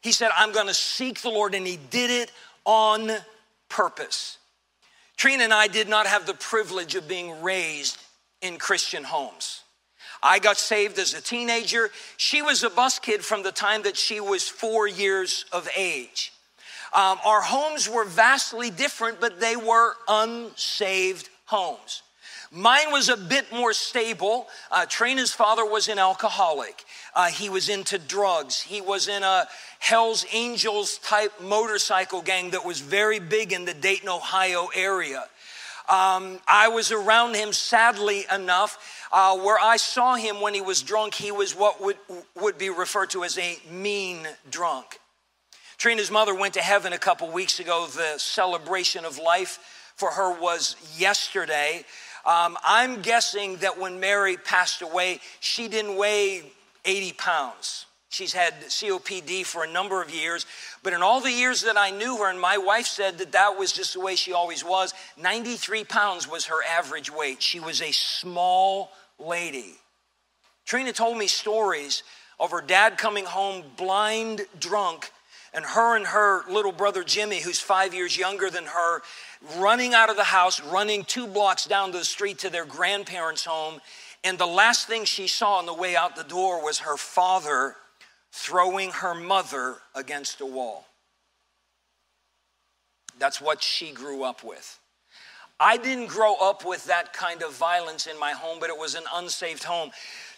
He 0.01 0.11
said, 0.11 0.31
I'm 0.35 0.51
gonna 0.51 0.73
seek 0.73 1.21
the 1.21 1.29
Lord, 1.29 1.55
and 1.55 1.65
he 1.65 1.77
did 1.89 2.11
it 2.11 2.31
on 2.65 3.11
purpose. 3.69 4.37
Trina 5.15 5.43
and 5.43 5.53
I 5.53 5.67
did 5.67 5.89
not 5.89 6.05
have 6.05 6.25
the 6.25 6.33
privilege 6.33 6.95
of 6.95 7.07
being 7.07 7.41
raised 7.41 7.97
in 8.41 8.57
Christian 8.57 9.03
homes. 9.03 9.63
I 10.27 10.39
got 10.39 10.57
saved 10.57 10.99
as 10.99 11.13
a 11.13 11.21
teenager. 11.21 11.89
She 12.17 12.41
was 12.41 12.63
a 12.63 12.69
bus 12.69 12.99
kid 12.99 13.23
from 13.23 13.43
the 13.43 13.51
time 13.51 13.83
that 13.83 13.95
she 13.95 14.19
was 14.19 14.47
four 14.47 14.87
years 14.87 15.45
of 15.53 15.69
age. 15.75 16.33
Um, 16.93 17.17
our 17.25 17.41
homes 17.41 17.89
were 17.89 18.05
vastly 18.05 18.69
different, 18.69 19.21
but 19.21 19.39
they 19.39 19.55
were 19.55 19.93
unsaved 20.07 21.29
homes. 21.45 22.01
Mine 22.51 22.91
was 22.91 23.09
a 23.09 23.17
bit 23.17 23.51
more 23.51 23.73
stable. 23.73 24.47
Uh, 24.71 24.85
Trina's 24.85 25.33
father 25.33 25.65
was 25.65 25.89
an 25.89 25.99
alcoholic. 25.99 26.83
Uh, 27.13 27.27
he 27.27 27.49
was 27.49 27.67
into 27.67 27.99
drugs. 27.99 28.61
He 28.61 28.79
was 28.79 29.07
in 29.07 29.23
a 29.23 29.47
Hell's 29.79 30.25
Angels 30.31 30.97
type 30.99 31.41
motorcycle 31.41 32.21
gang 32.21 32.51
that 32.51 32.65
was 32.65 32.79
very 32.79 33.19
big 33.19 33.51
in 33.51 33.65
the 33.65 33.73
Dayton, 33.73 34.09
Ohio 34.09 34.67
area. 34.73 35.25
Um, 35.89 36.39
I 36.47 36.67
was 36.67 36.91
around 36.91 37.35
him, 37.35 37.53
sadly 37.53 38.25
enough, 38.33 39.05
uh, 39.11 39.37
where 39.37 39.57
I 39.59 39.77
saw 39.77 40.15
him 40.15 40.41
when 40.41 40.53
he 40.53 40.61
was 40.61 40.81
drunk. 40.81 41.13
He 41.13 41.31
was 41.31 41.55
what 41.55 41.81
would, 41.81 41.97
would 42.35 42.57
be 42.57 42.69
referred 42.69 43.09
to 43.11 43.23
as 43.23 43.37
a 43.37 43.57
mean 43.71 44.27
drunk. 44.51 44.99
Trina's 45.77 46.11
mother 46.11 46.35
went 46.35 46.55
to 46.55 46.61
heaven 46.61 46.91
a 46.91 46.97
couple 46.97 47.29
weeks 47.31 47.59
ago. 47.59 47.87
The 47.87 48.17
celebration 48.17 49.05
of 49.05 49.17
life 49.17 49.93
for 49.95 50.11
her 50.11 50.37
was 50.39 50.75
yesterday. 50.97 51.85
Um, 52.25 52.57
I'm 52.65 53.01
guessing 53.01 53.57
that 53.57 53.79
when 53.79 53.99
Mary 53.99 54.35
passed 54.35 54.81
away, 54.81 55.19
she 55.39 55.69
didn't 55.69 55.95
weigh 55.95 56.43
80 56.83 57.13
pounds. 57.13 57.85
She's 58.09 58.33
had 58.33 58.53
COPD 58.61 59.45
for 59.45 59.63
a 59.63 59.71
number 59.71 60.01
of 60.01 60.13
years, 60.13 60.45
but 60.81 60.93
in 60.93 61.01
all 61.01 61.19
the 61.19 61.31
years 61.31 61.61
that 61.63 61.77
I 61.77 61.91
knew 61.91 62.17
her, 62.17 62.29
and 62.29 62.39
my 62.39 62.57
wife 62.57 62.85
said 62.85 63.17
that 63.17 63.33
that 63.33 63.57
was 63.57 63.73
just 63.73 63.93
the 63.93 63.99
way 63.99 64.15
she 64.15 64.31
always 64.31 64.63
was, 64.63 64.93
93 65.17 65.83
pounds 65.83 66.27
was 66.27 66.45
her 66.45 66.63
average 66.63 67.11
weight. 67.11 67.41
She 67.41 67.59
was 67.59 67.81
a 67.81 67.91
small 67.91 68.91
lady. 69.19 69.75
Trina 70.65 70.93
told 70.93 71.17
me 71.17 71.27
stories 71.27 72.03
of 72.39 72.51
her 72.51 72.61
dad 72.61 72.97
coming 72.97 73.25
home 73.25 73.63
blind 73.75 74.45
drunk, 74.57 75.11
and 75.53 75.65
her 75.65 75.97
and 75.97 76.07
her 76.07 76.49
little 76.49 76.71
brother 76.71 77.03
Jimmy, 77.03 77.41
who's 77.41 77.59
five 77.59 77.93
years 77.93 78.17
younger 78.17 78.49
than 78.49 78.65
her, 78.65 79.01
running 79.57 79.93
out 79.93 80.09
of 80.09 80.15
the 80.15 80.23
house, 80.23 80.61
running 80.61 81.03
two 81.03 81.27
blocks 81.27 81.65
down 81.65 81.91
the 81.91 82.05
street 82.05 82.39
to 82.39 82.49
their 82.49 82.65
grandparents' 82.65 83.43
home. 83.43 83.81
And 84.23 84.37
the 84.37 84.47
last 84.47 84.87
thing 84.87 85.03
she 85.03 85.27
saw 85.27 85.55
on 85.55 85.65
the 85.65 85.73
way 85.73 85.95
out 85.95 86.15
the 86.15 86.23
door 86.23 86.63
was 86.63 86.79
her 86.79 86.97
father 86.97 87.75
throwing 88.31 88.91
her 88.91 89.13
mother 89.13 89.77
against 89.95 90.41
a 90.41 90.45
wall. 90.45 90.85
That's 93.19 93.41
what 93.41 93.63
she 93.63 93.91
grew 93.91 94.23
up 94.23 94.43
with. 94.43 94.79
I 95.59 95.77
didn't 95.77 96.07
grow 96.07 96.35
up 96.35 96.65
with 96.65 96.85
that 96.85 97.13
kind 97.13 97.41
of 97.41 97.53
violence 97.53 98.05
in 98.05 98.19
my 98.19 98.31
home, 98.31 98.57
but 98.59 98.69
it 98.69 98.77
was 98.77 98.93
an 98.93 99.05
unsaved 99.15 99.63
home. 99.63 99.89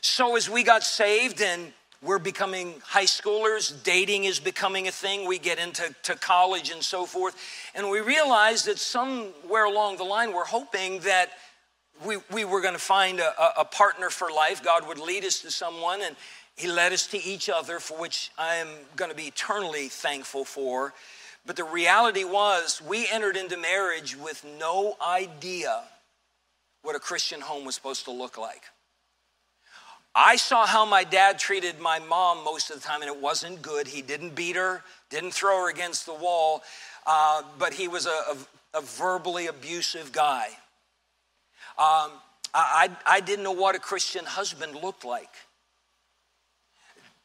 So 0.01 0.37
as 0.37 0.49
we 0.49 0.63
got 0.63 0.81
saved 0.83 1.41
and 1.41 1.73
we're 2.01 2.19
becoming 2.19 2.75
high 2.85 3.03
schoolers, 3.03 3.83
dating 3.83 4.23
is 4.23 4.39
becoming 4.39 4.87
a 4.87 4.91
thing, 4.91 5.27
we 5.27 5.37
get 5.37 5.59
into 5.59 5.93
to 6.03 6.15
college 6.15 6.71
and 6.71 6.81
so 6.81 7.05
forth, 7.05 7.35
and 7.75 7.89
we 7.89 7.99
realized 7.99 8.67
that 8.67 8.79
somewhere 8.79 9.65
along 9.65 9.97
the 9.97 10.05
line 10.05 10.31
we're 10.31 10.45
hoping 10.45 10.99
that 11.01 11.31
we, 12.05 12.15
we 12.31 12.45
were 12.45 12.61
going 12.61 12.73
to 12.73 12.79
find 12.79 13.19
a, 13.19 13.59
a 13.59 13.65
partner 13.65 14.09
for 14.09 14.31
life. 14.31 14.63
God 14.63 14.87
would 14.87 14.99
lead 14.99 15.25
us 15.25 15.39
to 15.41 15.51
someone, 15.51 16.01
and 16.01 16.15
He 16.59 16.67
led 16.67 16.91
us 16.91 17.07
to 17.07 17.23
each 17.23 17.47
other, 17.47 17.79
for 17.79 17.97
which 17.97 18.31
I 18.37 18.55
am 18.55 18.67
going 18.97 19.09
to 19.09 19.15
be 19.15 19.27
eternally 19.27 19.87
thankful 19.87 20.43
for. 20.43 20.93
But 21.45 21.55
the 21.55 21.63
reality 21.63 22.25
was, 22.25 22.81
we 22.85 23.07
entered 23.09 23.37
into 23.37 23.55
marriage 23.55 24.17
with 24.17 24.45
no 24.59 24.97
idea 25.01 25.83
what 26.81 26.97
a 26.97 26.99
Christian 26.99 27.39
home 27.39 27.63
was 27.63 27.75
supposed 27.75 28.03
to 28.05 28.11
look 28.11 28.37
like. 28.37 28.63
I 30.13 30.35
saw 30.35 30.65
how 30.65 30.83
my 30.83 31.05
dad 31.05 31.39
treated 31.39 31.79
my 31.79 31.99
mom 31.99 32.43
most 32.43 32.71
of 32.71 32.81
the 32.81 32.85
time, 32.85 33.01
and 33.01 33.09
it 33.09 33.21
wasn't 33.21 33.61
good. 33.61 33.87
He 33.87 34.01
didn't 34.01 34.35
beat 34.35 34.57
her, 34.57 34.83
didn't 35.09 35.31
throw 35.31 35.61
her 35.61 35.69
against 35.69 36.05
the 36.05 36.13
wall, 36.13 36.61
uh, 37.07 37.41
but 37.57 37.73
he 37.73 37.87
was 37.87 38.05
a, 38.05 38.09
a, 38.09 38.79
a 38.79 38.81
verbally 38.81 39.47
abusive 39.47 40.11
guy. 40.11 40.47
Um, 41.77 42.11
I, 42.53 42.89
I 43.05 43.21
didn't 43.21 43.45
know 43.45 43.53
what 43.53 43.75
a 43.75 43.79
Christian 43.79 44.25
husband 44.25 44.75
looked 44.75 45.05
like. 45.05 45.29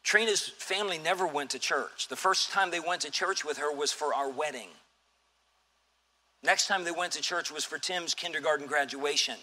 Trina's 0.05 0.47
family 0.47 0.99
never 0.99 1.25
went 1.25 1.49
to 1.49 1.59
church. 1.59 2.07
The 2.09 2.15
first 2.15 2.51
time 2.51 2.69
they 2.69 2.79
went 2.79 3.01
to 3.01 3.11
church 3.11 3.43
with 3.43 3.57
her 3.57 3.73
was 3.75 3.91
for 3.91 4.13
our 4.13 4.29
wedding. 4.29 4.69
Next 6.43 6.67
time 6.67 6.83
they 6.83 6.91
went 6.91 7.13
to 7.13 7.21
church 7.23 7.51
was 7.51 7.65
for 7.65 7.79
Tim's 7.79 8.13
kindergarten 8.13 8.67
graduation. 8.67 9.33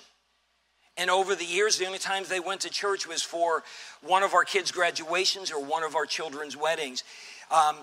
And 0.96 1.10
over 1.10 1.34
the 1.34 1.44
years, 1.44 1.78
the 1.78 1.86
only 1.86 1.98
times 1.98 2.28
they 2.28 2.38
went 2.38 2.60
to 2.60 2.70
church 2.70 3.08
was 3.08 3.22
for 3.22 3.64
one 4.02 4.22
of 4.22 4.34
our 4.34 4.44
kids' 4.44 4.70
graduations 4.70 5.50
or 5.50 5.60
one 5.60 5.82
of 5.82 5.96
our 5.96 6.06
children's 6.06 6.56
weddings. 6.56 7.02
Um, 7.50 7.76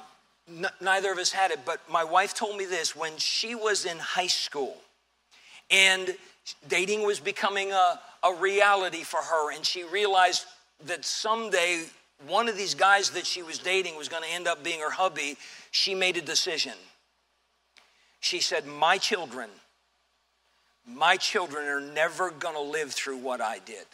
n- 0.48 0.68
neither 0.80 1.12
of 1.12 1.18
us 1.18 1.34
had 1.34 1.52
it, 1.52 1.60
but 1.66 1.82
my 1.92 2.06
wife 2.06 2.34
told 2.34 2.56
me 2.56 2.66
this 2.66 2.96
when 2.96 3.18
she 3.18 3.56
was 3.56 3.84
in 3.84 3.98
high 3.98 4.28
school 4.28 4.78
and 5.70 6.16
dating 6.70 7.06
was 7.06 7.20
becoming 7.20 7.74
a, 7.74 8.00
a 8.24 8.34
reality 8.36 9.04
for 9.04 9.20
her, 9.20 9.52
and 9.52 9.66
she 9.66 9.84
realized 9.84 10.46
that 10.86 11.04
someday 11.04 11.84
one 12.28 12.50
of 12.50 12.58
these 12.58 12.76
guys 12.76 13.12
that 13.12 13.26
she 13.26 13.44
was 13.44 13.60
dating 13.60 13.96
was 13.96 14.10
going 14.10 14.24
to 14.24 14.30
end 14.30 14.48
up 14.48 14.64
being 14.64 14.82
her 14.82 14.92
hubby. 14.92 15.38
She 15.72 15.96
made 15.96 16.18
a 16.18 16.22
decision. 16.22 16.74
She 18.20 18.40
said, 18.42 18.66
My 18.66 18.98
children 18.98 19.50
my 20.96 21.18
children 21.18 21.68
are 21.68 21.82
never 21.82 22.32
going 22.32 22.56
to 22.56 22.62
live 22.62 22.92
through 22.92 23.18
what 23.18 23.42
I 23.42 23.60
did. 23.60 23.86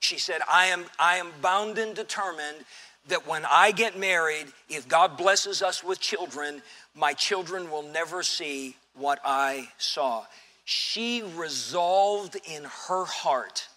She 0.00 0.18
said, 0.18 0.40
I 0.50 0.66
am, 0.66 0.86
I 0.98 1.16
am 1.16 1.30
bound 1.40 1.78
and 1.78 1.94
determined 1.94 2.64
that 3.08 3.26
when 3.26 3.44
I 3.50 3.72
get 3.72 3.98
married, 3.98 4.46
if 4.68 4.88
God 4.88 5.16
blesses 5.16 5.62
us 5.62 5.84
with 5.84 6.00
children, 6.00 6.62
my 6.94 7.12
children 7.12 7.70
will 7.70 7.82
never 7.82 8.22
see 8.22 8.76
what 8.94 9.20
I 9.24 9.68
saw. 9.78 10.24
She 10.64 11.22
resolved 11.36 12.36
in 12.48 12.64
her 12.88 13.04
heart 13.04 13.68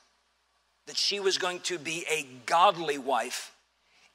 that 0.87 0.97
she 0.97 1.19
was 1.19 1.37
going 1.37 1.59
to 1.61 1.79
be 1.79 2.05
a 2.09 2.25
godly 2.45 2.97
wife 2.97 3.51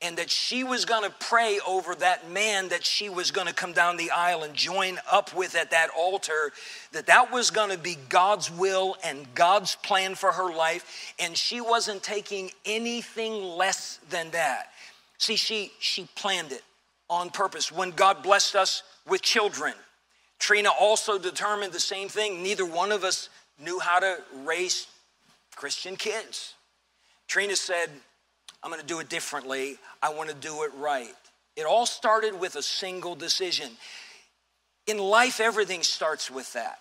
and 0.02 0.16
that 0.16 0.30
she 0.30 0.64
was 0.64 0.87
going 0.87 1.04
to 1.04 1.14
pray 1.20 1.59
over 1.66 1.94
that 1.96 2.30
man 2.30 2.68
that 2.68 2.85
she 2.85 3.09
was 3.11 3.30
going 3.30 3.46
to 3.46 3.52
come 3.52 3.72
down 3.72 3.96
the 3.96 4.11
aisle 4.11 4.42
and 4.44 4.54
join 4.54 4.98
up 5.11 5.35
with 5.35 5.54
at 5.54 5.70
that 5.72 5.90
altar 5.96 6.52
that 6.92 7.06
that 7.06 7.30
was 7.30 7.50
going 7.50 7.70
to 7.70 7.78
be 7.78 7.96
God's 8.09 8.50
will 8.50 8.96
and 9.04 9.26
God's 9.35 9.76
plan 9.76 10.14
for 10.14 10.33
her 10.33 10.54
life 10.54 11.14
and 11.18 11.37
she 11.37 11.61
wasn't 11.61 12.02
taking 12.02 12.50
anything 12.64 13.42
less 13.42 13.98
than 14.09 14.30
that. 14.30 14.70
See 15.18 15.37
she 15.37 15.72
she 15.80 16.09
planned 16.14 16.52
it 16.52 16.62
on 17.11 17.30
purpose. 17.30 17.70
When 17.70 17.90
God 17.90 18.22
blessed 18.22 18.56
us 18.56 18.83
with 19.06 19.22
children 19.22 19.74
Trina 20.38 20.70
also 20.80 21.18
determined 21.18 21.72
the 21.74 21.80
same 21.80 22.09
thing. 22.09 22.42
Neither 22.42 22.64
one 22.64 22.92
of 22.92 23.04
us 23.04 23.28
knew 23.62 23.78
how 23.78 23.98
to 23.98 24.16
raise 24.44 24.87
Christian 25.54 25.96
kids 25.96 26.54
Trina 27.30 27.54
said 27.54 27.90
I'm 28.60 28.72
going 28.72 28.80
to 28.80 28.86
do 28.86 28.98
it 28.98 29.08
differently. 29.08 29.78
I 30.02 30.12
want 30.12 30.30
to 30.30 30.34
do 30.34 30.64
it 30.64 30.72
right. 30.76 31.14
It 31.54 31.64
all 31.64 31.86
started 31.86 32.38
with 32.38 32.56
a 32.56 32.62
single 32.62 33.14
decision. 33.14 33.70
In 34.88 34.98
life, 34.98 35.38
everything 35.38 35.84
starts 35.84 36.28
with 36.28 36.52
that 36.54 36.79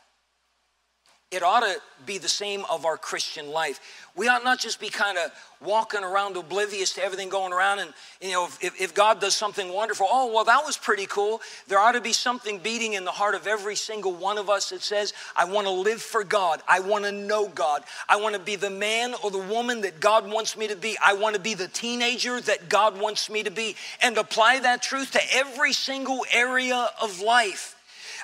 it 1.31 1.43
ought 1.43 1.59
to 1.59 1.75
be 2.07 2.17
the 2.17 2.29
same 2.29 2.65
of 2.71 2.85
our 2.85 2.97
Christian 2.97 3.51
life. 3.51 4.07
We 4.15 4.27
ought 4.27 4.43
not 4.43 4.57
just 4.57 4.79
be 4.79 4.89
kind 4.89 5.15
of 5.15 5.31
walking 5.61 6.03
around 6.03 6.35
oblivious 6.35 6.93
to 6.93 7.03
everything 7.03 7.29
going 7.29 7.53
around. 7.53 7.79
And, 7.79 7.93
you 8.19 8.31
know, 8.31 8.45
if, 8.61 8.81
if, 8.81 8.95
God 8.95 9.21
does 9.21 9.35
something 9.35 9.71
wonderful, 9.71 10.07
oh, 10.09 10.33
well, 10.33 10.43
that 10.45 10.63
was 10.65 10.75
pretty 10.75 11.05
cool. 11.05 11.39
There 11.67 11.77
ought 11.77 11.91
to 11.91 12.01
be 12.01 12.13
something 12.13 12.57
beating 12.57 12.93
in 12.93 13.05
the 13.05 13.11
heart 13.11 13.35
of 13.35 13.45
every 13.45 13.75
single 13.75 14.13
one 14.13 14.39
of 14.39 14.49
us 14.49 14.71
that 14.71 14.81
says, 14.81 15.13
I 15.35 15.45
want 15.45 15.67
to 15.67 15.71
live 15.71 16.01
for 16.01 16.23
God. 16.23 16.63
I 16.67 16.79
want 16.79 17.05
to 17.05 17.11
know 17.11 17.47
God. 17.47 17.83
I 18.07 18.15
want 18.15 18.33
to 18.33 18.41
be 18.41 18.55
the 18.55 18.71
man 18.71 19.13
or 19.23 19.29
the 19.29 19.37
woman 19.37 19.81
that 19.81 19.99
God 19.99 20.29
wants 20.29 20.57
me 20.57 20.67
to 20.67 20.75
be. 20.75 20.97
I 21.03 21.13
want 21.13 21.35
to 21.35 21.41
be 21.41 21.53
the 21.53 21.67
teenager 21.67 22.41
that 22.41 22.69
God 22.69 22.99
wants 22.99 23.29
me 23.29 23.43
to 23.43 23.51
be. 23.51 23.75
And 24.01 24.17
apply 24.17 24.61
that 24.61 24.81
truth 24.81 25.11
to 25.11 25.21
every 25.31 25.73
single 25.73 26.25
area 26.33 26.89
of 26.99 27.21
life. 27.21 27.75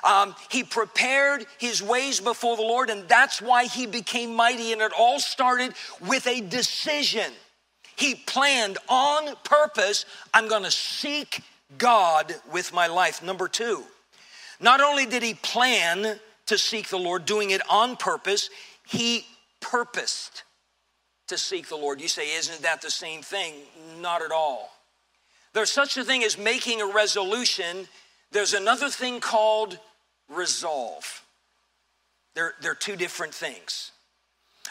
Um, 0.04 0.34
he 0.50 0.62
prepared 0.62 1.46
his 1.58 1.82
ways 1.82 2.20
before 2.20 2.56
the 2.56 2.62
Lord, 2.62 2.90
and 2.90 3.08
that's 3.08 3.40
why 3.40 3.64
he 3.64 3.86
became 3.86 4.34
mighty. 4.34 4.72
And 4.72 4.80
it 4.80 4.92
all 4.98 5.20
started 5.20 5.72
with 6.00 6.26
a 6.26 6.40
decision. 6.40 7.32
He 7.96 8.14
planned 8.14 8.78
on 8.88 9.34
purpose 9.44 10.04
I'm 10.34 10.48
going 10.48 10.64
to 10.64 10.70
seek 10.70 11.42
God 11.78 12.34
with 12.52 12.72
my 12.72 12.86
life. 12.86 13.22
Number 13.22 13.48
two, 13.48 13.84
not 14.60 14.80
only 14.80 15.06
did 15.06 15.22
he 15.22 15.34
plan 15.34 16.18
to 16.46 16.58
seek 16.58 16.88
the 16.88 16.98
Lord, 16.98 17.24
doing 17.24 17.50
it 17.50 17.62
on 17.68 17.96
purpose, 17.96 18.50
he 18.86 19.26
purposed 19.60 20.44
to 21.26 21.36
seek 21.36 21.68
the 21.68 21.76
Lord. 21.76 22.00
You 22.00 22.08
say, 22.08 22.36
isn't 22.36 22.62
that 22.62 22.82
the 22.82 22.90
same 22.90 23.22
thing? 23.22 23.54
Not 24.00 24.22
at 24.22 24.30
all. 24.30 24.70
There's 25.52 25.72
such 25.72 25.96
a 25.96 26.04
thing 26.04 26.22
as 26.22 26.38
making 26.38 26.80
a 26.82 26.86
resolution 26.86 27.88
there's 28.32 28.54
another 28.54 28.88
thing 28.88 29.20
called 29.20 29.78
resolve. 30.28 31.22
They're, 32.34 32.54
they're 32.60 32.74
two 32.74 32.96
different 32.96 33.34
things. 33.34 33.92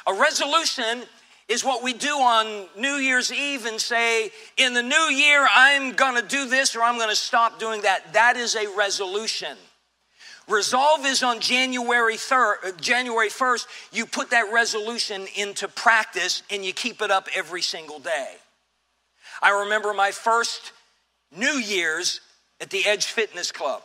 A 0.08 0.14
resolution 0.14 1.04
is 1.48 1.64
what 1.64 1.84
we 1.84 1.94
do 1.94 2.10
on 2.10 2.68
New 2.78 2.96
Year's 2.96 3.32
Eve 3.32 3.66
and 3.66 3.80
say, 3.80 4.32
in 4.58 4.74
the 4.74 4.84
new 4.84 5.10
year, 5.12 5.48
I'm 5.52 5.94
gonna 5.94 6.22
do 6.22 6.48
this 6.48 6.76
or 6.76 6.82
I'm 6.82 6.98
gonna 6.98 7.16
stop 7.16 7.60
doing 7.60 7.82
that. 7.82 8.14
That 8.14 8.38
is 8.38 8.56
a 8.56 8.68
resolution. 8.76 9.58
Resolve 10.48 11.06
is 11.06 11.24
on 11.24 11.40
January 11.40 12.18
3rd, 12.18 12.54
uh, 12.64 12.72
January 12.80 13.30
1st, 13.30 13.66
you 13.92 14.06
put 14.06 14.30
that 14.30 14.52
resolution 14.54 15.26
into 15.36 15.68
practice 15.68 16.44
and 16.52 16.64
you 16.64 16.72
keep 16.72 17.02
it 17.02 17.10
up 17.10 17.28
every 17.36 17.64
single 17.64 18.00
day. 18.00 18.36
I 19.42 19.64
remember 19.64 19.94
my 19.94 20.12
first 20.12 20.72
New 21.36 21.58
Year's 21.58 22.22
at 22.62 22.70
the 22.70 22.86
Edge 22.86 23.06
Fitness 23.06 23.52
Club. 23.52 23.82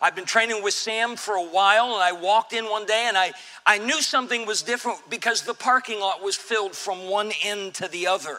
I've 0.00 0.16
been 0.16 0.24
training 0.24 0.64
with 0.64 0.74
Sam 0.74 1.14
for 1.14 1.36
a 1.36 1.44
while, 1.44 1.94
and 1.94 2.02
I 2.02 2.12
walked 2.12 2.52
in 2.52 2.64
one 2.64 2.86
day 2.86 3.04
and 3.06 3.16
I, 3.16 3.32
I 3.64 3.78
knew 3.78 4.02
something 4.02 4.46
was 4.46 4.62
different 4.62 4.98
because 5.08 5.42
the 5.42 5.54
parking 5.54 6.00
lot 6.00 6.22
was 6.22 6.36
filled 6.36 6.74
from 6.74 7.08
one 7.08 7.30
end 7.44 7.74
to 7.74 7.86
the 7.86 8.08
other. 8.08 8.38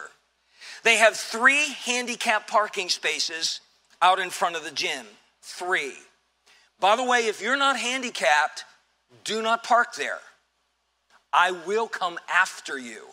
They 0.82 0.96
have 0.96 1.16
three 1.16 1.74
handicap 1.86 2.46
parking 2.46 2.90
spaces 2.90 3.60
out 4.02 4.18
in 4.18 4.28
front 4.28 4.56
of 4.56 4.64
the 4.64 4.70
gym. 4.70 5.06
Three. 5.40 5.94
By 6.78 6.96
the 6.96 7.04
way, 7.04 7.26
if 7.26 7.40
you're 7.40 7.56
not 7.56 7.78
handicapped, 7.78 8.64
do 9.24 9.40
not 9.40 9.64
park 9.64 9.94
there. 9.94 10.18
I 11.32 11.52
will 11.52 11.88
come 11.88 12.18
after 12.32 12.78
you. 12.78 13.06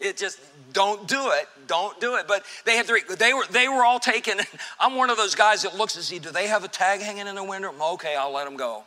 It 0.00 0.16
just 0.16 0.40
don't 0.72 1.06
do 1.06 1.30
it, 1.32 1.48
don't 1.66 1.98
do 2.00 2.16
it. 2.16 2.26
But 2.26 2.44
they 2.64 2.76
had 2.76 2.86
three. 2.86 3.02
They 3.18 3.34
were 3.34 3.44
they 3.50 3.68
were 3.68 3.84
all 3.84 4.00
taken. 4.00 4.38
I'm 4.80 4.96
one 4.96 5.10
of 5.10 5.16
those 5.16 5.34
guys 5.34 5.62
that 5.62 5.76
looks 5.76 5.94
and 5.96 6.04
see. 6.04 6.18
Do 6.18 6.30
they 6.30 6.46
have 6.46 6.64
a 6.64 6.68
tag 6.68 7.00
hanging 7.00 7.26
in 7.26 7.34
the 7.34 7.44
window? 7.44 7.72
Okay, 7.94 8.16
I'll 8.16 8.32
let 8.32 8.46
them 8.46 8.56
go. 8.56 8.84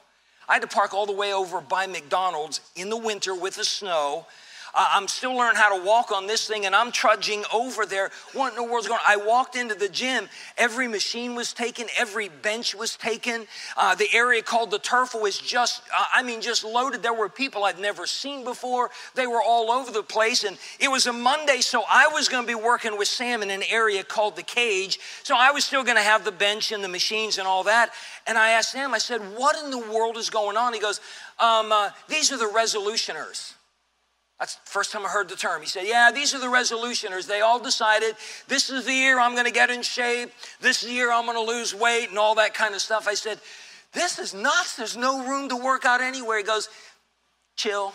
I 0.50 0.54
had 0.54 0.62
to 0.64 0.68
park 0.68 0.94
all 0.94 1.06
the 1.06 1.14
way 1.14 1.34
over 1.34 1.62
by 1.62 1.88
McDonald's 1.88 2.60
in 2.76 2.90
the 2.90 2.98
winter 2.98 3.34
with 3.34 3.56
the 3.56 3.64
snow 3.64 4.26
I'm 4.76 5.08
still 5.08 5.36
learning 5.36 5.58
how 5.58 5.78
to 5.78 5.86
walk 5.86 6.12
on 6.12 6.26
this 6.26 6.48
thing 6.48 6.66
and 6.66 6.76
I'm 6.76 6.92
trudging 6.92 7.44
over 7.54 7.86
there. 7.86 8.10
What 8.34 8.50
in 8.50 8.56
the 8.56 8.64
world's 8.64 8.88
going 8.88 9.00
on? 9.00 9.06
I 9.08 9.18
walked 9.24 9.56
into 9.56 9.76
the 9.76 9.88
gym. 9.88 10.28
Every 10.58 10.88
machine 10.88 11.36
was 11.36 11.54
taken, 11.54 11.88
every 11.98 12.30
bench 12.30 12.74
was 12.74 12.96
taken. 12.96 13.46
Uh, 13.78 13.94
the 13.94 14.08
area 14.14 14.42
called 14.42 14.72
the 14.72 14.80
turf 14.80 15.14
was 15.14 15.38
just, 15.38 15.84
uh, 15.96 16.06
I 16.16 16.24
mean, 16.24 16.42
just 16.42 16.64
loaded. 16.64 17.04
There 17.04 17.14
were 17.14 17.30
people 17.30 17.66
I'd 17.66 17.78
never 17.78 18.08
seen 18.08 18.44
before. 18.44 18.90
They 19.14 19.28
were 19.28 19.42
all 19.42 19.72
over 19.72 19.92
the 19.92 20.02
place. 20.02 20.44
And 20.44 20.58
it 20.80 20.90
was 20.90 21.06
a 21.06 21.14
Monday, 21.14 21.62
so 21.62 21.84
I 21.90 22.08
was 22.08 22.28
going 22.28 22.44
to 22.44 22.48
be 22.48 22.56
working 22.56 22.98
with 22.98 23.08
Sam 23.08 23.44
in 23.44 23.52
an 23.52 23.64
area 23.70 24.04
called 24.04 24.36
the 24.36 24.44
cage. 24.44 25.00
So 25.22 25.36
I 25.38 25.52
was 25.52 25.66
still 25.66 25.84
going 25.84 25.98
to 25.98 26.04
have 26.04 26.26
the 26.26 26.32
bench 26.32 26.72
and 26.72 26.84
the 26.84 26.88
machines 26.90 27.38
and 27.38 27.48
all 27.48 27.64
that. 27.66 27.92
And 28.26 28.40
I 28.40 28.52
asked 28.52 28.72
Sam, 28.72 28.96
I 28.96 28.98
said, 28.98 29.22
What 29.38 29.56
in 29.64 29.70
the 29.70 29.78
world 29.78 30.18
is 30.18 30.32
going 30.32 30.58
on? 30.58 30.74
He 30.74 30.80
goes, 30.80 31.00
um, 31.40 31.72
uh, 31.72 31.92
These 32.08 32.32
are 32.32 32.38
the 32.38 32.46
resolutioners. 32.46 33.54
That's 34.44 34.56
the 34.56 34.72
first 34.72 34.92
time 34.92 35.06
I 35.06 35.08
heard 35.08 35.30
the 35.30 35.38
term. 35.38 35.62
He 35.62 35.70
said, 35.70 35.84
Yeah, 35.86 36.12
these 36.12 36.36
are 36.36 36.40
the 36.40 36.48
resolutioners. 36.48 37.26
They 37.28 37.40
all 37.40 37.62
decided 37.62 38.18
this 38.50 38.70
is 38.70 38.84
the 38.84 38.92
year 38.92 39.18
I'm 39.18 39.36
going 39.36 39.46
to 39.46 39.54
get 39.54 39.70
in 39.70 39.82
shape. 39.82 40.34
This 40.60 40.84
is 40.84 40.90
the 40.90 40.94
year 40.94 41.14
I'm 41.14 41.24
going 41.24 41.38
to 41.38 41.50
lose 41.50 41.74
weight 41.74 42.10
and 42.10 42.18
all 42.18 42.36
that 42.36 42.54
kind 42.54 42.76
of 42.76 42.82
stuff. 42.82 43.08
I 43.08 43.14
said, 43.14 43.40
This 43.94 44.20
is 44.20 44.34
nuts. 44.34 44.76
There's 44.76 44.98
no 44.98 45.26
room 45.26 45.48
to 45.48 45.56
work 45.56 45.86
out 45.86 46.02
anywhere. 46.02 46.40
He 46.40 46.44
goes, 46.44 46.68
Chill, 47.56 47.94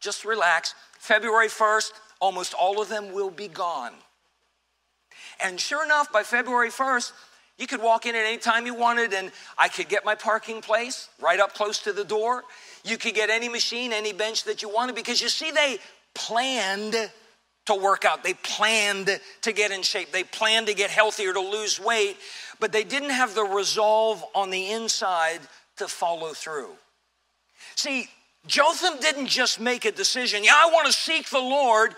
just 0.00 0.24
relax. 0.24 0.74
February 0.98 1.48
1st, 1.48 1.90
almost 2.18 2.54
all 2.54 2.80
of 2.80 2.88
them 2.88 3.12
will 3.12 3.30
be 3.30 3.48
gone. 3.48 3.92
And 5.38 5.60
sure 5.60 5.84
enough, 5.84 6.10
by 6.10 6.22
February 6.22 6.70
1st, 6.70 7.12
You 7.58 7.66
could 7.66 7.82
walk 7.82 8.06
in 8.06 8.14
at 8.14 8.24
any 8.24 8.38
time 8.38 8.64
you 8.64 8.72
wanted, 8.72 9.12
and 9.12 9.32
I 9.58 9.68
could 9.68 9.90
get 9.90 10.06
my 10.06 10.14
parking 10.14 10.62
place 10.62 11.10
right 11.20 11.38
up 11.38 11.52
close 11.52 11.78
to 11.80 11.92
the 11.92 12.04
door. 12.04 12.44
You 12.84 12.96
could 12.96 13.14
get 13.14 13.30
any 13.30 13.48
machine, 13.48 13.92
any 13.92 14.12
bench 14.12 14.44
that 14.44 14.62
you 14.62 14.68
wanted, 14.68 14.94
because 14.94 15.20
you 15.20 15.28
see, 15.28 15.50
they 15.50 15.78
planned 16.14 17.10
to 17.66 17.74
work 17.74 18.04
out. 18.04 18.24
They 18.24 18.34
planned 18.34 19.20
to 19.42 19.52
get 19.52 19.70
in 19.70 19.82
shape. 19.82 20.12
They 20.12 20.24
planned 20.24 20.66
to 20.68 20.74
get 20.74 20.90
healthier, 20.90 21.32
to 21.32 21.40
lose 21.40 21.78
weight, 21.78 22.16
but 22.58 22.72
they 22.72 22.84
didn't 22.84 23.10
have 23.10 23.34
the 23.34 23.44
resolve 23.44 24.24
on 24.34 24.50
the 24.50 24.70
inside 24.70 25.40
to 25.76 25.86
follow 25.86 26.32
through. 26.32 26.70
See, 27.76 28.08
Jotham 28.46 28.98
didn't 29.00 29.26
just 29.26 29.60
make 29.60 29.84
a 29.84 29.92
decision, 29.92 30.42
yeah, 30.44 30.54
I 30.54 30.70
want 30.72 30.86
to 30.86 30.92
seek 30.92 31.28
the 31.28 31.38
Lord 31.38 31.94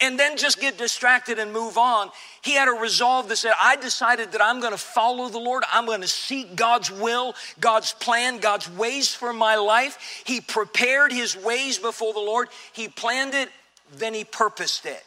and 0.00 0.18
then 0.18 0.36
just 0.36 0.60
get 0.60 0.78
distracted 0.78 1.38
and 1.38 1.52
move 1.52 1.76
on. 1.76 2.10
He 2.42 2.52
had 2.54 2.68
a 2.68 2.72
resolve 2.72 3.28
that 3.28 3.36
said, 3.36 3.52
I 3.60 3.76
decided 3.76 4.32
that 4.32 4.42
I'm 4.42 4.60
going 4.60 4.72
to 4.72 4.78
follow 4.78 5.28
the 5.28 5.38
Lord. 5.38 5.62
I'm 5.70 5.86
going 5.86 6.00
to 6.00 6.08
seek 6.08 6.56
God's 6.56 6.90
will, 6.90 7.34
God's 7.60 7.92
plan, 7.92 8.38
God's 8.38 8.70
ways 8.70 9.14
for 9.14 9.32
my 9.32 9.56
life. 9.56 10.22
He 10.24 10.40
prepared 10.40 11.12
his 11.12 11.36
ways 11.36 11.78
before 11.78 12.12
the 12.12 12.20
Lord. 12.20 12.48
He 12.72 12.88
planned 12.88 13.34
it, 13.34 13.50
then 13.96 14.14
he 14.14 14.24
purposed 14.24 14.86
it. 14.86 15.04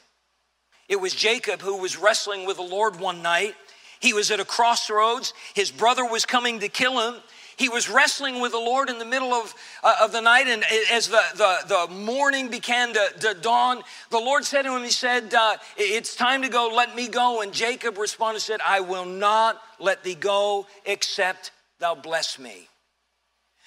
It 0.90 1.00
was 1.00 1.14
Jacob 1.16 1.62
who 1.62 1.78
was 1.78 1.98
wrestling 1.98 2.46
with 2.46 2.58
the 2.58 2.64
Lord 2.64 3.00
one 3.00 3.22
night. 3.22 3.56
He 4.00 4.14
was 4.14 4.32
at 4.32 4.40
a 4.40 4.46
crossroads. 4.46 5.34
His 5.54 5.72
brother 5.72 6.06
was 6.06 6.26
coming 6.26 6.60
to 6.60 6.68
kill 6.68 7.00
him. 7.00 7.22
He 7.56 7.70
was 7.70 7.90
wrestling 7.90 8.42
with 8.42 8.52
the 8.52 8.60
Lord 8.60 8.90
in 8.90 9.00
the 9.00 9.06
middle 9.06 9.34
of, 9.34 9.54
uh, 9.84 9.96
of 10.02 10.12
the 10.12 10.22
night, 10.22 10.48
and 10.48 10.64
as 10.92 11.08
the, 11.08 11.22
the, 11.36 11.88
the 11.88 11.94
morning 11.94 12.50
began 12.50 12.94
to, 12.94 13.14
to 13.20 13.34
dawn, 13.36 13.84
the 14.10 14.20
Lord 14.20 14.44
said 14.44 14.64
to 14.64 14.76
him, 14.76 14.84
He 14.84 14.90
said, 14.90 15.34
uh, 15.34 15.58
It's 15.78 16.16
time 16.16 16.42
to 16.42 16.50
go, 16.50 16.72
let 16.74 16.96
me 16.96 17.08
go. 17.08 17.42
And 17.42 17.54
Jacob 17.54 17.98
responded, 17.98 18.42
said, 18.42 18.60
I 18.66 18.82
will 18.82 19.06
not 19.06 19.62
let 19.80 20.04
thee 20.04 20.16
go 20.16 20.68
except 20.86 21.52
thou 21.80 21.96
bless 21.96 22.40
me. 22.40 22.68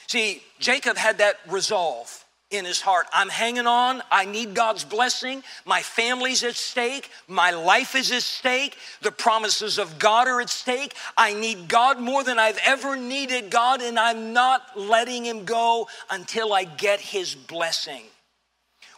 See, 0.09 0.43
Jacob 0.59 0.97
had 0.97 1.19
that 1.19 1.37
resolve 1.49 2.26
in 2.51 2.65
his 2.65 2.81
heart. 2.81 3.07
I'm 3.13 3.29
hanging 3.29 3.67
on. 3.67 4.03
I 4.11 4.25
need 4.25 4.55
God's 4.55 4.85
blessing. 4.85 5.43
My 5.65 5.83
family's 5.83 6.45
at 6.45 6.55
stake. 6.55 7.11
My 7.27 7.51
life 7.51 7.95
is 7.97 8.13
at 8.13 8.23
stake. 8.23 8.77
The 9.03 9.11
promises 9.11 9.79
of 9.79 9.99
God 9.99 10.29
are 10.29 10.41
at 10.41 10.51
stake. 10.51 10.95
I 11.17 11.35
need 11.35 11.69
God 11.69 12.01
more 12.01 12.23
than 12.23 12.39
I've 12.39 12.61
ever 12.65 12.97
needed 12.97 13.51
God, 13.51 13.83
and 13.83 13.99
I'm 13.99 14.33
not 14.33 14.79
letting 14.79 15.25
him 15.25 15.45
go 15.45 15.89
until 16.11 16.53
I 16.53 16.65
get 16.65 17.01
his 17.01 17.35
blessing. 17.35 18.03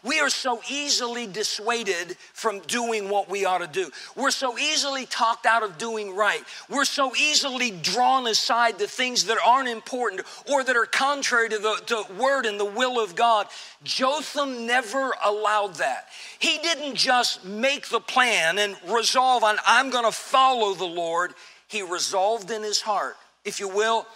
We 0.02 0.20
are 0.20 0.30
so 0.30 0.60
easily 0.70 1.26
dissuaded 1.26 2.16
from 2.32 2.60
doing 2.60 3.08
what 3.08 3.28
we 3.28 3.44
ought 3.44 3.58
to 3.58 3.66
do. 3.66 3.90
We're 4.14 4.30
so 4.30 4.56
easily 4.58 5.06
talked 5.06 5.46
out 5.46 5.62
of 5.62 5.78
doing 5.78 6.14
right. 6.14 6.42
We're 6.68 6.84
so 6.84 7.14
easily 7.16 7.70
drawn 7.70 8.26
aside 8.26 8.78
to 8.78 8.86
things 8.86 9.24
that 9.24 9.38
aren't 9.44 9.68
important 9.68 10.22
or 10.50 10.62
that 10.62 10.76
are 10.76 10.86
contrary 10.86 11.48
to 11.48 11.58
the 11.58 11.82
to 11.86 12.04
word 12.14 12.46
and 12.46 12.58
the 12.58 12.64
will 12.64 13.02
of 13.02 13.16
God. 13.16 13.48
Jotham 13.82 14.66
never 14.66 15.12
allowed 15.24 15.74
that. 15.76 16.08
He 16.38 16.58
didn't 16.58 16.94
just 16.94 17.44
make 17.44 17.88
the 17.88 18.00
plan 18.00 18.58
and 18.58 18.76
resolve 18.88 19.42
on, 19.42 19.56
I'm 19.66 19.90
going 19.90 20.04
to 20.04 20.12
follow 20.12 20.74
the 20.74 20.84
Lord. 20.84 21.34
He 21.66 21.82
resolved 21.82 22.50
in 22.50 22.62
his 22.62 22.80
heart, 22.80 23.16
if 23.44 23.60
you 23.60 23.68
will, 23.68 24.06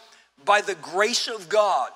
by 0.44 0.60
the 0.60 0.74
grace 0.76 1.28
of 1.28 1.48
God 1.48 1.90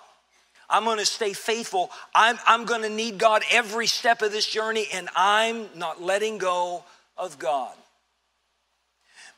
I'm 0.68 0.84
going 0.84 0.98
to 0.98 1.06
stay 1.06 1.32
faithful. 1.32 1.90
I'm, 2.14 2.38
I'm 2.46 2.64
going 2.64 2.82
to 2.82 2.88
need 2.88 3.18
God 3.18 3.42
every 3.50 3.86
step 3.86 4.22
of 4.22 4.32
this 4.32 4.46
journey, 4.46 4.86
and 4.92 5.08
I'm 5.14 5.66
not 5.74 6.02
letting 6.02 6.38
go 6.38 6.84
of 7.16 7.38
God. 7.38 7.74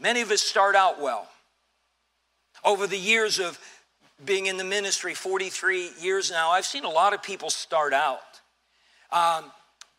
Many 0.01 0.21
of 0.21 0.31
us 0.31 0.41
start 0.41 0.77
out 0.77 1.01
well. 1.01 1.29
Over 2.65 2.87
the 2.87 2.99
years 2.99 3.39
of 3.39 3.59
being 4.25 4.47
in 4.47 4.57
the 4.57 4.65
ministry, 4.65 5.15
43 5.15 5.91
years 6.01 6.31
now, 6.31 6.51
I've 6.51 6.65
seen 6.65 6.85
a 6.85 6.91
lot 6.91 7.13
of 7.15 7.23
people 7.23 7.51
start 7.51 7.93
out. 7.93 8.21
Um, 9.13 9.51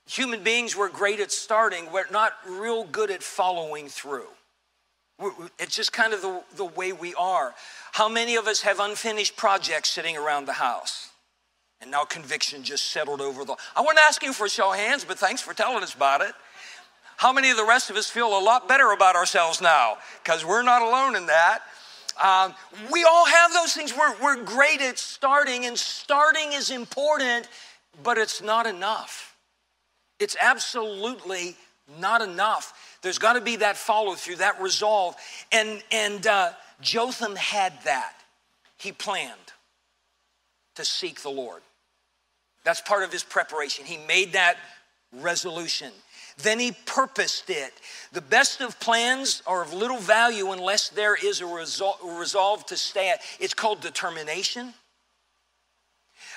human 0.07 0.43
beings, 0.43 0.75
we're 0.75 0.89
great 0.89 1.19
at 1.19 1.31
starting, 1.31 1.91
we're 1.91 2.09
not 2.11 2.33
real 2.47 2.83
good 2.85 3.11
at 3.11 3.23
following 3.23 3.87
through. 3.87 4.27
It's 5.59 5.75
just 5.75 5.91
kind 5.91 6.13
of 6.13 6.21
the, 6.21 6.41
the 6.55 6.65
way 6.65 6.93
we 6.93 7.13
are. 7.15 7.53
How 7.91 8.07
many 8.07 8.35
of 8.37 8.47
us 8.47 8.61
have 8.61 8.79
unfinished 8.79 9.35
projects 9.35 9.89
sitting 9.89 10.15
around 10.15 10.45
the 10.45 10.53
house? 10.53 11.08
And 11.81 11.91
now 11.91 12.03
conviction 12.03 12.63
just 12.63 12.91
settled 12.91 13.21
over 13.21 13.45
the. 13.45 13.55
I 13.75 13.81
wasn't 13.81 13.99
asking 13.99 14.33
for 14.33 14.45
a 14.45 14.49
show 14.49 14.73
of 14.73 14.77
hands, 14.77 15.05
but 15.05 15.17
thanks 15.17 15.41
for 15.41 15.53
telling 15.53 15.81
us 15.81 15.93
about 15.93 16.21
it. 16.21 16.33
How 17.17 17.31
many 17.31 17.49
of 17.49 17.57
the 17.57 17.65
rest 17.65 17.89
of 17.89 17.95
us 17.95 18.09
feel 18.09 18.27
a 18.37 18.39
lot 18.39 18.67
better 18.67 18.91
about 18.91 19.15
ourselves 19.15 19.61
now? 19.61 19.97
Because 20.23 20.45
we're 20.45 20.63
not 20.63 20.81
alone 20.81 21.15
in 21.15 21.25
that. 21.27 21.59
Um, 22.21 22.53
we 22.91 23.05
all 23.05 23.25
have 23.25 23.53
those 23.53 23.73
things. 23.73 23.93
We're, 23.97 24.13
we're 24.21 24.43
great 24.43 24.81
at 24.81 24.97
starting, 24.97 25.65
and 25.65 25.77
starting 25.77 26.51
is 26.53 26.69
important, 26.69 27.47
but 28.03 28.17
it's 28.17 28.41
not 28.41 28.65
enough. 28.65 29.37
It's 30.19 30.35
absolutely 30.39 31.55
not 31.99 32.21
enough. 32.21 32.97
There's 33.01 33.19
got 33.19 33.33
to 33.33 33.41
be 33.41 33.55
that 33.57 33.77
follow 33.77 34.15
through, 34.15 34.37
that 34.37 34.61
resolve. 34.61 35.15
And, 35.51 35.81
and 35.91 36.27
uh, 36.27 36.51
Jotham 36.81 37.37
had 37.37 37.73
that. 37.85 38.15
He 38.77 38.91
planned 38.91 39.53
to 40.75 40.83
seek 40.83 41.21
the 41.21 41.29
Lord. 41.29 41.61
That's 42.63 42.81
part 42.81 43.03
of 43.03 43.11
his 43.11 43.23
preparation. 43.23 43.85
He 43.85 43.97
made 44.07 44.33
that 44.33 44.57
resolution. 45.13 45.91
Then 46.37 46.59
he 46.59 46.71
purposed 46.85 47.49
it. 47.49 47.73
The 48.13 48.21
best 48.21 48.61
of 48.61 48.79
plans 48.79 49.43
are 49.45 49.61
of 49.61 49.73
little 49.73 49.97
value 49.97 50.51
unless 50.51 50.89
there 50.89 51.15
is 51.15 51.41
a 51.41 51.45
resolve 51.45 52.65
to 52.67 52.77
stay 52.77 53.09
at. 53.09 53.21
It's 53.39 53.53
called 53.53 53.81
determination. 53.81 54.73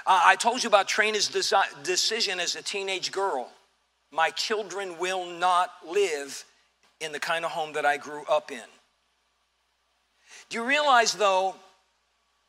Uh, 0.04 0.20
I 0.24 0.36
told 0.36 0.62
you 0.62 0.68
about 0.68 0.88
Trina's 0.88 1.28
desi- 1.28 1.82
decision 1.84 2.40
as 2.40 2.56
a 2.56 2.62
teenage 2.62 3.12
girl. 3.12 3.50
My 4.10 4.30
children 4.30 4.98
will 4.98 5.24
not 5.24 5.70
live 5.88 6.44
in 7.00 7.12
the 7.12 7.20
kind 7.20 7.44
of 7.44 7.52
home 7.52 7.72
that 7.74 7.86
I 7.86 7.96
grew 7.96 8.24
up 8.28 8.50
in. 8.50 8.62
Do 10.48 10.58
you 10.58 10.64
realize, 10.64 11.14
though, 11.14 11.54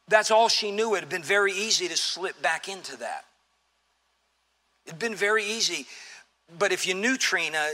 that's 0.07 0.31
all 0.31 0.49
she 0.49 0.71
knew? 0.71 0.95
It 0.95 1.01
had 1.01 1.09
been 1.09 1.23
very 1.23 1.53
easy 1.53 1.87
to 1.87 1.97
slip 1.97 2.41
back 2.41 2.67
into 2.67 2.97
that. 2.97 3.25
It'd 4.85 4.99
been 4.99 5.15
very 5.15 5.43
easy. 5.43 5.85
But 6.57 6.71
if 6.71 6.87
you 6.87 6.93
knew 6.93 7.17
Trina, 7.17 7.69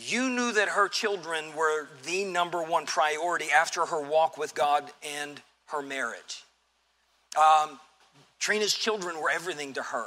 you 0.00 0.30
knew 0.30 0.52
that 0.52 0.68
her 0.68 0.88
children 0.88 1.54
were 1.56 1.88
the 2.04 2.24
number 2.24 2.62
one 2.62 2.86
priority 2.86 3.46
after 3.50 3.84
her 3.86 4.00
walk 4.00 4.38
with 4.38 4.54
God 4.54 4.90
and 5.02 5.40
her 5.66 5.82
marriage. 5.82 6.44
Um, 7.36 7.78
Trina's 8.38 8.74
children 8.74 9.20
were 9.20 9.30
everything 9.30 9.72
to 9.74 9.82
her. 9.82 10.06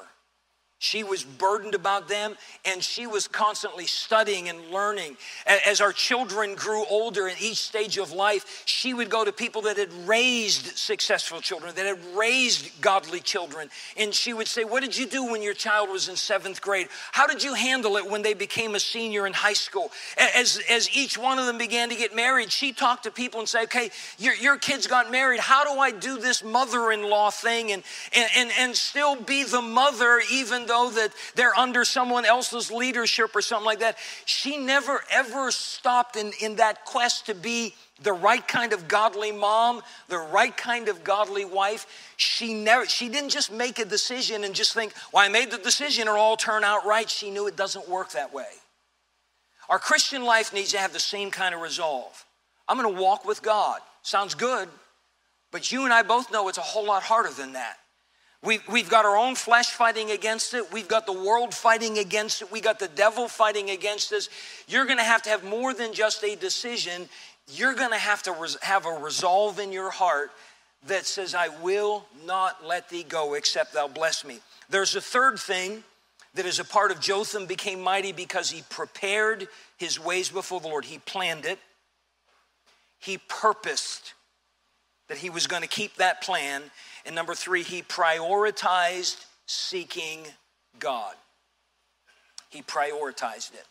She 0.79 1.03
was 1.03 1.23
burdened 1.23 1.73
about 1.73 2.07
them 2.07 2.35
and 2.63 2.83
she 2.83 3.07
was 3.07 3.27
constantly 3.27 3.87
studying 3.87 4.47
and 4.47 4.69
learning. 4.69 5.17
As 5.65 5.81
our 5.81 5.91
children 5.91 6.53
grew 6.53 6.85
older 6.85 7.27
in 7.27 7.35
each 7.41 7.57
stage 7.57 7.97
of 7.97 8.11
life, 8.11 8.61
she 8.65 8.93
would 8.93 9.09
go 9.09 9.25
to 9.25 9.31
people 9.31 9.63
that 9.63 9.77
had 9.77 9.91
raised 10.07 10.77
successful 10.77 11.41
children, 11.41 11.73
that 11.73 11.85
had 11.87 12.15
raised 12.15 12.79
godly 12.79 13.21
children. 13.21 13.71
And 13.97 14.13
she 14.13 14.33
would 14.33 14.47
say, 14.47 14.65
What 14.65 14.83
did 14.83 14.95
you 14.95 15.07
do 15.07 15.25
when 15.31 15.41
your 15.41 15.55
child 15.55 15.89
was 15.89 16.09
in 16.09 16.15
seventh 16.15 16.61
grade? 16.61 16.89
How 17.11 17.25
did 17.25 17.41
you 17.41 17.55
handle 17.55 17.97
it 17.97 18.07
when 18.07 18.21
they 18.21 18.35
became 18.35 18.75
a 18.75 18.79
senior 18.79 19.25
in 19.25 19.33
high 19.33 19.53
school? 19.53 19.91
As, 20.35 20.61
as 20.69 20.95
each 20.95 21.17
one 21.17 21.39
of 21.39 21.47
them 21.47 21.57
began 21.57 21.89
to 21.89 21.95
get 21.95 22.15
married, 22.15 22.51
she 22.51 22.71
talked 22.71 23.03
to 23.05 23.11
people 23.11 23.39
and 23.39 23.49
said, 23.49 23.63
Okay, 23.63 23.89
your, 24.19 24.35
your 24.35 24.57
kids 24.57 24.85
got 24.85 25.11
married. 25.11 25.39
How 25.39 25.73
do 25.73 25.79
I 25.79 25.89
do 25.89 26.19
this 26.19 26.43
mother 26.43 26.91
in 26.91 27.01
law 27.01 27.31
thing 27.31 27.71
and, 27.71 27.81
and, 28.15 28.29
and, 28.35 28.51
and 28.59 28.75
still 28.75 29.15
be 29.15 29.43
the 29.43 29.61
mother 29.61 30.21
even 30.31 30.66
though 30.67 30.91
that 30.91 31.11
they're 31.35 31.57
under 31.57 31.83
someone 31.83 32.25
else's 32.25 32.71
leadership 32.71 33.35
or 33.35 33.41
something 33.41 33.65
like 33.65 33.79
that. 33.79 33.97
She 34.25 34.57
never 34.57 35.03
ever 35.11 35.51
stopped 35.51 36.15
in, 36.15 36.31
in 36.41 36.57
that 36.57 36.85
quest 36.85 37.25
to 37.27 37.35
be 37.35 37.73
the 38.03 38.13
right 38.13 38.47
kind 38.47 38.73
of 38.73 38.87
godly 38.87 39.31
mom, 39.31 39.81
the 40.07 40.17
right 40.17 40.55
kind 40.55 40.87
of 40.87 41.03
godly 41.03 41.45
wife. 41.45 42.13
She 42.17 42.53
never 42.53 42.85
she 42.85 43.09
didn't 43.09 43.29
just 43.29 43.51
make 43.51 43.79
a 43.79 43.85
decision 43.85 44.43
and 44.43 44.53
just 44.53 44.73
think, 44.73 44.93
well, 45.11 45.25
I 45.25 45.29
made 45.29 45.51
the 45.51 45.57
decision, 45.57 46.03
it'll 46.03 46.19
all 46.19 46.37
turn 46.37 46.63
out 46.63 46.85
right. 46.85 47.09
She 47.09 47.31
knew 47.31 47.47
it 47.47 47.55
doesn't 47.55 47.89
work 47.89 48.11
that 48.11 48.33
way. 48.33 48.47
Our 49.69 49.79
Christian 49.79 50.23
life 50.23 50.53
needs 50.53 50.71
to 50.71 50.77
have 50.77 50.93
the 50.93 50.99
same 50.99 51.31
kind 51.31 51.53
of 51.53 51.61
resolve. 51.61 52.25
I'm 52.67 52.77
gonna 52.77 52.89
walk 52.89 53.25
with 53.25 53.41
God. 53.41 53.79
Sounds 54.01 54.35
good, 54.35 54.69
but 55.51 55.71
you 55.71 55.83
and 55.83 55.93
I 55.93 56.03
both 56.03 56.31
know 56.31 56.47
it's 56.47 56.57
a 56.57 56.61
whole 56.61 56.85
lot 56.85 57.03
harder 57.03 57.31
than 57.31 57.53
that. 57.53 57.77
We, 58.43 58.59
we've 58.69 58.89
got 58.89 59.03
our 59.03 59.17
own 59.17 59.35
flesh 59.35 59.71
fighting 59.71 60.11
against 60.11 60.53
it. 60.53 60.71
We've 60.71 60.87
got 60.87 61.05
the 61.05 61.13
world 61.13 61.53
fighting 61.53 61.97
against 61.97 62.41
it. 62.41 62.51
We 62.51 62.61
got 62.61 62.79
the 62.79 62.87
devil 62.87 63.27
fighting 63.27 63.71
against 63.71 64.13
us. 64.13 64.29
You're 64.67 64.85
going 64.85 64.99
to 64.99 65.03
have 65.03 65.23
to 65.23 65.29
have 65.29 65.43
more 65.43 65.73
than 65.73 65.93
just 65.93 66.23
a 66.23 66.35
decision. 66.35 67.09
You're 67.51 67.73
going 67.73 67.91
to 67.91 67.97
have 67.97 68.21
to 68.23 68.31
res- 68.33 68.57
have 68.61 68.85
a 68.85 68.91
resolve 68.91 69.59
in 69.59 69.71
your 69.71 69.89
heart 69.89 70.31
that 70.85 71.05
says, 71.07 71.33
I 71.33 71.47
will 71.61 72.05
not 72.25 72.63
let 72.65 72.89
thee 72.89 73.03
go 73.03 73.33
except 73.33 73.73
thou 73.73 73.87
bless 73.87 74.23
me. 74.23 74.39
There's 74.69 74.95
a 74.95 75.01
third 75.01 75.39
thing 75.39 75.83
that 76.35 76.45
is 76.45 76.59
a 76.59 76.65
part 76.65 76.91
of 76.91 76.99
Jotham 76.99 77.47
became 77.47 77.81
mighty 77.81 78.11
because 78.11 78.51
he 78.51 78.61
prepared 78.69 79.47
his 79.77 79.99
ways 79.99 80.29
before 80.29 80.61
the 80.61 80.67
Lord. 80.67 80.85
He 80.85 80.99
planned 80.99 81.45
it, 81.45 81.59
he 82.99 83.17
purposed 83.27 84.13
that 85.07 85.17
he 85.17 85.29
was 85.29 85.47
going 85.47 85.61
to 85.61 85.67
keep 85.67 85.95
that 85.95 86.21
plan. 86.21 86.63
And 87.07 87.15
number 87.15 87.33
three, 87.33 87.63
he 87.63 87.81
prioritized 87.81 89.25
seeking 89.45 90.27
God. 90.77 91.15
He 92.49 92.61
prioritized 92.61 93.53
it. 93.53 93.65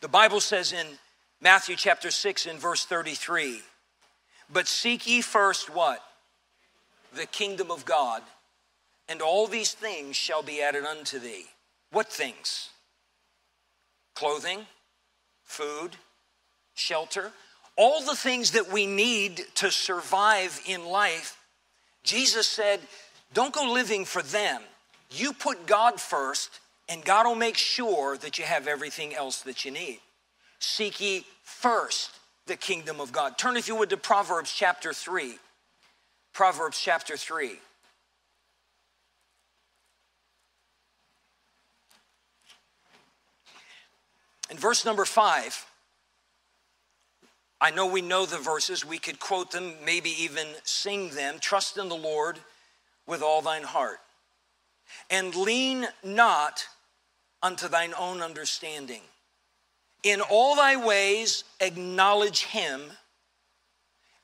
The 0.00 0.08
Bible 0.08 0.40
says 0.40 0.72
in 0.72 0.86
Matthew 1.40 1.76
chapter 1.76 2.10
6 2.10 2.46
in 2.46 2.58
verse 2.58 2.84
33, 2.84 3.60
but 4.52 4.66
seek 4.66 5.06
ye 5.06 5.22
first 5.22 5.72
what? 5.72 6.02
The 7.14 7.26
kingdom 7.26 7.70
of 7.70 7.84
God, 7.84 8.22
and 9.08 9.22
all 9.22 9.46
these 9.46 9.72
things 9.72 10.16
shall 10.16 10.42
be 10.42 10.60
added 10.60 10.84
unto 10.84 11.18
thee. 11.18 11.46
What 11.92 12.08
things? 12.08 12.70
Clothing, 14.14 14.66
food, 15.44 15.96
shelter, 16.74 17.30
all 17.76 18.02
the 18.02 18.16
things 18.16 18.52
that 18.52 18.72
we 18.72 18.86
need 18.86 19.44
to 19.56 19.70
survive 19.70 20.60
in 20.66 20.84
life. 20.84 21.38
Jesus 22.02 22.46
said, 22.46 22.80
Don't 23.32 23.52
go 23.52 23.72
living 23.72 24.04
for 24.04 24.22
them. 24.22 24.62
You 25.10 25.32
put 25.32 25.66
God 25.66 26.00
first, 26.00 26.60
and 26.88 27.04
God 27.04 27.26
will 27.26 27.34
make 27.34 27.56
sure 27.56 28.16
that 28.18 28.38
you 28.38 28.44
have 28.44 28.66
everything 28.66 29.14
else 29.14 29.42
that 29.42 29.64
you 29.64 29.70
need. 29.70 30.00
Seek 30.58 31.00
ye 31.00 31.26
first 31.42 32.10
the 32.46 32.56
kingdom 32.56 33.00
of 33.00 33.12
God. 33.12 33.38
Turn, 33.38 33.56
if 33.56 33.68
you 33.68 33.76
would, 33.76 33.90
to 33.90 33.96
Proverbs 33.96 34.52
chapter 34.52 34.92
3. 34.92 35.34
Proverbs 36.32 36.80
chapter 36.80 37.16
3. 37.16 37.58
In 44.50 44.56
verse 44.58 44.84
number 44.84 45.04
5, 45.04 45.66
I 47.62 47.70
know 47.70 47.86
we 47.86 48.02
know 48.02 48.26
the 48.26 48.38
verses, 48.38 48.84
we 48.84 48.98
could 48.98 49.20
quote 49.20 49.52
them, 49.52 49.74
maybe 49.84 50.10
even 50.20 50.48
sing 50.64 51.10
them. 51.10 51.36
Trust 51.38 51.78
in 51.78 51.88
the 51.88 51.94
Lord 51.94 52.40
with 53.06 53.22
all 53.22 53.40
thine 53.40 53.62
heart, 53.62 54.00
and 55.08 55.32
lean 55.32 55.86
not 56.02 56.66
unto 57.40 57.68
thine 57.68 57.94
own 57.96 58.20
understanding. 58.20 59.02
In 60.02 60.20
all 60.20 60.56
thy 60.56 60.74
ways 60.74 61.44
acknowledge 61.60 62.46
him, 62.46 62.80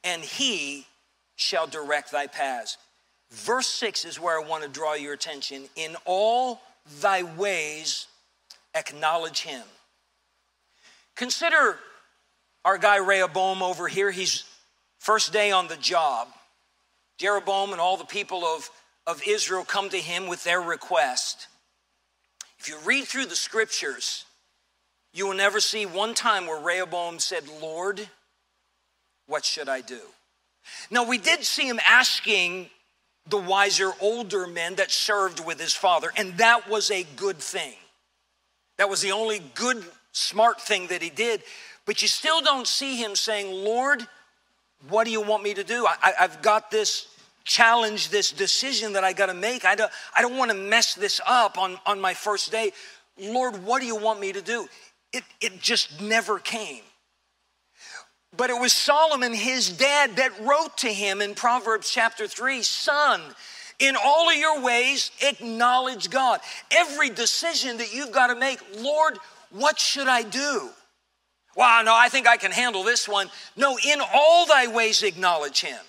and 0.03 0.23
he 0.23 0.87
shall 1.37 1.69
direct 1.69 2.11
thy 2.11 2.27
paths. 2.27 2.77
Verse 3.31 3.69
6 3.69 4.05
is 4.05 4.19
where 4.19 4.37
I 4.37 4.45
want 4.45 4.65
to 4.65 4.69
draw 4.69 4.95
your 4.95 5.13
attention. 5.13 5.69
In 5.77 5.95
all 6.07 6.61
thy 7.01 7.23
ways 7.23 8.09
acknowledge 8.75 9.43
him. 9.43 9.63
Consider 11.15 11.79
our 12.65 12.79
guy 12.79 12.97
Rehoboam 12.97 13.63
over 13.63 13.89
here. 13.89 14.11
He's 14.11 14.45
first 14.99 15.33
day 15.33 15.51
on 15.51 15.69
the 15.69 15.77
job. 15.77 16.29
Jeroboam 17.19 17.73
and 17.73 17.81
all 17.81 17.97
the 17.97 18.05
people 18.05 18.45
of, 18.45 18.71
of 19.07 19.23
Israel 19.27 19.65
come 19.65 19.89
to 19.91 19.99
him 19.99 20.29
with 20.29 20.45
their 20.45 20.61
request. 20.61 21.49
If 22.59 22.69
you 22.69 22.77
read 22.85 23.05
through 23.07 23.27
the 23.27 23.37
scriptures, 23.37 24.25
you 25.13 25.27
will 25.27 25.35
never 25.35 25.61
see 25.61 25.87
one 25.87 26.15
time 26.15 26.47
where 26.47 26.61
Rehoboam 26.61 27.19
said, 27.19 27.45
Lord, 27.61 28.09
what 29.27 29.45
should 29.45 29.69
I 29.69 29.81
do? 29.81 30.01
Now, 30.91 31.05
we 31.05 31.19
did 31.19 31.45
see 31.45 31.69
him 31.69 31.81
asking 31.87 32.69
the 33.29 33.39
wiser 33.39 33.93
older 34.01 34.47
men 34.47 34.77
that 34.77 34.91
served 34.91 35.45
with 35.45 35.61
his 35.61 35.75
father, 35.75 36.13
and 36.17 36.37
that 36.39 36.69
was 36.69 36.91
a 36.91 37.05
good 37.17 37.39
thing. 37.39 37.75
That 38.77 38.89
was 38.89 39.03
the 39.03 39.13
only 39.13 39.41
good 39.55 39.85
smart 40.13 40.61
thing 40.61 40.89
that 40.89 41.03
he 41.03 41.11
did, 41.11 41.43
but 41.89 42.03
you 42.03 42.09
still 42.09 42.43
don't 42.43 42.67
see 42.67 42.97
him 42.97 43.17
saying, 43.17 43.65
Lord, 43.65 44.07
what 44.91 45.05
do 45.05 45.11
you 45.11 45.23
want 45.23 45.43
me 45.43 45.55
to 45.55 45.65
do? 45.65 45.87
I, 45.87 46.13
have 46.19 46.43
got 46.43 46.71
this 46.71 47.09
challenge, 47.45 48.11
this 48.11 48.31
decision 48.31 48.93
that 48.93 49.05
I 49.05 49.15
got 49.15 49.27
to 49.27 49.35
make. 49.35 49.65
I 49.65 49.75
don't, 49.75 49.91
I 50.15 50.21
don't 50.21 50.37
want 50.37 50.51
to 50.51 50.57
mess 50.57 50.95
this 50.95 51.19
up 51.27 51.57
on, 51.57 51.79
on 51.87 51.99
my 51.99 52.13
first 52.13 52.53
day. 52.53 52.73
Lord, 53.19 53.65
what 53.65 53.81
do 53.81 53.87
you 53.87 53.97
want 53.97 54.21
me 54.21 54.35
to 54.35 54.43
do? 54.43 54.69
It, 55.15 55.25
it 55.41 55.63
just 55.63 55.99
never 56.03 56.39
came. 56.39 56.83
But 58.37 58.51
it 58.51 58.61
was 58.61 58.75
Solomon, 58.75 59.33
his 59.33 59.71
dad, 59.71 60.17
that 60.17 60.39
wrote 60.41 60.77
to 60.79 60.93
him 60.93 61.23
in 61.23 61.35
Proverbs 61.35 61.91
chapter 61.91 62.27
3 62.27 62.61
Son, 62.61 63.23
in 63.79 63.97
all 63.97 64.29
of 64.29 64.37
your 64.37 64.61
ways, 64.61 65.11
acknowledge 65.23 66.11
God. 66.11 66.41
Every 66.71 67.09
decision 67.09 67.79
that 67.79 67.95
you've 67.95 68.13
got 68.13 68.27
to 68.27 68.37
make, 68.37 68.61
Lord, 68.77 69.17
what 69.49 69.79
should 69.79 70.07
I 70.07 70.21
do? 70.23 70.69
Well, 71.57 71.85
no, 71.85 71.95
I 71.95 72.09
think 72.09 72.27
I 72.27 72.37
can 72.37 72.53
handle 72.53 72.85
this 72.85 73.09
one. 73.09 73.31
No, 73.57 73.77
in 73.85 74.01
all 74.15 74.47
thy 74.47 74.69
ways 74.69 75.03
acknowledge 75.03 75.61
him. 75.61 75.81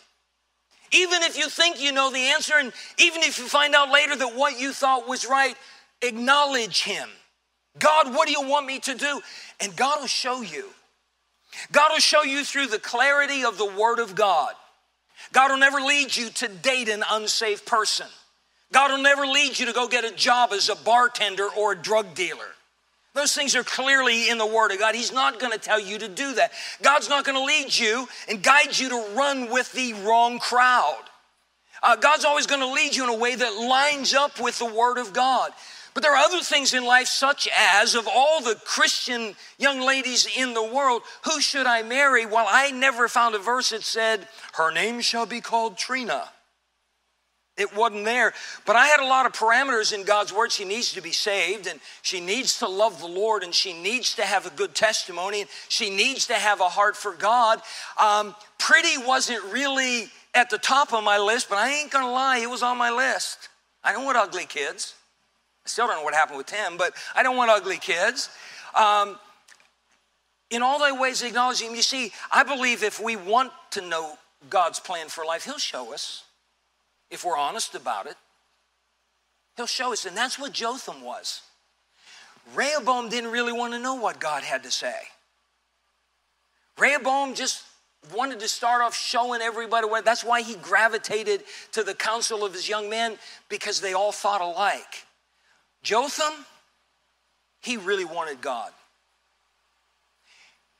Even 0.91 1.22
if 1.22 1.38
you 1.38 1.49
think 1.49 1.80
you 1.80 1.91
know 1.91 2.12
the 2.12 2.18
answer, 2.18 2.55
and 2.57 2.74
even 2.97 3.22
if 3.22 3.38
you 3.38 3.45
find 3.45 3.76
out 3.76 3.91
later 3.91 4.16
that 4.16 4.36
what 4.36 4.60
you 4.60 4.74
thought 4.74 5.07
was 5.07 5.28
right, 5.28 5.55
acknowledge 6.01 6.84
him. 6.84 7.10
God, 7.78 8.14
what 8.16 8.28
do 8.28 8.34
you 8.34 8.41
want 8.41 8.66
me 8.66 8.80
to 8.80 8.95
do? 8.95 9.22
And 9.60 9.76
God 9.76 9.99
will 9.99 10.07
show 10.07 10.41
you. 10.41 10.70
God 11.72 11.91
will 11.91 11.99
show 11.99 12.24
you 12.24 12.43
through 12.43 12.68
the 12.68 12.80
clarity 12.80 13.43
of 13.43 13.57
the 13.57 13.66
Word 13.66 13.99
of 13.99 14.16
God. 14.16 14.53
God 15.32 15.51
will 15.51 15.57
never 15.57 15.80
lead 15.80 16.16
you 16.16 16.30
to 16.30 16.47
date 16.47 16.89
an 16.89 17.03
unsafe 17.12 17.66
person. 17.66 18.07
God 18.72 18.91
will 18.91 19.01
never 19.01 19.26
lead 19.26 19.57
you 19.60 19.66
to 19.66 19.74
go 19.74 19.88
get 19.88 20.05
a 20.05 20.12
job 20.12 20.51
as 20.51 20.70
a 20.70 20.76
bartender 20.76 21.47
or 21.57 21.74
a 21.74 21.78
drug 21.78 22.14
dealer. 22.16 22.55
Those 23.14 23.34
things 23.34 23.55
are 23.55 23.64
clearly 23.64 24.30
in 24.30 24.38
the 24.38 24.45
Word 24.45 24.72
of 24.72 24.80
God. 24.80 24.95
He's 24.95 25.12
not 25.12 25.39
going 25.39 25.51
to 25.51 25.60
tell 25.60 25.80
you 25.80 25.97
to 25.97 26.07
do 26.07 26.34
that. 26.36 26.51
God's 26.82 27.10
not 27.10 27.26
going 27.26 27.38
to 27.38 27.43
lead 27.43 27.76
you 27.76 28.07
and 28.28 28.41
guide 28.41 28.78
you 28.78 28.89
to 28.89 29.05
run 29.16 29.49
with 29.49 29.72
the 29.74 29.93
wrong 29.93 30.39
crowd. 30.39 31.03
Uh, 31.82 31.95
God's 31.95 32.26
always 32.26 32.45
going 32.45 32.62
to 32.62 32.72
lead 32.72 32.95
you 32.95 33.03
in 33.03 33.10
a 33.10 33.18
way 33.18 33.36
that 33.36 33.68
lines 33.68 34.14
up 34.14 34.39
with 34.39 34.60
the 34.60 34.66
Word 34.66 34.97
of 34.97 35.14
God. 35.14 35.51
But 35.93 36.03
there 36.03 36.14
are 36.14 36.24
other 36.24 36.41
things 36.41 36.74
in 36.74 36.86
life, 36.86 37.07
such 37.07 37.49
as 37.57 37.95
of 37.95 38.07
all 38.07 38.41
the 38.41 38.55
Christian 38.64 39.36
young 39.57 39.82
ladies 39.82 40.28
in 40.38 40.53
the 40.53 40.64
world, 40.64 41.01
who 41.24 41.41
should 41.41 41.66
I 41.66 41.82
marry? 41.82 42.26
Well, 42.26 42.45
I 42.47 42.72
never 42.72 43.07
found 43.07 43.34
a 43.34 43.39
verse 43.39 43.72
that 43.72 43.84
said, 43.84 44.28
Her 44.53 44.72
name 44.72 45.01
shall 45.01 45.26
be 45.26 45.41
called 45.41 45.78
Trina. 45.78 46.30
It 47.60 47.76
wasn't 47.76 48.05
there. 48.05 48.34
But 48.66 48.76
I 48.76 48.88
had 48.88 49.01
a 49.01 49.05
lot 49.05 49.26
of 49.26 49.34
parameters 49.34 49.93
in 49.93 50.03
God's 50.03 50.34
word. 50.34 50.51
She 50.51 50.66
needs 50.66 50.93
to 50.93 51.01
be 51.01 51.12
saved 51.12 51.68
and 51.68 51.80
she 52.01 52.20
needs 52.22 52.60
to 52.60 52.68
love 52.68 52.99
the 52.99 53.07
Lord 53.07 53.43
and 53.43 53.53
she 53.53 53.74
needs 53.74 54.16
to 54.16 54.24
have 54.24 54.45
a 54.45 54.49
good 54.51 54.74
testimony 54.74 55.41
and 55.41 55.49
she 55.68 55.89
needs 55.89 56.28
to 56.28 56.36
have 56.36 56.62
a 56.62 56.70
heart 56.70 56.95
for 56.95 57.14
God. 57.14 57.62
Um, 57.99 58.34
pretty 58.57 58.97
wasn't 59.05 59.43
really 59.51 60.10
at 60.34 60.49
the 60.49 60.57
top 60.57 60.93
of 60.93 61.03
my 61.03 61.18
list, 61.18 61.49
but 61.49 61.57
I 61.57 61.70
ain't 61.70 61.91
gonna 61.91 62.12
lie, 62.12 62.39
it 62.39 62.49
was 62.49 62.64
on 62.64 62.78
my 62.78 62.91
list. 62.91 63.49
I 63.84 63.91
don't 63.91 64.05
want 64.05 64.18
ugly 64.18 64.45
kids. 64.45 64.95
I 65.66 65.70
still 65.70 65.88
don't 65.88 65.97
know 65.97 66.03
what 66.03 66.14
happened 66.14 66.38
with 66.38 66.47
Tim, 66.47 66.78
but 66.78 66.93
I 67.16 67.24
don't 67.24 67.36
want 67.36 67.51
ugly 67.51 67.78
kids. 67.78 68.30
Um, 68.76 69.18
in 70.49 70.62
all 70.62 70.80
thy 70.80 70.91
ways 70.91 71.22
acknowledge 71.22 71.62
him. 71.62 71.76
You 71.76 71.82
see, 71.82 72.12
I 72.32 72.43
believe 72.43 72.84
if 72.84 72.99
we 73.01 73.16
want 73.16 73.51
to 73.72 73.82
know 73.82 74.18
God's 74.49 74.80
plan 74.80 75.10
for 75.10 75.26
life, 75.26 75.45
he'll 75.45 75.57
show 75.57 75.93
us 75.93 76.24
if 77.10 77.26
we're 77.26 77.38
honest 77.38 77.76
about 77.76 78.07
it. 78.07 78.16
He'll 79.55 79.66
show 79.66 79.91
us. 79.91 80.05
And 80.05 80.16
that's 80.16 80.39
what 80.39 80.53
Jotham 80.53 81.01
was. 81.01 81.41
Rehoboam 82.55 83.10
didn't 83.10 83.32
really 83.32 83.53
want 83.53 83.74
to 83.74 83.80
know 83.80 83.95
what 83.95 84.20
God 84.20 84.43
had 84.43 84.64
to 84.64 84.72
say. 84.72 84.95
Rehoboam 86.78 87.36
just 87.36 87.64
wanted 88.16 88.39
to 88.39 88.47
start 88.47 88.82
off 88.82 88.95
showing 88.95 89.41
everybody. 89.41 89.88
That's 90.03 90.24
why 90.24 90.41
he 90.41 90.55
gravitated 90.55 91.43
to 91.74 91.84
the 91.84 91.93
council 91.93 92.45
of 92.45 92.53
his 92.53 92.70
young 92.70 92.89
men 92.89 93.18
because 93.49 93.82
they 93.82 93.93
all 93.93 94.12
thought 94.12 94.41
alike. 94.41 95.05
Jotham, 95.84 96.45
he 97.62 97.78
really 97.78 98.05
wanted 98.05 98.41
God. 98.41 98.72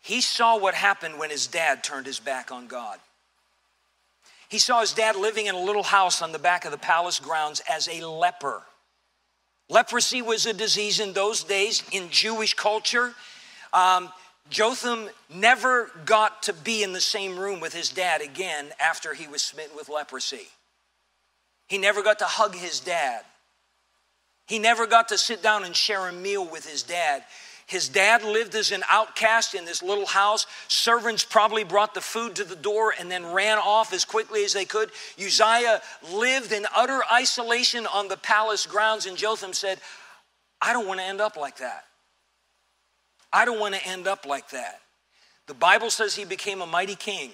He 0.02 0.22
saw 0.22 0.58
what 0.58 0.74
happened 0.74 1.20
when 1.20 1.30
his 1.30 1.48
dad 1.48 1.84
turned 1.84 2.06
his 2.06 2.20
back 2.20 2.52
on 2.52 2.68
God. 2.68 3.00
He 4.50 4.58
saw 4.58 4.82
his 4.82 4.94
dad 4.94 5.16
living 5.16 5.46
in 5.46 5.56
a 5.56 5.60
little 5.60 5.84
house 5.84 6.22
on 6.22 6.32
the 6.32 6.40
back 6.40 6.66
of 6.66 6.72
the 6.72 6.78
palace 6.78 7.20
grounds 7.20 7.62
as 7.70 7.88
a 7.88 8.06
leper. 8.06 8.64
Leprosy 9.70 10.24
was 10.24 10.48
a 10.48 10.54
disease 10.54 11.00
in 11.00 11.14
those 11.14 11.44
days 11.44 11.84
in 11.92 12.10
Jewish 12.10 12.56
culture. 12.56 13.14
Um, 13.72 14.12
Jotham 14.50 15.10
never 15.32 15.92
got 16.06 16.44
to 16.44 16.54
be 16.54 16.82
in 16.82 16.94
the 16.94 17.02
same 17.02 17.38
room 17.38 17.60
with 17.60 17.74
his 17.74 17.90
dad 17.90 18.22
again 18.22 18.70
after 18.80 19.14
he 19.14 19.28
was 19.28 19.44
smitten 19.44 19.76
with 19.76 19.88
leprosy. 19.88 20.48
He 21.68 21.78
never 21.78 22.02
got 22.02 22.18
to 22.20 22.26
hug 22.26 22.56
his 22.56 22.80
dad. 22.80 23.22
He 24.48 24.58
never 24.58 24.88
got 24.88 25.10
to 25.10 25.20
sit 25.20 25.44
down 25.44 25.64
and 25.64 25.76
share 25.76 26.08
a 26.08 26.12
meal 26.12 26.44
with 26.44 26.68
his 26.68 26.82
dad. 26.82 27.24
His 27.70 27.88
dad 27.88 28.24
lived 28.24 28.56
as 28.56 28.72
an 28.72 28.82
outcast 28.92 29.54
in 29.54 29.64
this 29.64 29.84
little 29.84 30.08
house. 30.08 30.48
Servants 30.68 31.24
probably 31.24 31.64
brought 31.64 31.94
the 31.94 32.02
food 32.02 32.36
to 32.38 32.44
the 32.44 32.56
door 32.56 32.96
and 33.00 33.12
then 33.12 33.32
ran 33.32 33.60
off 33.60 33.94
as 33.94 34.06
quickly 34.06 34.44
as 34.44 34.54
they 34.54 34.66
could. 34.66 34.90
Uzziah 35.24 35.80
lived 36.12 36.52
in 36.52 36.66
utter 36.76 37.00
isolation 37.14 37.86
on 37.86 38.08
the 38.08 38.18
palace 38.18 38.66
grounds, 38.66 39.06
and 39.06 39.16
Jotham 39.16 39.54
said, 39.54 39.78
I 40.60 40.74
don't 40.74 40.88
want 40.88 41.00
to 41.00 41.06
end 41.06 41.22
up 41.22 41.38
like 41.38 41.58
that. 41.58 41.86
I 43.32 43.46
don't 43.46 43.60
want 43.60 43.76
to 43.76 43.88
end 43.88 44.08
up 44.08 44.26
like 44.26 44.50
that. 44.50 44.82
The 45.46 45.54
Bible 45.54 45.92
says 45.92 46.16
he 46.16 46.26
became 46.26 46.62
a 46.62 46.66
mighty 46.66 46.96
king. 46.96 47.30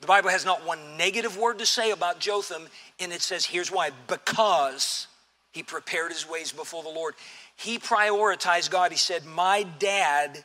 The 0.00 0.08
Bible 0.08 0.30
has 0.30 0.44
not 0.44 0.66
one 0.66 0.96
negative 0.96 1.36
word 1.36 1.60
to 1.60 1.66
say 1.66 1.92
about 1.92 2.18
Jotham, 2.18 2.66
and 2.98 3.12
it 3.12 3.22
says, 3.22 3.46
here's 3.46 3.70
why 3.70 3.90
because 4.08 5.06
he 5.52 5.62
prepared 5.62 6.10
his 6.10 6.28
ways 6.28 6.50
before 6.50 6.82
the 6.82 6.88
Lord. 6.88 7.14
He 7.62 7.78
prioritized 7.78 8.70
God. 8.70 8.90
He 8.90 8.98
said, 8.98 9.24
My 9.24 9.62
dad 9.78 10.44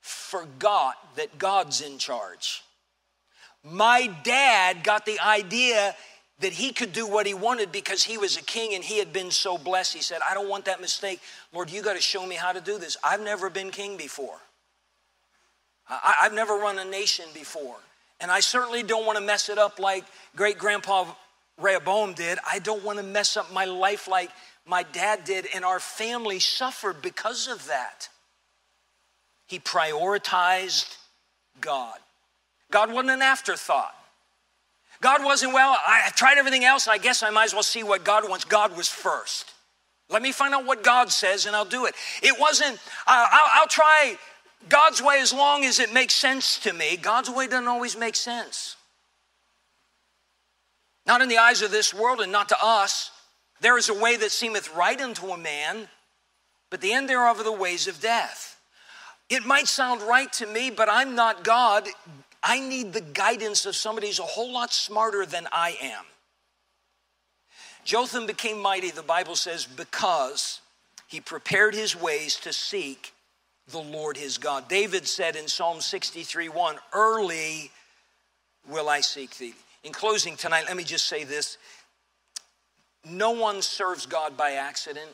forgot 0.00 0.94
that 1.16 1.38
God's 1.38 1.80
in 1.80 1.98
charge. 1.98 2.62
My 3.64 4.06
dad 4.22 4.84
got 4.84 5.06
the 5.06 5.18
idea 5.18 5.96
that 6.38 6.52
he 6.52 6.72
could 6.72 6.92
do 6.92 7.06
what 7.06 7.26
he 7.26 7.34
wanted 7.34 7.72
because 7.72 8.04
he 8.04 8.16
was 8.16 8.36
a 8.36 8.42
king 8.42 8.74
and 8.74 8.84
he 8.84 8.98
had 8.98 9.12
been 9.12 9.30
so 9.30 9.58
blessed. 9.58 9.94
He 9.94 10.02
said, 10.02 10.20
I 10.28 10.34
don't 10.34 10.48
want 10.48 10.66
that 10.66 10.80
mistake. 10.80 11.20
Lord, 11.52 11.70
you 11.70 11.82
got 11.82 11.96
to 11.96 12.02
show 12.02 12.24
me 12.24 12.36
how 12.36 12.52
to 12.52 12.60
do 12.60 12.78
this. 12.78 12.96
I've 13.02 13.22
never 13.22 13.50
been 13.50 13.70
king 13.70 13.96
before, 13.96 14.38
I, 15.88 16.14
have 16.20 16.34
never 16.34 16.54
run 16.54 16.78
a 16.78 16.84
nation 16.84 17.24
before. 17.34 17.76
And 18.20 18.30
I 18.30 18.40
certainly 18.40 18.82
don't 18.82 19.04
want 19.04 19.18
to 19.18 19.24
mess 19.24 19.48
it 19.48 19.58
up 19.58 19.78
like 19.78 20.04
great 20.36 20.58
grandpa 20.58 21.06
Rehoboam 21.58 22.12
did. 22.12 22.38
I 22.50 22.58
don't 22.58 22.84
want 22.84 22.98
to 22.98 23.04
mess 23.04 23.36
up 23.36 23.52
my 23.52 23.64
life 23.64 24.08
like 24.08 24.30
my 24.66 24.82
dad 24.82 25.24
did. 25.24 25.46
And 25.54 25.64
our 25.64 25.80
family 25.80 26.38
suffered 26.38 27.00
because 27.00 27.48
of 27.48 27.66
that. 27.66 28.08
He 29.46 29.58
prioritized 29.58 30.96
God. 31.60 31.98
God 32.70 32.90
wasn't 32.90 33.10
an 33.10 33.22
afterthought. 33.22 33.94
God 35.00 35.24
wasn't, 35.24 35.52
well, 35.52 35.76
I 35.86 36.10
tried 36.16 36.38
everything 36.38 36.64
else. 36.64 36.88
I 36.88 36.98
guess 36.98 37.22
I 37.22 37.30
might 37.30 37.44
as 37.44 37.54
well 37.54 37.62
see 37.62 37.82
what 37.82 38.04
God 38.04 38.28
wants. 38.28 38.44
God 38.44 38.76
was 38.76 38.88
first. 38.88 39.52
Let 40.08 40.22
me 40.22 40.32
find 40.32 40.54
out 40.54 40.64
what 40.64 40.82
God 40.82 41.10
says 41.10 41.46
and 41.46 41.54
I'll 41.54 41.64
do 41.64 41.86
it. 41.86 41.94
It 42.22 42.38
wasn't, 42.40 42.76
uh, 43.06 43.26
I'll, 43.30 43.60
I'll 43.60 43.66
try 43.68 44.16
God's 44.68 45.02
way 45.02 45.20
as 45.20 45.32
long 45.32 45.64
as 45.64 45.80
it 45.80 45.92
makes 45.92 46.14
sense 46.14 46.58
to 46.60 46.72
me. 46.72 46.96
God's 46.96 47.30
way 47.30 47.46
doesn't 47.46 47.68
always 47.68 47.96
make 47.96 48.16
sense. 48.16 48.76
Not 51.06 51.22
in 51.22 51.28
the 51.28 51.38
eyes 51.38 51.62
of 51.62 51.70
this 51.70 51.94
world 51.94 52.20
and 52.20 52.32
not 52.32 52.48
to 52.48 52.56
us. 52.60 53.10
There 53.60 53.78
is 53.78 53.88
a 53.88 53.94
way 53.94 54.16
that 54.16 54.30
seemeth 54.30 54.74
right 54.74 55.00
unto 55.00 55.28
a 55.28 55.38
man, 55.38 55.88
but 56.70 56.80
the 56.80 56.92
end 56.92 57.08
thereof 57.08 57.40
are 57.40 57.44
the 57.44 57.52
ways 57.52 57.88
of 57.88 58.00
death. 58.00 58.60
It 59.28 59.44
might 59.44 59.66
sound 59.66 60.02
right 60.02 60.32
to 60.34 60.46
me, 60.46 60.70
but 60.70 60.88
I'm 60.90 61.14
not 61.14 61.42
God. 61.42 61.88
I 62.42 62.60
need 62.60 62.92
the 62.92 63.00
guidance 63.00 63.66
of 63.66 63.74
somebody 63.74 64.06
who's 64.06 64.20
a 64.20 64.24
whole 64.24 64.52
lot 64.52 64.72
smarter 64.72 65.26
than 65.26 65.48
I 65.50 65.76
am. 65.80 66.04
Jotham 67.84 68.26
became 68.26 68.60
mighty, 68.60 68.90
the 68.90 69.02
Bible 69.02 69.36
says, 69.36 69.64
because 69.64 70.60
he 71.06 71.20
prepared 71.20 71.74
his 71.74 72.00
ways 72.00 72.36
to 72.40 72.52
seek 72.52 73.12
the 73.68 73.78
Lord 73.78 74.16
his 74.16 74.38
God. 74.38 74.68
David 74.68 75.06
said 75.06 75.36
in 75.36 75.48
Psalm 75.48 75.80
63 75.80 76.48
1, 76.48 76.76
Early 76.92 77.70
will 78.68 78.88
I 78.88 79.00
seek 79.00 79.36
thee. 79.38 79.54
In 79.84 79.92
closing 79.92 80.36
tonight, 80.36 80.64
let 80.66 80.76
me 80.76 80.84
just 80.84 81.06
say 81.06 81.24
this 81.24 81.58
no 83.08 83.30
one 83.30 83.62
serves 83.62 84.06
God 84.06 84.36
by 84.36 84.52
accident. 84.52 85.10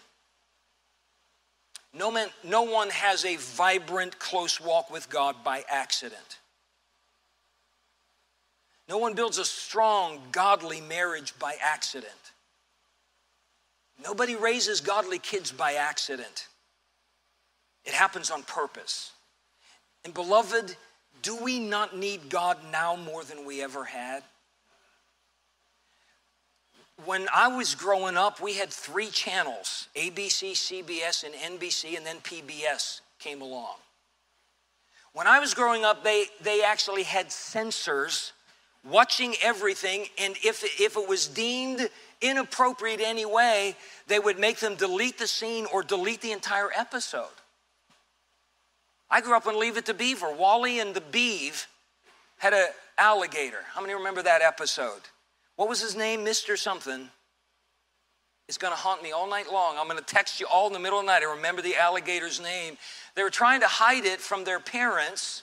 No, 1.94 2.10
man, 2.10 2.28
no 2.42 2.62
one 2.62 2.88
has 2.88 3.24
a 3.24 3.36
vibrant, 3.36 4.18
close 4.18 4.60
walk 4.60 4.90
with 4.90 5.10
God 5.10 5.36
by 5.44 5.62
accident. 5.68 6.38
No 8.88 8.96
one 8.98 9.14
builds 9.14 9.38
a 9.38 9.44
strong, 9.44 10.20
godly 10.32 10.80
marriage 10.80 11.38
by 11.38 11.56
accident. 11.62 12.12
Nobody 14.02 14.36
raises 14.36 14.80
godly 14.80 15.18
kids 15.18 15.52
by 15.52 15.74
accident. 15.74 16.48
It 17.84 17.92
happens 17.92 18.30
on 18.30 18.42
purpose. 18.42 19.12
And 20.04 20.14
beloved, 20.14 20.76
do 21.20 21.36
we 21.36 21.58
not 21.60 21.96
need 21.96 22.30
God 22.30 22.58
now 22.70 22.96
more 22.96 23.22
than 23.22 23.44
we 23.44 23.62
ever 23.62 23.84
had? 23.84 24.22
When 27.04 27.26
I 27.34 27.48
was 27.48 27.74
growing 27.74 28.16
up, 28.16 28.40
we 28.40 28.54
had 28.54 28.70
three 28.70 29.08
channels 29.08 29.88
ABC, 29.96 30.52
CBS, 30.52 31.24
and 31.24 31.34
NBC, 31.60 31.96
and 31.96 32.06
then 32.06 32.16
PBS 32.18 33.00
came 33.18 33.42
along. 33.42 33.76
When 35.12 35.26
I 35.26 35.40
was 35.40 35.54
growing 35.54 35.84
up, 35.84 36.04
they, 36.04 36.26
they 36.42 36.62
actually 36.62 37.02
had 37.02 37.30
censors 37.30 38.32
watching 38.88 39.34
everything, 39.42 40.06
and 40.18 40.34
if, 40.42 40.64
if 40.80 40.96
it 40.96 41.08
was 41.08 41.28
deemed 41.28 41.88
inappropriate 42.20 43.00
anyway, 43.00 43.76
they 44.06 44.18
would 44.18 44.38
make 44.38 44.58
them 44.58 44.74
delete 44.74 45.18
the 45.18 45.26
scene 45.26 45.66
or 45.72 45.82
delete 45.82 46.20
the 46.20 46.32
entire 46.32 46.70
episode. 46.74 47.26
I 49.10 49.20
grew 49.20 49.36
up 49.36 49.46
on 49.46 49.60
Leave 49.60 49.76
It 49.76 49.86
to 49.86 49.94
Beaver. 49.94 50.32
Wally 50.32 50.80
and 50.80 50.94
the 50.94 51.00
Beav 51.00 51.66
had 52.38 52.54
an 52.54 52.68
alligator. 52.96 53.58
How 53.74 53.82
many 53.82 53.92
remember 53.92 54.22
that 54.22 54.40
episode? 54.40 55.02
What 55.56 55.68
was 55.68 55.80
his 55.80 55.96
name? 55.96 56.24
Mr. 56.24 56.56
Something. 56.56 57.08
It's 58.48 58.58
going 58.58 58.72
to 58.72 58.78
haunt 58.78 59.02
me 59.02 59.12
all 59.12 59.28
night 59.28 59.50
long. 59.52 59.76
I'm 59.78 59.86
going 59.86 59.98
to 59.98 60.04
text 60.04 60.40
you 60.40 60.46
all 60.46 60.66
in 60.66 60.72
the 60.72 60.78
middle 60.78 60.98
of 60.98 61.06
the 61.06 61.12
night. 61.12 61.22
I 61.22 61.34
remember 61.34 61.62
the 61.62 61.76
alligator's 61.76 62.40
name. 62.40 62.76
They 63.14 63.22
were 63.22 63.30
trying 63.30 63.60
to 63.60 63.66
hide 63.66 64.04
it 64.04 64.20
from 64.20 64.44
their 64.44 64.60
parents. 64.60 65.42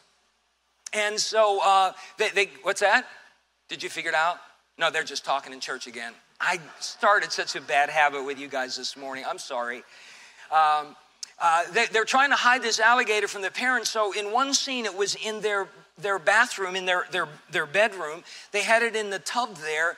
And 0.93 1.19
so, 1.19 1.59
uh, 1.63 1.93
they, 2.17 2.29
they, 2.29 2.49
what's 2.63 2.81
that? 2.81 3.07
Did 3.67 3.81
you 3.81 3.89
figure 3.89 4.09
it 4.09 4.15
out? 4.15 4.37
No, 4.77 4.91
they're 4.91 5.03
just 5.03 5.25
talking 5.25 5.53
in 5.53 5.59
church 5.59 5.87
again. 5.87 6.13
I 6.41 6.59
started 6.79 7.31
such 7.31 7.55
a 7.55 7.61
bad 7.61 7.89
habit 7.89 8.25
with 8.25 8.39
you 8.39 8.47
guys 8.47 8.75
this 8.75 8.95
morning. 8.95 9.23
I'm 9.27 9.37
sorry. 9.37 9.83
Um, 10.51 10.95
uh, 11.41 11.63
they, 11.71 11.99
are 11.99 12.05
trying 12.05 12.29
to 12.29 12.35
hide 12.35 12.61
this 12.61 12.79
alligator 12.79 13.27
from 13.27 13.41
their 13.41 13.51
parents. 13.51 13.89
So 13.89 14.11
in 14.13 14.31
one 14.31 14.53
scene, 14.53 14.85
it 14.85 14.95
was 14.95 15.15
in 15.15 15.41
their, 15.41 15.67
their 16.01 16.19
bathroom, 16.19 16.75
in 16.75 16.85
their, 16.85 17.05
their, 17.11 17.27
their 17.51 17.65
bedroom. 17.65 18.23
They 18.51 18.63
had 18.63 18.83
it 18.83 18.95
in 18.95 19.09
the 19.09 19.19
tub 19.19 19.55
there. 19.57 19.97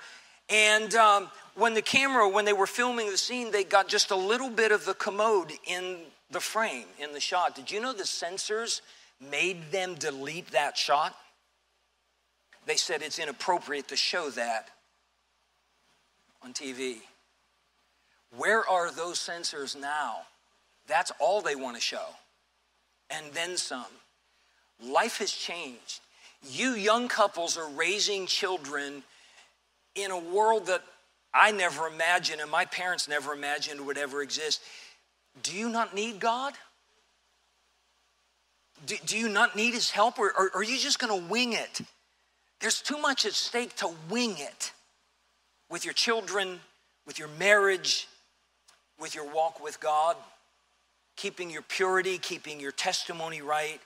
And 0.50 0.94
um, 0.96 1.30
when 1.56 1.74
the 1.74 1.82
camera, 1.82 2.28
when 2.28 2.46
they 2.46 2.54
were 2.54 2.68
filming 2.68 3.10
the 3.10 3.18
scene, 3.18 3.52
they 3.52 3.64
got 3.64 3.88
just 3.88 4.12
a 4.12 4.16
little 4.16 4.50
bit 4.50 4.72
of 4.72 4.86
the 4.86 4.94
commode 4.94 5.52
in 5.66 5.98
the 6.30 6.40
frame, 6.40 6.86
in 7.00 7.14
the 7.14 7.20
shot. 7.20 7.56
Did 7.56 7.72
you 7.72 7.80
know 7.80 7.94
the 7.94 8.06
censors 8.06 8.82
made 9.20 9.72
them 9.72 9.96
delete 9.96 10.52
that 10.52 10.78
shot? 10.78 11.16
They 12.66 12.76
said 12.76 13.02
it's 13.02 13.20
inappropriate 13.20 13.88
to 13.90 13.96
show 13.96 14.30
that 14.32 14.70
on 16.44 16.54
TV. 16.54 16.98
Where 18.38 18.68
are 18.68 18.92
those 18.92 19.20
censors 19.20 19.76
now? 19.76 20.20
That's 20.88 21.12
all 21.20 21.42
they 21.42 21.56
want 21.56 21.76
to 21.76 21.82
show. 21.82 22.06
And 23.10 23.26
then 23.34 23.58
some. 23.58 23.86
Life 24.82 25.20
has 25.20 25.32
changed. 25.32 26.00
You 26.50 26.72
young 26.72 27.08
couples 27.08 27.58
are 27.58 27.70
raising 27.70 28.26
children 28.26 29.04
in 29.96 30.12
a 30.12 30.18
world 30.18 30.68
that 30.68 30.82
I 31.34 31.52
never 31.52 31.88
imagined 31.88 32.42
and 32.42 32.50
my 32.50 32.66
parents 32.66 33.08
never 33.08 33.34
imagined 33.34 33.86
would 33.86 33.98
ever 33.98 34.22
exist. 34.22 34.62
Do 35.44 35.56
you 35.56 35.70
not 35.70 35.94
need 35.94 36.20
God? 36.20 36.54
Do, 38.86 38.96
do 39.06 39.18
you 39.18 39.30
not 39.30 39.56
need 39.56 39.74
His 39.74 39.92
help, 39.92 40.18
or, 40.18 40.28
or, 40.38 40.52
or 40.54 40.62
are 40.62 40.64
you 40.64 40.78
just 40.78 41.00
going 41.00 41.22
to 41.22 41.28
wing 41.30 41.54
it? 41.54 41.82
There's 42.60 42.82
too 42.82 42.98
much 42.98 43.26
at 43.26 43.34
stake 43.34 43.76
to 43.78 43.92
wing 44.10 44.36
it 44.38 44.72
with 45.70 45.86
your 45.86 45.94
children, 45.94 46.60
with 47.06 47.20
your 47.20 47.28
marriage, 47.40 48.08
with 49.00 49.14
your 49.14 49.32
walk 49.32 49.64
with 49.64 49.80
God 49.80 50.18
keeping 51.22 51.52
your 51.52 51.62
purity, 51.62 52.18
keeping 52.18 52.60
your 52.60 52.72
testimony 52.72 53.42
right. 53.44 53.80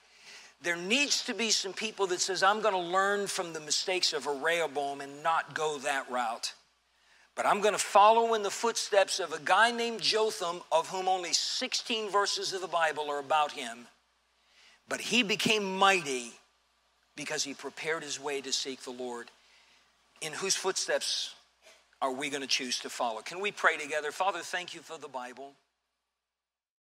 There 0.62 0.76
needs 0.76 1.24
to 1.26 1.34
be 1.34 1.52
some 1.52 1.74
people 1.74 2.08
that 2.08 2.22
says, 2.22 2.42
I'm 2.42 2.62
going 2.62 2.74
to 2.74 2.92
learn 2.92 3.28
from 3.28 3.54
the 3.54 3.60
mistakes 3.60 4.14
of 4.14 4.26
a 4.26 4.32
Rehoboam 4.32 5.02
and 5.02 5.22
not 5.22 5.54
go 5.54 5.78
that 5.80 6.10
route. 6.10 6.54
But 7.36 7.46
I'm 7.46 7.60
going 7.60 7.74
to 7.74 7.80
follow 7.80 8.34
in 8.34 8.44
the 8.44 8.50
footsteps 8.50 9.20
of 9.20 9.34
a 9.34 9.40
guy 9.40 9.72
named 9.72 10.02
Jotham, 10.02 10.62
of 10.72 10.88
whom 10.90 11.08
only 11.08 11.34
16 11.34 12.10
verses 12.10 12.54
of 12.54 12.62
the 12.62 12.68
Bible 12.68 13.10
are 13.12 13.20
about 13.20 13.52
him. 13.52 13.88
But 14.88 15.02
he 15.02 15.22
became 15.22 15.78
mighty 15.78 16.32
because 17.16 17.44
he 17.44 17.54
prepared 17.54 18.04
his 18.04 18.20
way 18.20 18.42
to 18.42 18.54
seek 18.54 18.82
the 18.82 18.92
Lord. 18.92 19.30
In 20.22 20.32
whose 20.32 20.56
footsteps 20.56 21.36
are 22.02 22.12
we 22.12 22.30
going 22.30 22.42
to 22.42 22.48
choose 22.48 22.80
to 22.80 22.90
follow? 22.90 23.22
Can 23.22 23.42
we 23.42 23.52
pray 23.52 23.78
together? 23.78 24.12
Father, 24.12 24.40
thank 24.40 24.74
you 24.74 24.82
for 24.82 24.98
the 24.98 25.08
Bible. 25.08 25.52